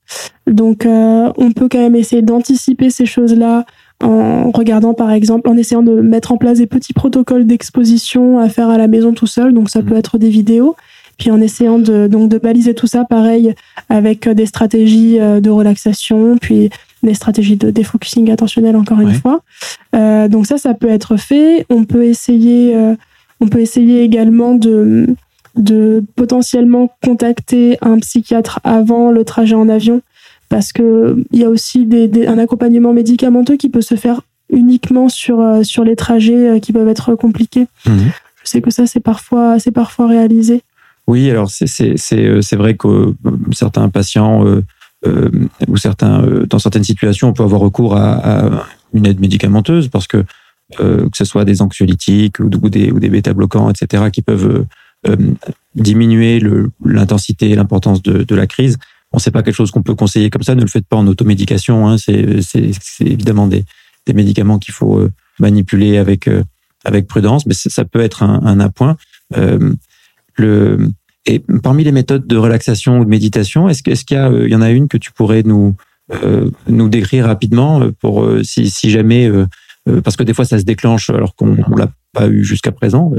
Donc, 0.47 0.87
euh, 0.87 1.33
on 1.37 1.53
peut 1.53 1.69
quand 1.69 1.79
même 1.79 1.97
essayer 1.97 2.23
d'anticiper 2.23 2.91
ces 2.91 3.07
choses-là 3.07 3.65
en 4.03 4.51
regardant, 4.53 4.95
par 4.95 5.11
exemple, 5.11 5.49
en 5.49 5.57
essayant 5.57 5.83
de 5.83 6.01
mettre 6.01 6.33
en 6.33 6.37
place 6.37 6.59
des 6.59 6.67
petits 6.67 6.95
protocoles 6.95 7.47
d'exposition 7.47 8.39
à 8.39 8.49
faire 8.49 8.71
à 8.71 8.79
la 8.79 8.87
maison 8.87 9.13
tout 9.13 9.27
seul. 9.27 9.53
Donc, 9.53 9.69
ça 9.69 9.83
mmh. 9.83 9.85
peut 9.85 9.97
être 9.97 10.19
des 10.19 10.31
vidéos. 10.31 10.75
Puis 11.21 11.31
en 11.31 11.39
essayant 11.39 11.79
de, 11.79 12.07
donc 12.07 12.31
de 12.31 12.39
baliser 12.39 12.73
tout 12.73 12.87
ça, 12.87 13.05
pareil, 13.05 13.55
avec 13.91 14.27
des 14.27 14.47
stratégies 14.47 15.21
euh, 15.21 15.41
de 15.41 15.51
relaxation, 15.51 16.39
puis 16.39 16.71
des 17.03 17.13
stratégies 17.13 17.57
de 17.57 17.71
défocusing 17.71 18.31
attentionnel 18.31 18.75
encore 18.75 19.01
une 19.01 19.13
fois. 19.13 19.43
Euh, 19.95 20.29
donc 20.29 20.47
ça, 20.47 20.57
ça 20.57 20.73
peut 20.73 20.89
être 20.89 21.19
fait. 21.19 21.67
On 21.69 21.85
peut 21.85 22.05
essayer, 22.05 22.75
euh, 22.75 22.95
on 23.41 23.49
peut 23.49 23.61
essayer 23.61 24.03
également 24.03 24.55
de, 24.55 25.15
de 25.57 26.03
potentiellement 26.17 26.91
contacter 27.05 27.77
un 27.83 27.99
psychiatre 27.99 28.59
avant 28.65 29.11
le 29.11 29.23
trajet 29.23 29.55
en 29.55 29.69
avion, 29.69 30.01
parce 30.49 30.73
que 30.73 31.23
il 31.33 31.41
y 31.41 31.45
a 31.45 31.51
aussi 31.51 31.85
des, 31.85 32.09
des, 32.09 32.29
un 32.29 32.39
accompagnement 32.39 32.95
médicamenteux 32.95 33.57
qui 33.57 33.69
peut 33.69 33.83
se 33.83 33.95
faire 33.95 34.23
uniquement 34.49 35.11
sur 35.11 35.41
euh, 35.41 35.63
sur 35.65 35.85
les 35.85 35.97
trajets 35.97 36.49
euh, 36.49 36.59
qui 36.61 36.73
peuvent 36.73 36.89
être 36.89 37.15
compliqués. 37.15 37.67
Mmh. 37.85 37.91
Je 38.43 38.49
sais 38.49 38.63
que 38.63 38.71
ça, 38.71 38.87
c'est 38.87 39.01
parfois, 39.01 39.59
c'est 39.59 39.71
parfois 39.71 40.07
réalisé. 40.07 40.63
Oui, 41.11 41.29
alors 41.29 41.51
c'est 41.51 41.67
c'est 41.97 42.57
vrai 42.57 42.77
que 42.77 43.15
certains 43.51 43.89
patients 43.89 44.45
euh, 45.07 45.31
ou 45.67 45.77
certains, 45.77 46.23
euh, 46.23 46.47
dans 46.47 46.59
certaines 46.59 46.85
situations, 46.85 47.29
on 47.29 47.33
peut 47.33 47.43
avoir 47.43 47.61
recours 47.61 47.97
à, 47.97 48.67
une 48.93 49.07
aide 49.07 49.19
médicamenteuse 49.19 49.89
parce 49.89 50.07
que 50.07 50.25
euh, 50.79 51.09
que 51.09 51.17
ce 51.17 51.25
soit 51.25 51.45
des 51.45 51.63
anxiolytiques 51.63 52.39
ou, 52.39 52.51
ou 52.63 52.69
des, 52.69 52.93
ou 52.93 53.01
des 53.01 53.09
bêta-bloquants, 53.09 53.71
etc., 53.71 54.05
qui 54.13 54.23
peuvent 54.23 54.67
diminuer 55.75 56.41
l'intensité 56.85 57.51
et 57.51 57.57
l'importance 57.57 58.03
de, 58.03 58.23
de, 58.23 58.35
la 58.37 58.47
crise. 58.47 58.79
Bon, 59.13 59.19
c'est 59.19 59.33
pas 59.33 59.43
quelque 59.43 59.55
chose 59.55 59.73
qu'on 59.73 59.83
peut 59.83 59.97
conseiller 59.97 60.31
comme 60.31 60.45
ça. 60.45 60.55
Ne 60.55 60.61
le 60.61 60.69
faites 60.69 60.87
pas 60.87 60.97
en 60.97 61.09
automédication. 61.09 61.89
Hein. 61.89 61.97
C'est 61.99 62.71
évidemment 63.01 63.49
des, 63.49 63.65
des 64.07 64.13
médicaments 64.13 64.61
qu'il 64.61 64.75
faut 64.75 65.09
manipuler 65.41 65.97
avec 65.97 66.31
avec 66.85 67.07
prudence, 67.09 67.47
mais 67.47 67.55
ça 67.55 67.85
peut 67.85 68.01
être 68.01 68.23
un, 68.23 68.43
un 68.45 68.61
appoint. 68.61 68.97
le 70.37 70.93
et 71.27 71.41
parmi 71.63 71.85
les 71.85 71.93
méthodes 71.93 72.27
de 72.27 72.37
relaxation 72.37 72.99
ou 72.99 73.05
de 73.05 73.11
méditation, 73.11 73.69
est-ce 73.69 73.83
qu'il 73.83 73.93
est 73.93 74.11
y, 74.11 74.17
a, 74.17 74.31
y 74.31 74.55
en 74.55 74.63
a 74.63 74.71
une 74.71 74.89
que 74.89 74.97
tu 74.97 75.13
pourrais 75.13 75.43
nous, 75.43 75.75
euh, 76.13 76.51
nous 76.67 76.89
décrire 76.89 77.27
rapidement 77.27 77.83
euh, 77.83 77.93
pour 77.93 78.25
euh, 78.25 78.43
si, 78.43 78.71
si 78.71 78.91
jamais 78.91 79.31
parce 80.05 80.17
que 80.17 80.23
des 80.23 80.35
fois 80.35 80.45
ça 80.45 80.59
se 80.59 80.65
déclenche 80.65 81.11
alors 81.11 81.35
qu'on 81.35 81.47
ne 81.47 81.79
l'a 81.79 81.91
pas 82.13 82.29
eu 82.29 82.45
jusqu'à 82.45 82.71
présent 82.71 83.13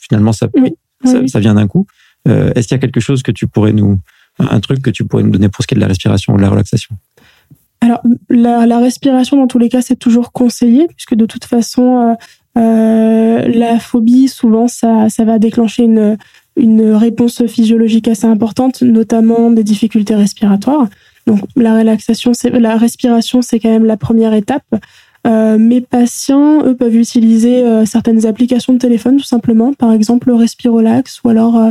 finalement 0.00 0.32
ça, 0.32 0.48
ça, 1.26 1.40
vient 1.40 1.54
d'un 1.54 1.66
coup. 1.66 1.86
Est-ce 2.26 2.68
qu'il 2.68 2.74
y 2.76 2.78
a 2.78 2.80
quelque 2.80 3.00
chose 3.00 3.22
que 3.22 3.32
tu 3.32 3.46
pourrais 3.46 3.72
nous 3.72 3.98
un 4.38 4.60
truc 4.60 4.80
que 4.80 4.90
tu 4.90 5.04
pourrais 5.04 5.22
nous 5.22 5.30
donner 5.30 5.48
pour 5.48 5.62
ce 5.62 5.66
qui 5.66 5.74
est 5.74 5.76
de 5.76 5.80
la 5.80 5.88
respiration 5.88 6.32
ou 6.32 6.36
de 6.36 6.42
la 6.42 6.48
relaxation? 6.48 6.96
Alors 7.80 8.00
la, 8.30 8.64
la, 8.64 8.78
respiration 8.78 9.36
dans 9.36 9.48
tous 9.48 9.58
les 9.58 9.68
cas 9.68 9.82
c'est 9.82 9.96
toujours 9.96 10.32
conseillé 10.32 10.86
puisque 10.86 11.14
de 11.14 11.26
toute 11.26 11.44
façon 11.44 12.16
euh, 12.56 13.48
la 13.48 13.80
phobie 13.80 14.28
souvent 14.28 14.68
ça, 14.68 15.08
ça 15.08 15.24
va 15.24 15.40
déclencher 15.40 15.82
une, 15.84 16.16
une 16.56 16.92
réponse 16.92 17.46
physiologique 17.46 18.08
assez 18.08 18.26
importante 18.26 18.82
notamment 18.82 19.50
des 19.50 19.64
difficultés 19.64 20.14
respiratoires 20.14 20.88
donc 21.26 21.40
la 21.56 21.78
relaxation, 21.78 22.32
la 22.52 22.76
respiration, 22.76 23.42
c'est 23.42 23.58
quand 23.58 23.70
même 23.70 23.86
la 23.86 23.96
première 23.96 24.34
étape. 24.34 24.64
Euh, 25.26 25.56
mes 25.56 25.80
patients, 25.80 26.64
eux, 26.66 26.76
peuvent 26.76 26.96
utiliser 26.96 27.64
euh, 27.64 27.86
certaines 27.86 28.26
applications 28.26 28.74
de 28.74 28.78
téléphone, 28.78 29.16
tout 29.16 29.24
simplement, 29.24 29.72
par 29.72 29.92
exemple 29.92 30.28
le 30.28 30.34
Respirolax 30.34 31.22
ou 31.24 31.30
alors 31.30 31.56
euh, 31.56 31.70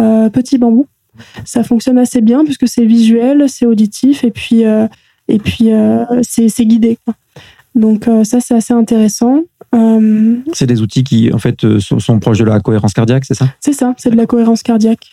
euh 0.00 0.30
Petit 0.30 0.56
Bambou. 0.56 0.86
Ça 1.44 1.62
fonctionne 1.62 1.98
assez 1.98 2.22
bien 2.22 2.44
puisque 2.44 2.68
c'est 2.68 2.84
visuel, 2.84 3.48
c'est 3.48 3.66
auditif 3.66 4.24
et 4.24 4.30
puis 4.30 4.64
et 5.28 5.38
puis 5.38 5.70
c'est 6.22 6.66
guidé. 6.66 6.98
Donc 7.74 8.06
ça, 8.24 8.40
c'est 8.40 8.54
assez 8.54 8.74
intéressant. 8.74 9.44
C'est 10.52 10.66
des 10.66 10.80
outils 10.82 11.04
qui, 11.04 11.32
en 11.32 11.38
fait, 11.38 11.78
sont, 11.78 11.98
sont, 11.98 12.18
proches 12.18 12.38
de 12.38 12.44
la 12.44 12.60
cohérence 12.60 12.92
cardiaque, 12.92 13.24
c'est 13.24 13.34
ça? 13.34 13.48
C'est 13.60 13.72
ça, 13.72 13.94
c'est 13.98 14.10
de 14.10 14.16
la 14.16 14.26
cohérence 14.26 14.62
cardiaque. 14.62 15.06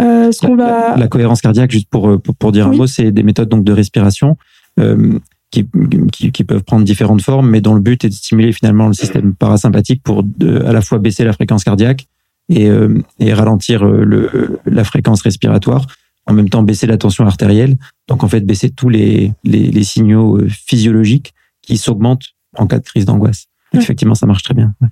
Euh, 0.00 0.30
ce 0.30 0.46
qu'on 0.46 0.56
va... 0.56 0.96
la, 0.96 1.08
cohérence 1.08 1.40
cardiaque, 1.40 1.70
juste 1.70 1.88
pour, 1.88 2.08
euh, 2.08 2.18
pour, 2.18 2.52
dire 2.52 2.66
un 2.66 2.72
mot, 2.72 2.86
c'est 2.86 3.10
des 3.12 3.22
méthodes 3.22 3.48
donc 3.48 3.64
de 3.64 3.72
respiration 3.72 4.36
euh, 4.78 5.18
qui, 5.50 5.66
qui, 6.12 6.32
qui, 6.32 6.44
peuvent 6.44 6.64
prendre 6.64 6.84
différentes 6.84 7.22
formes, 7.22 7.48
mais 7.48 7.60
dont 7.60 7.74
le 7.74 7.80
but 7.80 8.04
est 8.04 8.08
de 8.08 8.14
stimuler 8.14 8.52
finalement 8.52 8.88
le 8.88 8.92
système 8.92 9.34
parasympathique 9.34 10.02
pour 10.02 10.22
de, 10.22 10.62
à 10.64 10.72
la 10.72 10.82
fois 10.82 10.98
baisser 10.98 11.24
la 11.24 11.32
fréquence 11.32 11.64
cardiaque 11.64 12.06
et, 12.48 12.68
euh, 12.68 12.98
et 13.20 13.32
ralentir 13.32 13.86
euh, 13.86 14.04
le, 14.04 14.60
la 14.66 14.84
fréquence 14.84 15.22
respiratoire, 15.22 15.86
en 16.26 16.34
même 16.34 16.50
temps 16.50 16.62
baisser 16.62 16.86
la 16.86 16.98
tension 16.98 17.24
artérielle, 17.24 17.76
donc 18.08 18.24
en 18.24 18.28
fait 18.28 18.40
baisser 18.40 18.70
tous 18.70 18.88
les, 18.88 19.32
les, 19.44 19.70
les 19.70 19.84
signaux 19.84 20.40
physiologiques 20.48 21.32
qui 21.62 21.78
s'augmentent 21.78 22.34
en 22.58 22.66
cas 22.66 22.78
de 22.78 22.84
crise 22.84 23.04
d'angoisse. 23.04 23.46
Effectivement, 23.80 24.14
ça 24.14 24.26
marche 24.26 24.42
très 24.42 24.54
bien. 24.54 24.74
Ouais. 24.80 24.88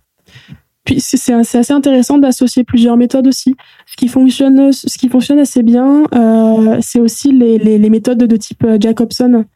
Puis 0.84 1.00
c'est 1.00 1.32
assez 1.32 1.72
intéressant 1.72 2.18
d'associer 2.18 2.62
plusieurs 2.62 2.98
méthodes 2.98 3.26
aussi. 3.26 3.56
Ce 3.86 3.96
qui 3.96 4.06
fonctionne, 4.06 4.70
ce 4.72 4.98
qui 4.98 5.08
fonctionne 5.08 5.38
assez 5.38 5.62
bien, 5.62 6.04
euh, 6.14 6.78
c'est 6.82 7.00
aussi 7.00 7.32
les, 7.32 7.58
les, 7.58 7.78
les, 7.78 7.90
méthodes 7.90 8.18
de 8.18 8.36
type 8.36 8.62
euh, 8.64 8.76
Jacobson. 8.78 9.46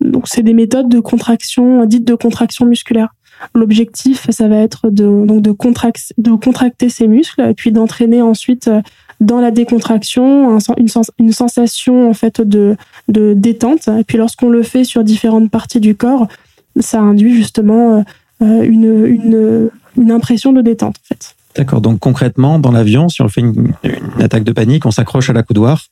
Donc 0.00 0.28
c'est 0.28 0.44
des 0.44 0.54
méthodes 0.54 0.88
de 0.88 1.00
contraction, 1.00 1.84
dites 1.84 2.04
de 2.04 2.14
contraction 2.14 2.64
musculaire. 2.64 3.08
L'objectif, 3.54 4.30
ça 4.30 4.46
va 4.46 4.56
être 4.56 4.88
de 4.88 5.26
donc 5.26 5.42
de, 5.42 5.52
de 6.18 6.30
contracter 6.36 6.88
ses 6.88 7.08
muscles 7.08 7.40
et 7.40 7.54
puis 7.54 7.72
d'entraîner 7.72 8.22
ensuite 8.22 8.68
euh, 8.68 8.80
dans 9.20 9.40
la 9.40 9.50
décontraction 9.50 10.58
une, 10.76 10.88
sens 10.88 11.10
une 11.18 11.32
sensation 11.32 12.08
en 12.08 12.14
fait 12.14 12.40
de, 12.40 12.76
de 13.08 13.34
détente. 13.34 13.88
Et 13.88 14.04
puis 14.04 14.16
lorsqu'on 14.16 14.48
le 14.48 14.62
fait 14.62 14.84
sur 14.84 15.02
différentes 15.02 15.50
parties 15.50 15.80
du 15.80 15.96
corps, 15.96 16.28
ça 16.78 17.00
induit 17.00 17.34
justement 17.34 18.04
une, 18.40 19.04
une 19.06 19.70
une 19.98 20.10
impression 20.10 20.52
de 20.52 20.62
détente 20.62 20.96
en 20.96 21.06
fait. 21.06 21.34
D'accord. 21.56 21.80
Donc 21.80 21.98
concrètement, 21.98 22.58
dans 22.58 22.70
l'avion, 22.70 23.08
si 23.08 23.22
on 23.22 23.28
fait 23.28 23.40
une, 23.40 23.72
une, 23.82 24.22
attaque 24.22 24.44
de 24.44 24.52
panique, 24.52 24.86
on 24.86 24.90
s'accroche 24.90 25.28
à 25.28 25.32
la 25.32 25.42
coudoir, 25.42 25.84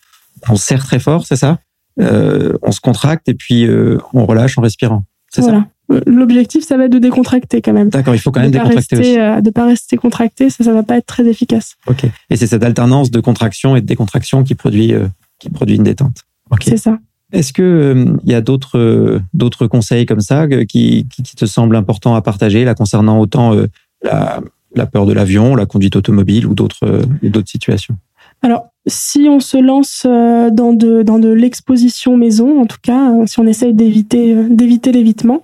on 0.49 0.57
serre 0.57 0.85
très 0.85 0.99
fort, 0.99 1.27
c'est 1.27 1.37
ça? 1.37 1.59
Euh, 1.99 2.53
On 2.63 2.73
se 2.73 2.81
contracte 2.81 3.29
et 3.29 3.35
puis 3.35 3.67
euh, 3.67 3.99
on 4.13 4.27
relâche 4.27 4.59
en 4.59 4.63
respirant. 4.63 5.05
C'est 5.33 5.41
voilà. 5.41 5.67
ça 5.91 6.01
L'objectif, 6.07 6.65
ça 6.65 6.77
va 6.77 6.87
être 6.87 6.93
de 6.93 6.99
décontracter 6.99 7.63
quand 7.63 7.73
même. 7.73 7.91
D'accord, 7.91 8.15
il 8.15 8.19
faut 8.19 8.33
quand 8.33 8.41
même 8.41 8.51
de 8.51 8.59
décontracter 8.59 8.97
rester, 8.97 9.13
aussi. 9.13 9.21
Euh, 9.21 9.41
de 9.41 9.51
pas 9.51 9.67
rester 9.67 9.97
contracté, 9.97 10.51
ça, 10.51 10.65
ça 10.65 10.73
va 10.73 10.83
pas 10.83 10.97
être 10.97 11.07
très 11.07 11.27
efficace. 11.27 11.77
Ok. 11.87 12.07
Et 12.29 12.37
c'est 12.37 12.49
cette 12.49 12.65
alternance 12.65 13.11
de 13.11 13.21
contraction 13.21 13.77
et 13.77 13.81
de 13.81 13.87
décontraction 13.87 14.43
qui 14.43 14.55
produit 14.57 14.93
euh, 14.93 15.07
qui 15.39 15.49
produit 15.49 15.77
une 15.77 15.85
détente. 15.85 16.25
Okay. 16.51 16.71
C'est 16.71 16.77
ça. 16.77 16.99
Est-ce 17.33 17.53
que 17.53 17.63
euh, 17.63 18.17
il 18.25 18.31
y 18.31 18.35
a 18.35 18.41
d'autres 18.41 18.79
euh, 18.79 19.21
d'autres 19.35 19.67
conseils 19.67 20.07
comme 20.07 20.21
ça 20.21 20.47
qui, 20.69 21.07
qui, 21.09 21.37
te 21.37 21.47
semblent 21.47 21.77
importants 21.77 22.15
à 22.15 22.23
partager 22.23 22.65
là 22.65 22.75
concernant 22.75 23.19
autant 23.19 23.55
la, 24.03 24.87
peur 24.87 25.07
de 25.07 25.13
l'avion, 25.13 25.57
la 25.57 25.67
conduite 25.67 25.97
automobile 25.97 26.47
ou 26.47 26.55
d'autres 26.55 26.85
euh, 26.85 27.03
d'autres 27.23 27.51
situations? 27.51 27.97
Alors, 28.43 28.67
si 28.87 29.27
on 29.29 29.41
se 29.41 29.57
lance 29.57 30.05
euh, 30.07 30.51
dans 30.51 30.73
de, 30.73 31.03
dans 31.03 31.19
de 31.19 31.31
l'exposition 31.31 32.17
maison, 32.17 32.61
en 32.61 32.67
tout 32.67 32.77
cas, 32.83 33.11
euh, 33.11 33.27
si 33.27 33.41
on 33.41 33.47
essaye 33.47 33.75
d'éviter 33.75 34.35
d'éviter 34.49 34.93
l'évitement, 34.93 35.43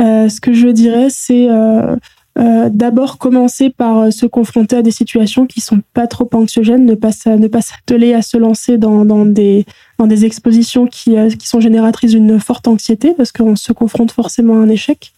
euh, 0.00 0.28
ce 0.28 0.40
que 0.40 0.52
je 0.52 0.68
dirais, 0.68 1.08
c'est 1.10 1.48
euh, 1.48 1.80
euh, 1.80 1.96
d'abord 2.36 3.18
commencer 3.18 3.70
par 3.70 4.12
se 4.12 4.24
confronter 4.24 4.76
à 4.76 4.82
des 4.82 4.90
situations 4.90 5.46
qui 5.46 5.60
sont 5.60 5.82
pas 5.92 6.06
trop 6.06 6.28
anxiogènes, 6.32 6.86
ne 6.86 6.94
pas 6.94 7.10
ne 7.26 7.48
pas 7.48 7.60
s'atteler 7.60 8.14
à 8.14 8.22
se 8.22 8.36
lancer 8.36 8.78
dans, 8.78 9.04
dans 9.04 9.26
des 9.26 9.66
dans 9.98 10.06
des 10.06 10.24
expositions 10.24 10.86
qui 10.86 11.16
qui 11.38 11.48
sont 11.48 11.60
génératrices 11.60 12.12
d'une 12.12 12.40
forte 12.40 12.66
anxiété 12.68 13.12
parce 13.14 13.32
qu'on 13.32 13.56
se 13.56 13.72
confronte 13.72 14.12
forcément 14.12 14.54
à 14.54 14.58
un 14.58 14.68
échec. 14.68 15.12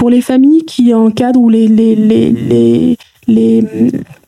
Pour 0.00 0.08
les 0.08 0.22
familles 0.22 0.64
qui 0.64 0.94
encadrent 0.94 1.40
ou 1.40 1.50
les, 1.50 1.68
les, 1.68 2.96
les, 3.26 3.64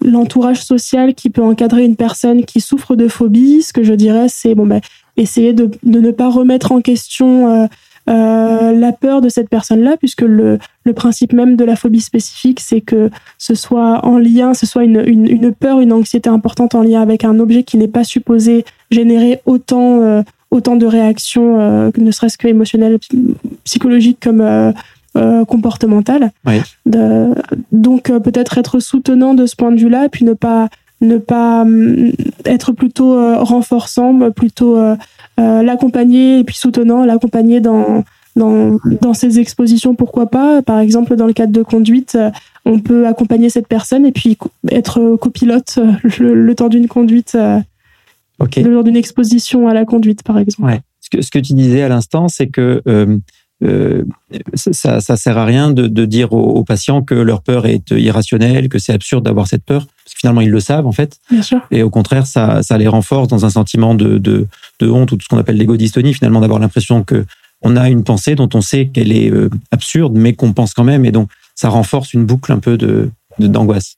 l'entourage 0.04 0.62
social 0.62 1.14
qui 1.14 1.30
peut 1.30 1.42
encadrer 1.42 1.84
une 1.84 1.96
personne 1.96 2.44
qui 2.44 2.60
souffre 2.60 2.94
de 2.94 3.08
phobie, 3.08 3.62
ce 3.62 3.72
que 3.72 3.82
je 3.82 3.94
dirais, 3.94 4.26
c'est 4.28 4.54
bon, 4.54 4.66
ben, 4.66 4.80
essayer 5.16 5.52
de, 5.52 5.70
de 5.82 6.00
ne 6.00 6.10
pas 6.10 6.30
remettre 6.30 6.72
en 6.72 6.82
question 6.82 7.48
euh, 7.48 7.66
euh, 8.10 8.72
la 8.72 8.92
peur 8.92 9.20
de 9.20 9.28
cette 9.28 9.48
personne-là, 9.48 9.96
puisque 9.96 10.22
le, 10.22 10.58
le 10.84 10.92
principe 10.92 11.32
même 11.32 11.54
de 11.54 11.64
la 11.64 11.76
phobie 11.76 12.00
spécifique, 12.00 12.58
c'est 12.58 12.80
que 12.80 13.10
ce 13.38 13.54
soit 13.54 14.04
en 14.04 14.18
lien, 14.18 14.54
ce 14.54 14.66
soit 14.66 14.82
une, 14.82 15.02
une, 15.06 15.28
une, 15.28 15.52
peur, 15.52 15.80
une 15.80 15.92
anxiété 15.92 16.28
importante 16.28 16.74
en 16.74 16.82
lien 16.82 17.00
avec 17.00 17.24
un 17.24 17.38
objet 17.38 17.62
qui 17.62 17.76
n'est 17.76 17.88
pas 17.88 18.02
supposé 18.02 18.64
générer 18.90 19.40
autant, 19.46 20.00
euh, 20.00 20.22
autant 20.50 20.74
de 20.74 20.86
réactions, 20.86 21.60
euh, 21.60 21.90
ne 21.96 22.10
serait-ce 22.10 22.38
que 22.38 22.48
émotionnelles, 22.48 22.98
psychologiques 23.62 24.18
comme 24.20 24.40
euh, 24.40 25.44
comportementale. 25.44 26.32
Oui. 26.44 26.60
De, 26.86 27.28
donc 27.70 28.10
peut-être 28.10 28.58
être 28.58 28.80
soutenant 28.80 29.34
de 29.34 29.46
ce 29.46 29.54
point 29.54 29.70
de 29.70 29.78
vue-là, 29.78 30.08
puis 30.08 30.24
ne 30.24 30.32
pas 30.32 30.68
ne 31.02 31.18
pas 31.18 31.64
euh, 31.66 32.12
être 32.44 32.72
plutôt 32.72 33.14
euh, 33.14 33.38
renforçant, 33.38 34.30
plutôt 34.30 34.78
l'accompagner 35.36 36.38
et 36.38 36.44
puis 36.44 36.56
soutenant, 36.56 37.04
l'accompagner 37.04 37.60
dans 37.60 38.04
dans, 38.34 38.78
dans 39.02 39.12
ces 39.12 39.40
expositions, 39.40 39.94
pourquoi 39.94 40.30
pas. 40.30 40.62
Par 40.62 40.78
exemple, 40.78 41.16
dans 41.16 41.26
le 41.26 41.34
cadre 41.34 41.52
de 41.52 41.62
conduite, 41.62 42.16
on 42.64 42.78
peut 42.78 43.06
accompagner 43.06 43.50
cette 43.50 43.68
personne 43.68 44.06
et 44.06 44.12
puis 44.12 44.38
être 44.70 45.16
copilote 45.16 45.78
le, 46.18 46.32
le 46.32 46.54
temps 46.54 46.70
d'une 46.70 46.88
conduite, 46.88 47.36
okay. 48.38 48.62
lors 48.62 48.84
d'une 48.84 48.96
exposition 48.96 49.68
à 49.68 49.74
la 49.74 49.84
conduite, 49.84 50.22
par 50.22 50.38
exemple. 50.38 50.66
Ouais. 50.66 50.80
Ce, 51.02 51.10
que, 51.10 51.20
ce 51.20 51.30
que 51.30 51.38
tu 51.40 51.52
disais 51.54 51.82
à 51.82 51.88
l'instant, 51.88 52.28
c'est 52.28 52.46
que 52.46 52.80
euh, 52.86 53.18
euh, 53.64 54.04
ça, 54.54 55.00
ça 55.00 55.16
sert 55.16 55.36
à 55.36 55.44
rien 55.44 55.72
de, 55.72 55.86
de 55.86 56.04
dire 56.04 56.32
aux, 56.32 56.52
aux, 56.52 56.64
patients 56.64 57.02
que 57.02 57.14
leur 57.14 57.42
peur 57.42 57.66
est 57.66 57.90
irrationnelle, 57.90 58.68
que 58.68 58.78
c'est 58.78 58.92
absurde 58.92 59.24
d'avoir 59.24 59.46
cette 59.46 59.64
peur, 59.64 59.86
parce 60.12 60.14
que 60.14 60.20
finalement 60.20 60.40
ils 60.40 60.50
le 60.50 60.60
savent 60.60 60.86
en 60.86 60.92
fait. 60.92 61.18
Bien 61.30 61.42
sûr. 61.42 61.60
Et 61.70 61.82
au 61.82 61.90
contraire, 61.90 62.26
ça, 62.26 62.62
ça 62.62 62.76
les 62.76 62.88
renforce 62.88 63.28
dans 63.28 63.44
un 63.44 63.50
sentiment 63.50 63.94
de, 63.94 64.18
de, 64.18 64.46
de 64.78 64.88
honte 64.88 65.12
ou 65.12 65.16
de 65.16 65.22
ce 65.22 65.28
qu'on 65.28 65.38
appelle 65.38 65.56
l'égo-dystonie, 65.56 66.12
finalement 66.14 66.40
d'avoir 66.40 66.60
l'impression 66.60 67.02
que 67.02 67.24
on 67.62 67.76
a 67.76 67.88
une 67.88 68.02
pensée 68.02 68.34
dont 68.34 68.48
on 68.54 68.60
sait 68.60 68.88
qu'elle 68.88 69.12
est 69.12 69.30
euh, 69.30 69.48
absurde, 69.70 70.14
mais 70.16 70.32
qu'on 70.32 70.52
pense 70.52 70.74
quand 70.74 70.84
même, 70.84 71.04
et 71.04 71.12
donc 71.12 71.30
ça 71.54 71.68
renforce 71.68 72.12
une 72.12 72.26
boucle 72.26 72.52
un 72.52 72.58
peu 72.58 72.76
de 72.76 73.10
d'angoisse. 73.38 73.96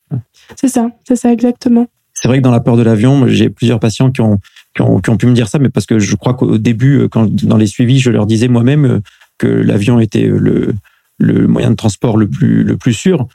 C'est 0.55 0.69
ça, 0.69 0.91
c'est 1.09 1.17
ça 1.17 1.33
exactement. 1.33 1.89
C'est 2.13 2.29
vrai 2.29 2.39
que 2.39 2.43
dans 2.43 2.53
la 2.53 2.61
peur 2.61 2.77
de 2.77 2.83
l'avion, 2.83 3.27
j'ai 3.27 3.51
plusieurs 3.51 3.81
patients 3.81 4.13
qui 4.13 4.21
ont, 4.21 4.39
qui 4.77 4.83
ont, 4.83 5.01
qui 5.01 5.11
ont 5.11 5.17
pu 5.17 5.27
me 5.27 5.33
dire 5.33 5.49
ça, 5.49 5.59
mais 5.59 5.71
parce 5.71 5.87
que 5.87 5.99
je 5.99 6.15
crois 6.15 6.35
qu'au 6.35 6.57
début, 6.57 7.09
quand 7.11 7.29
dans 7.45 7.57
les 7.57 7.67
suivis, 7.67 7.99
je 7.99 8.11
leur 8.11 8.27
disais 8.27 8.47
moi-même 8.47 8.85
euh, 8.85 9.01
que 9.39 9.49
l'avion 9.49 9.99
était 9.99 10.27
le, 10.27 10.75
le 11.19 11.49
moyen 11.49 11.71
de 11.71 11.75
transport 11.75 12.17
le 12.17 12.29
plus, 12.29 12.63
le 12.63 12.77
plus 12.77 12.93
sûr, 12.93 13.27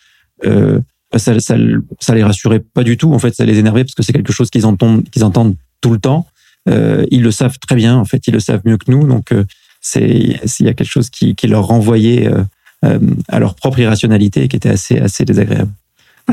euh, 0.46 0.80
ça, 1.18 1.40
ça, 1.40 1.56
ça 2.00 2.16
les 2.16 2.24
rassurait 2.24 2.60
pas 2.60 2.84
du 2.84 2.98
tout. 2.98 3.14
En 3.14 3.20
fait, 3.20 3.34
ça 3.34 3.46
les 3.46 3.58
énervait 3.58 3.84
parce 3.84 3.96
que 3.96 4.04
c'est 4.04 4.14
quelque 4.14 4.34
chose 4.34 4.50
qu'ils 4.50 4.66
entendent, 4.66 5.10
qu'ils 5.10 5.24
entendent 5.24 5.56
tout 5.82 5.92
le 5.92 6.00
temps. 6.00 6.28
Euh, 6.68 7.06
ils 7.10 7.24
le 7.24 7.32
savent 7.32 7.58
très 7.60 7.76
bien. 7.76 7.98
En 7.98 8.06
fait, 8.06 8.28
ils 8.28 8.34
le 8.34 8.40
savent 8.40 8.62
mieux 8.66 8.78
que 8.78 8.92
nous. 8.92 9.08
Donc, 9.08 9.32
euh, 9.32 9.46
c'est 9.82 10.40
s'il 10.46 10.66
y 10.66 10.70
a 10.70 10.74
quelque 10.74 10.90
chose 10.90 11.10
qui, 11.10 11.36
qui 11.36 11.48
leur 11.48 11.66
renvoyait 11.66 12.28
euh, 12.28 12.44
euh, 12.86 13.00
à 13.28 13.40
leur 13.40 13.56
propre 13.56 13.80
irrationalité 13.80 14.48
qui 14.48 14.56
était 14.56 14.70
assez, 14.70 15.00
assez 15.00 15.26
désagréable. 15.26 15.72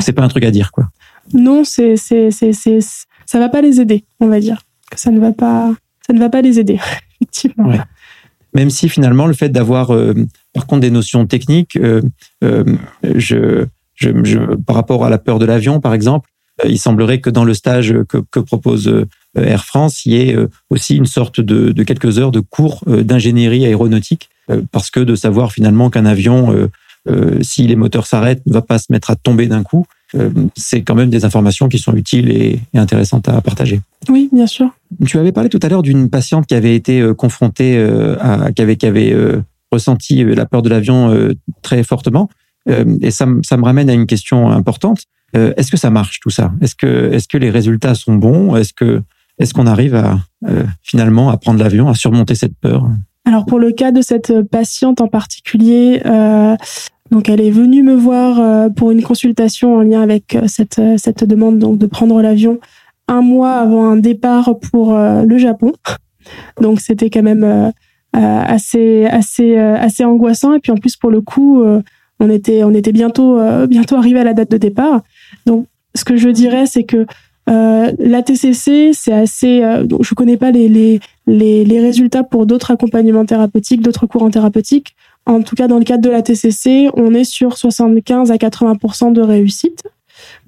C'est 0.00 0.12
pas 0.12 0.22
un 0.22 0.28
truc 0.28 0.44
à 0.44 0.50
dire, 0.50 0.72
quoi. 0.72 0.90
Non, 1.32 1.64
c'est, 1.64 1.96
c'est, 1.96 2.30
c'est, 2.30 2.52
c'est, 2.52 2.80
ça 3.24 3.38
va 3.38 3.48
pas 3.48 3.62
les 3.62 3.80
aider, 3.80 4.04
on 4.20 4.28
va 4.28 4.40
dire. 4.40 4.62
Que 4.90 5.00
ça 5.00 5.10
ne 5.10 5.18
va 5.18 5.32
pas, 5.32 5.74
ça 6.06 6.12
ne 6.12 6.18
va 6.18 6.28
pas 6.28 6.42
les 6.42 6.58
aider, 6.60 6.78
effectivement. 7.20 7.68
Ouais. 7.68 7.80
Même 8.56 8.70
si 8.70 8.88
finalement, 8.88 9.26
le 9.26 9.34
fait 9.34 9.50
d'avoir, 9.50 9.92
euh, 9.92 10.14
par 10.54 10.66
contre, 10.66 10.80
des 10.80 10.90
notions 10.90 11.26
techniques, 11.26 11.76
euh, 11.76 12.00
euh, 12.42 12.64
je, 13.02 13.66
je, 13.96 14.10
je, 14.24 14.38
par 14.38 14.76
rapport 14.76 15.04
à 15.04 15.10
la 15.10 15.18
peur 15.18 15.38
de 15.38 15.44
l'avion, 15.44 15.80
par 15.80 15.94
exemple, 15.94 16.30
euh, 16.64 16.68
il 16.68 16.78
semblerait 16.78 17.20
que 17.20 17.30
dans 17.30 17.44
le 17.44 17.54
stage 17.54 17.94
que, 18.08 18.18
que 18.30 18.40
propose 18.40 18.88
euh, 18.88 19.06
Air 19.36 19.64
France, 19.64 20.06
il 20.06 20.12
y 20.12 20.16
ait 20.16 20.34
euh, 20.34 20.48
aussi 20.70 20.96
une 20.96 21.06
sorte 21.06 21.40
de, 21.40 21.72
de 21.72 21.82
quelques 21.82 22.18
heures 22.18 22.32
de 22.32 22.40
cours 22.40 22.82
d'ingénierie 22.86 23.66
aéronautique, 23.66 24.30
parce 24.70 24.90
que 24.90 25.00
de 25.00 25.16
savoir 25.16 25.50
finalement 25.50 25.90
qu'un 25.90 26.06
avion, 26.06 26.68
euh, 27.08 27.38
si 27.40 27.66
les 27.66 27.76
moteurs 27.76 28.06
s'arrêtent, 28.06 28.46
ne 28.46 28.52
va 28.52 28.62
pas 28.62 28.78
se 28.78 28.86
mettre 28.90 29.10
à 29.10 29.16
tomber 29.16 29.46
d'un 29.48 29.64
coup, 29.64 29.86
euh, 30.14 30.30
c'est 30.56 30.82
quand 30.82 30.94
même 30.94 31.10
des 31.10 31.24
informations 31.24 31.68
qui 31.68 31.78
sont 31.78 31.94
utiles 31.94 32.30
et, 32.30 32.60
et, 32.72 32.78
intéressantes 32.78 33.28
à 33.28 33.40
partager. 33.40 33.80
Oui, 34.08 34.28
bien 34.32 34.46
sûr. 34.46 34.70
Tu 35.04 35.18
avais 35.18 35.32
parlé 35.32 35.48
tout 35.48 35.58
à 35.62 35.68
l'heure 35.68 35.82
d'une 35.82 36.08
patiente 36.08 36.46
qui 36.46 36.54
avait 36.54 36.76
été 36.76 37.04
confrontée 37.18 37.76
à, 38.20 38.52
qui 38.52 38.62
avait, 38.62 38.76
qui 38.76 38.86
avait 38.86 39.14
ressenti 39.72 40.22
la 40.22 40.46
peur 40.46 40.62
de 40.62 40.68
l'avion 40.68 41.32
très 41.62 41.82
fortement. 41.82 42.30
Et 42.66 43.10
ça, 43.10 43.26
me 43.26 43.64
ramène 43.64 43.88
à 43.90 43.94
une 43.94 44.06
question 44.06 44.50
importante. 44.50 45.04
est-ce 45.34 45.70
que 45.70 45.76
ça 45.76 45.90
marche 45.90 46.20
tout 46.20 46.30
ça? 46.30 46.52
Est-ce 46.60 46.74
que, 46.74 47.38
les 47.38 47.50
résultats 47.50 47.94
sont 47.94 48.14
bons? 48.14 48.56
Est-ce 48.56 49.54
qu'on 49.54 49.66
arrive 49.66 49.94
à 49.94 50.18
finalement 50.82 51.30
à 51.30 51.36
prendre 51.36 51.60
l'avion, 51.60 51.88
à 51.88 51.94
surmonter 51.94 52.34
cette 52.34 52.56
peur? 52.58 52.88
Alors 53.24 53.44
pour 53.44 53.58
le 53.58 53.72
cas 53.72 53.90
de 53.90 54.02
cette 54.02 54.42
patiente 54.42 55.00
en 55.00 55.08
particulier, 55.08 56.00
euh, 56.06 56.56
donc 57.10 57.28
elle 57.28 57.40
est 57.40 57.50
venue 57.50 57.82
me 57.82 57.94
voir 57.94 58.40
euh, 58.40 58.68
pour 58.68 58.90
une 58.90 59.02
consultation 59.02 59.76
en 59.76 59.82
lien 59.82 60.02
avec 60.02 60.36
cette, 60.46 60.80
cette 60.96 61.24
demande 61.24 61.58
donc 61.58 61.78
de 61.78 61.86
prendre 61.86 62.20
l'avion 62.20 62.58
un 63.08 63.22
mois 63.22 63.54
avant 63.54 63.88
un 63.88 63.96
départ 63.96 64.58
pour 64.72 64.94
euh, 64.94 65.22
le 65.22 65.38
Japon. 65.38 65.72
Donc 66.60 66.80
c'était 66.80 67.10
quand 67.10 67.22
même 67.22 67.44
euh, 67.44 67.70
assez 68.12 69.06
assez 69.06 69.56
assez 69.56 70.04
angoissant 70.04 70.54
et 70.54 70.60
puis 70.60 70.72
en 70.72 70.76
plus 70.76 70.96
pour 70.96 71.10
le 71.10 71.20
coup 71.20 71.62
on 72.20 72.30
était 72.30 72.64
on 72.64 72.72
était 72.72 72.92
bientôt 72.92 73.38
bientôt 73.66 73.96
arrivé 73.96 74.20
à 74.20 74.24
la 74.24 74.34
date 74.34 74.50
de 74.50 74.56
départ. 74.56 75.02
Donc 75.46 75.66
ce 75.94 76.04
que 76.04 76.16
je 76.16 76.28
dirais 76.28 76.66
c'est 76.66 76.84
que 76.84 77.06
euh, 77.48 77.92
la 77.98 78.22
TCC, 78.22 78.90
c'est 78.92 79.12
assez. 79.12 79.62
Euh, 79.62 79.86
je 80.00 80.14
connais 80.14 80.36
pas 80.36 80.50
les, 80.50 80.68
les, 80.68 81.00
les, 81.26 81.64
les 81.64 81.80
résultats 81.80 82.24
pour 82.24 82.44
d'autres 82.44 82.72
accompagnements 82.72 83.24
thérapeutiques, 83.24 83.82
d'autres 83.82 84.06
courants 84.06 84.30
thérapeutiques. 84.30 84.96
En 85.26 85.42
tout 85.42 85.54
cas, 85.54 85.68
dans 85.68 85.78
le 85.78 85.84
cadre 85.84 86.02
de 86.02 86.10
la 86.10 86.22
TCC, 86.22 86.88
on 86.94 87.14
est 87.14 87.24
sur 87.24 87.56
75 87.56 88.30
à 88.30 88.36
80% 88.36 89.12
de 89.12 89.20
réussite. 89.20 89.82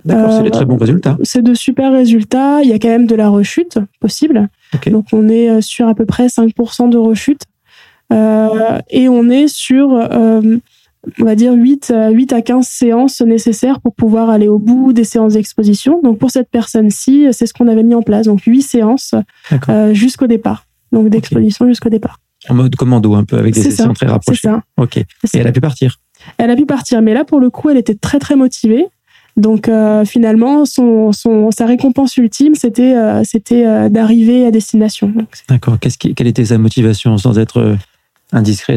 D'accord, 0.04 0.30
euh, 0.30 0.36
c'est 0.38 0.42
des 0.44 0.50
très 0.50 0.64
bons 0.64 0.76
résultats. 0.76 1.16
C'est 1.22 1.42
de 1.42 1.54
super 1.54 1.92
résultats. 1.92 2.62
Il 2.62 2.68
y 2.68 2.72
a 2.72 2.78
quand 2.78 2.88
même 2.88 3.06
de 3.06 3.14
la 3.14 3.28
rechute 3.28 3.78
possible. 4.00 4.48
Okay. 4.74 4.90
Donc, 4.90 5.06
on 5.12 5.28
est 5.28 5.60
sur 5.60 5.86
à 5.86 5.94
peu 5.94 6.04
près 6.04 6.26
5% 6.26 6.88
de 6.90 6.96
rechute. 6.96 7.42
Euh, 8.12 8.78
et 8.90 9.08
on 9.08 9.28
est 9.28 9.48
sur 9.48 9.92
on 11.20 11.24
va 11.24 11.34
dire 11.34 11.52
8, 11.52 11.92
8 12.12 12.32
à 12.32 12.42
15 12.42 12.66
séances 12.66 13.20
nécessaires 13.20 13.80
pour 13.80 13.94
pouvoir 13.94 14.30
aller 14.30 14.48
au 14.48 14.58
bout 14.58 14.92
des 14.92 15.04
séances 15.04 15.34
d'exposition. 15.34 16.00
Donc 16.02 16.18
pour 16.18 16.30
cette 16.30 16.50
personne-ci, 16.50 17.28
c'est 17.32 17.46
ce 17.46 17.54
qu'on 17.54 17.68
avait 17.68 17.82
mis 17.82 17.94
en 17.94 18.02
place. 18.02 18.26
Donc 18.26 18.42
8 18.42 18.62
séances 18.62 19.14
euh, 19.68 19.94
jusqu'au 19.94 20.26
départ. 20.26 20.66
Donc 20.92 21.08
d'exposition 21.08 21.64
okay. 21.64 21.72
jusqu'au 21.72 21.88
départ. 21.88 22.18
En 22.48 22.54
mode 22.54 22.74
commando 22.76 23.14
un 23.14 23.24
peu 23.24 23.36
avec 23.36 23.54
des 23.54 23.62
sessions 23.62 23.86
ça, 23.86 23.94
très 23.94 24.06
rapprochées. 24.06 24.40
C'est 24.42 24.48
ça. 24.48 24.62
Ok. 24.76 24.96
Et 24.96 25.06
elle 25.34 25.46
a 25.46 25.52
pu 25.52 25.60
partir? 25.60 25.98
Elle 26.36 26.50
a 26.50 26.56
pu 26.56 26.66
partir, 26.66 27.02
mais 27.02 27.14
là 27.14 27.24
pour 27.24 27.40
le 27.40 27.50
coup, 27.50 27.70
elle 27.70 27.76
était 27.76 27.94
très 27.94 28.18
très 28.18 28.36
motivée. 28.36 28.86
Donc 29.38 29.68
euh, 29.68 30.04
finalement, 30.04 30.64
son, 30.64 31.12
son, 31.12 31.50
sa 31.52 31.64
récompense 31.64 32.16
ultime, 32.16 32.56
c'était 32.56 32.96
euh, 32.96 33.22
c'était 33.24 33.66
euh, 33.66 33.88
d'arriver 33.88 34.44
à 34.44 34.50
destination. 34.50 35.12
D'accord. 35.48 35.78
Qui, 35.78 36.14
quelle 36.14 36.26
était 36.26 36.46
sa 36.46 36.58
motivation 36.58 37.16
sans 37.18 37.38
être 37.38 37.76
indiscret 38.32 38.76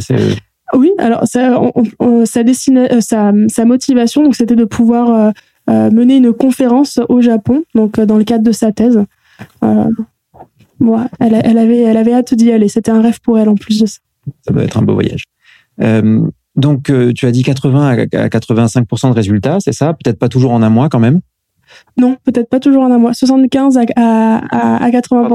oui, 0.73 0.91
alors 0.97 1.27
ça, 1.27 1.61
on, 1.61 1.83
on, 1.99 2.25
sa, 2.25 2.43
destine, 2.43 2.87
sa, 3.01 3.31
sa, 3.47 3.65
motivation, 3.65 4.23
donc 4.23 4.35
c'était 4.35 4.55
de 4.55 4.65
pouvoir 4.65 5.33
euh, 5.69 5.91
mener 5.91 6.17
une 6.17 6.33
conférence 6.33 6.99
au 7.07 7.21
Japon, 7.21 7.63
donc 7.75 7.99
dans 7.99 8.17
le 8.17 8.23
cadre 8.23 8.43
de 8.43 8.51
sa 8.51 8.71
thèse. 8.71 8.99
Euh, 9.63 9.89
ouais, 10.79 11.05
elle, 11.19 11.39
elle, 11.43 11.57
avait, 11.57 11.79
elle 11.81 11.97
avait 11.97 12.13
hâte 12.13 12.33
d'y 12.33 12.51
aller. 12.51 12.67
C'était 12.67 12.91
un 12.91 13.01
rêve 13.01 13.19
pour 13.21 13.37
elle 13.37 13.47
en 13.47 13.55
plus 13.55 13.79
de 13.79 13.85
ça. 13.85 13.99
Ça 14.45 14.53
doit 14.53 14.63
être 14.63 14.77
un 14.77 14.81
beau 14.81 14.93
voyage. 14.93 15.25
Euh, 15.81 16.21
donc, 16.55 16.91
tu 17.15 17.25
as 17.25 17.31
dit 17.31 17.43
80 17.43 17.87
à 17.87 18.27
85% 18.27 19.09
de 19.09 19.13
résultats, 19.13 19.57
c'est 19.59 19.71
ça? 19.71 19.93
Peut-être 19.93 20.19
pas 20.19 20.29
toujours 20.29 20.51
en 20.51 20.61
un 20.61 20.69
mois 20.69 20.89
quand 20.89 20.99
même? 20.99 21.21
Non, 21.97 22.17
peut-être 22.23 22.49
pas 22.49 22.59
toujours 22.59 22.83
en 22.83 22.91
un 22.91 22.97
mois. 22.97 23.13
75 23.13 23.77
à, 23.77 23.83
à, 23.95 24.83
à 24.83 24.91
80 24.91 25.29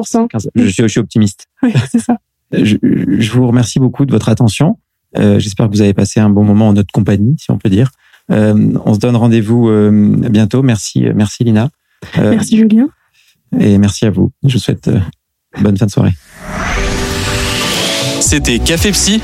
je, 0.55 0.67
suis, 0.69 0.83
je 0.83 0.87
suis 0.87 1.01
optimiste. 1.01 1.47
Oui, 1.63 1.73
c'est 1.91 2.01
ça. 2.01 2.19
Je, 2.53 2.77
je, 2.83 3.33
vous 3.33 3.47
remercie 3.47 3.79
beaucoup 3.79 4.05
de 4.05 4.13
votre 4.13 4.29
attention. 4.29 4.79
Euh, 5.19 5.39
J'espère 5.39 5.67
que 5.67 5.73
vous 5.73 5.83
avez 5.83 5.95
passé 5.95 6.21
un 6.21 6.31
bon 6.31 6.45
moment 6.45 6.69
en 6.69 6.73
notre 6.73 6.93
compagnie, 6.93 7.37
si 7.39 7.51
on 7.51 7.59
peut 7.59 7.71
dire. 7.71 7.91
Euh, 8.31 8.73
on 8.85 8.95
se 8.95 8.99
donne 8.99 9.17
rendez-vous 9.17 9.69
euh, 9.69 9.91
bientôt. 10.31 10.63
Merci, 10.63 11.05
merci 11.15 11.45
Lina. 11.45 11.71
merci 12.17 12.57
Julien. 12.57 12.89
Et 13.59 13.79
merci 13.79 14.05
à 14.07 14.11
vous. 14.11 14.33
Je 14.45 14.55
vous 14.55 14.59
souhaite 14.59 14.91
bonne 15.61 15.77
fin 15.77 15.87
de 15.87 15.91
soirée. 15.91 16.13
C'était 18.21 18.59
Café 18.59 18.91
Psy, 18.91 19.21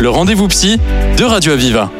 le 0.00 0.10
rendez-vous 0.10 0.48
psy 0.48 0.78
de 1.16 1.24
Radio 1.24 1.52
Aviva. 1.52 1.90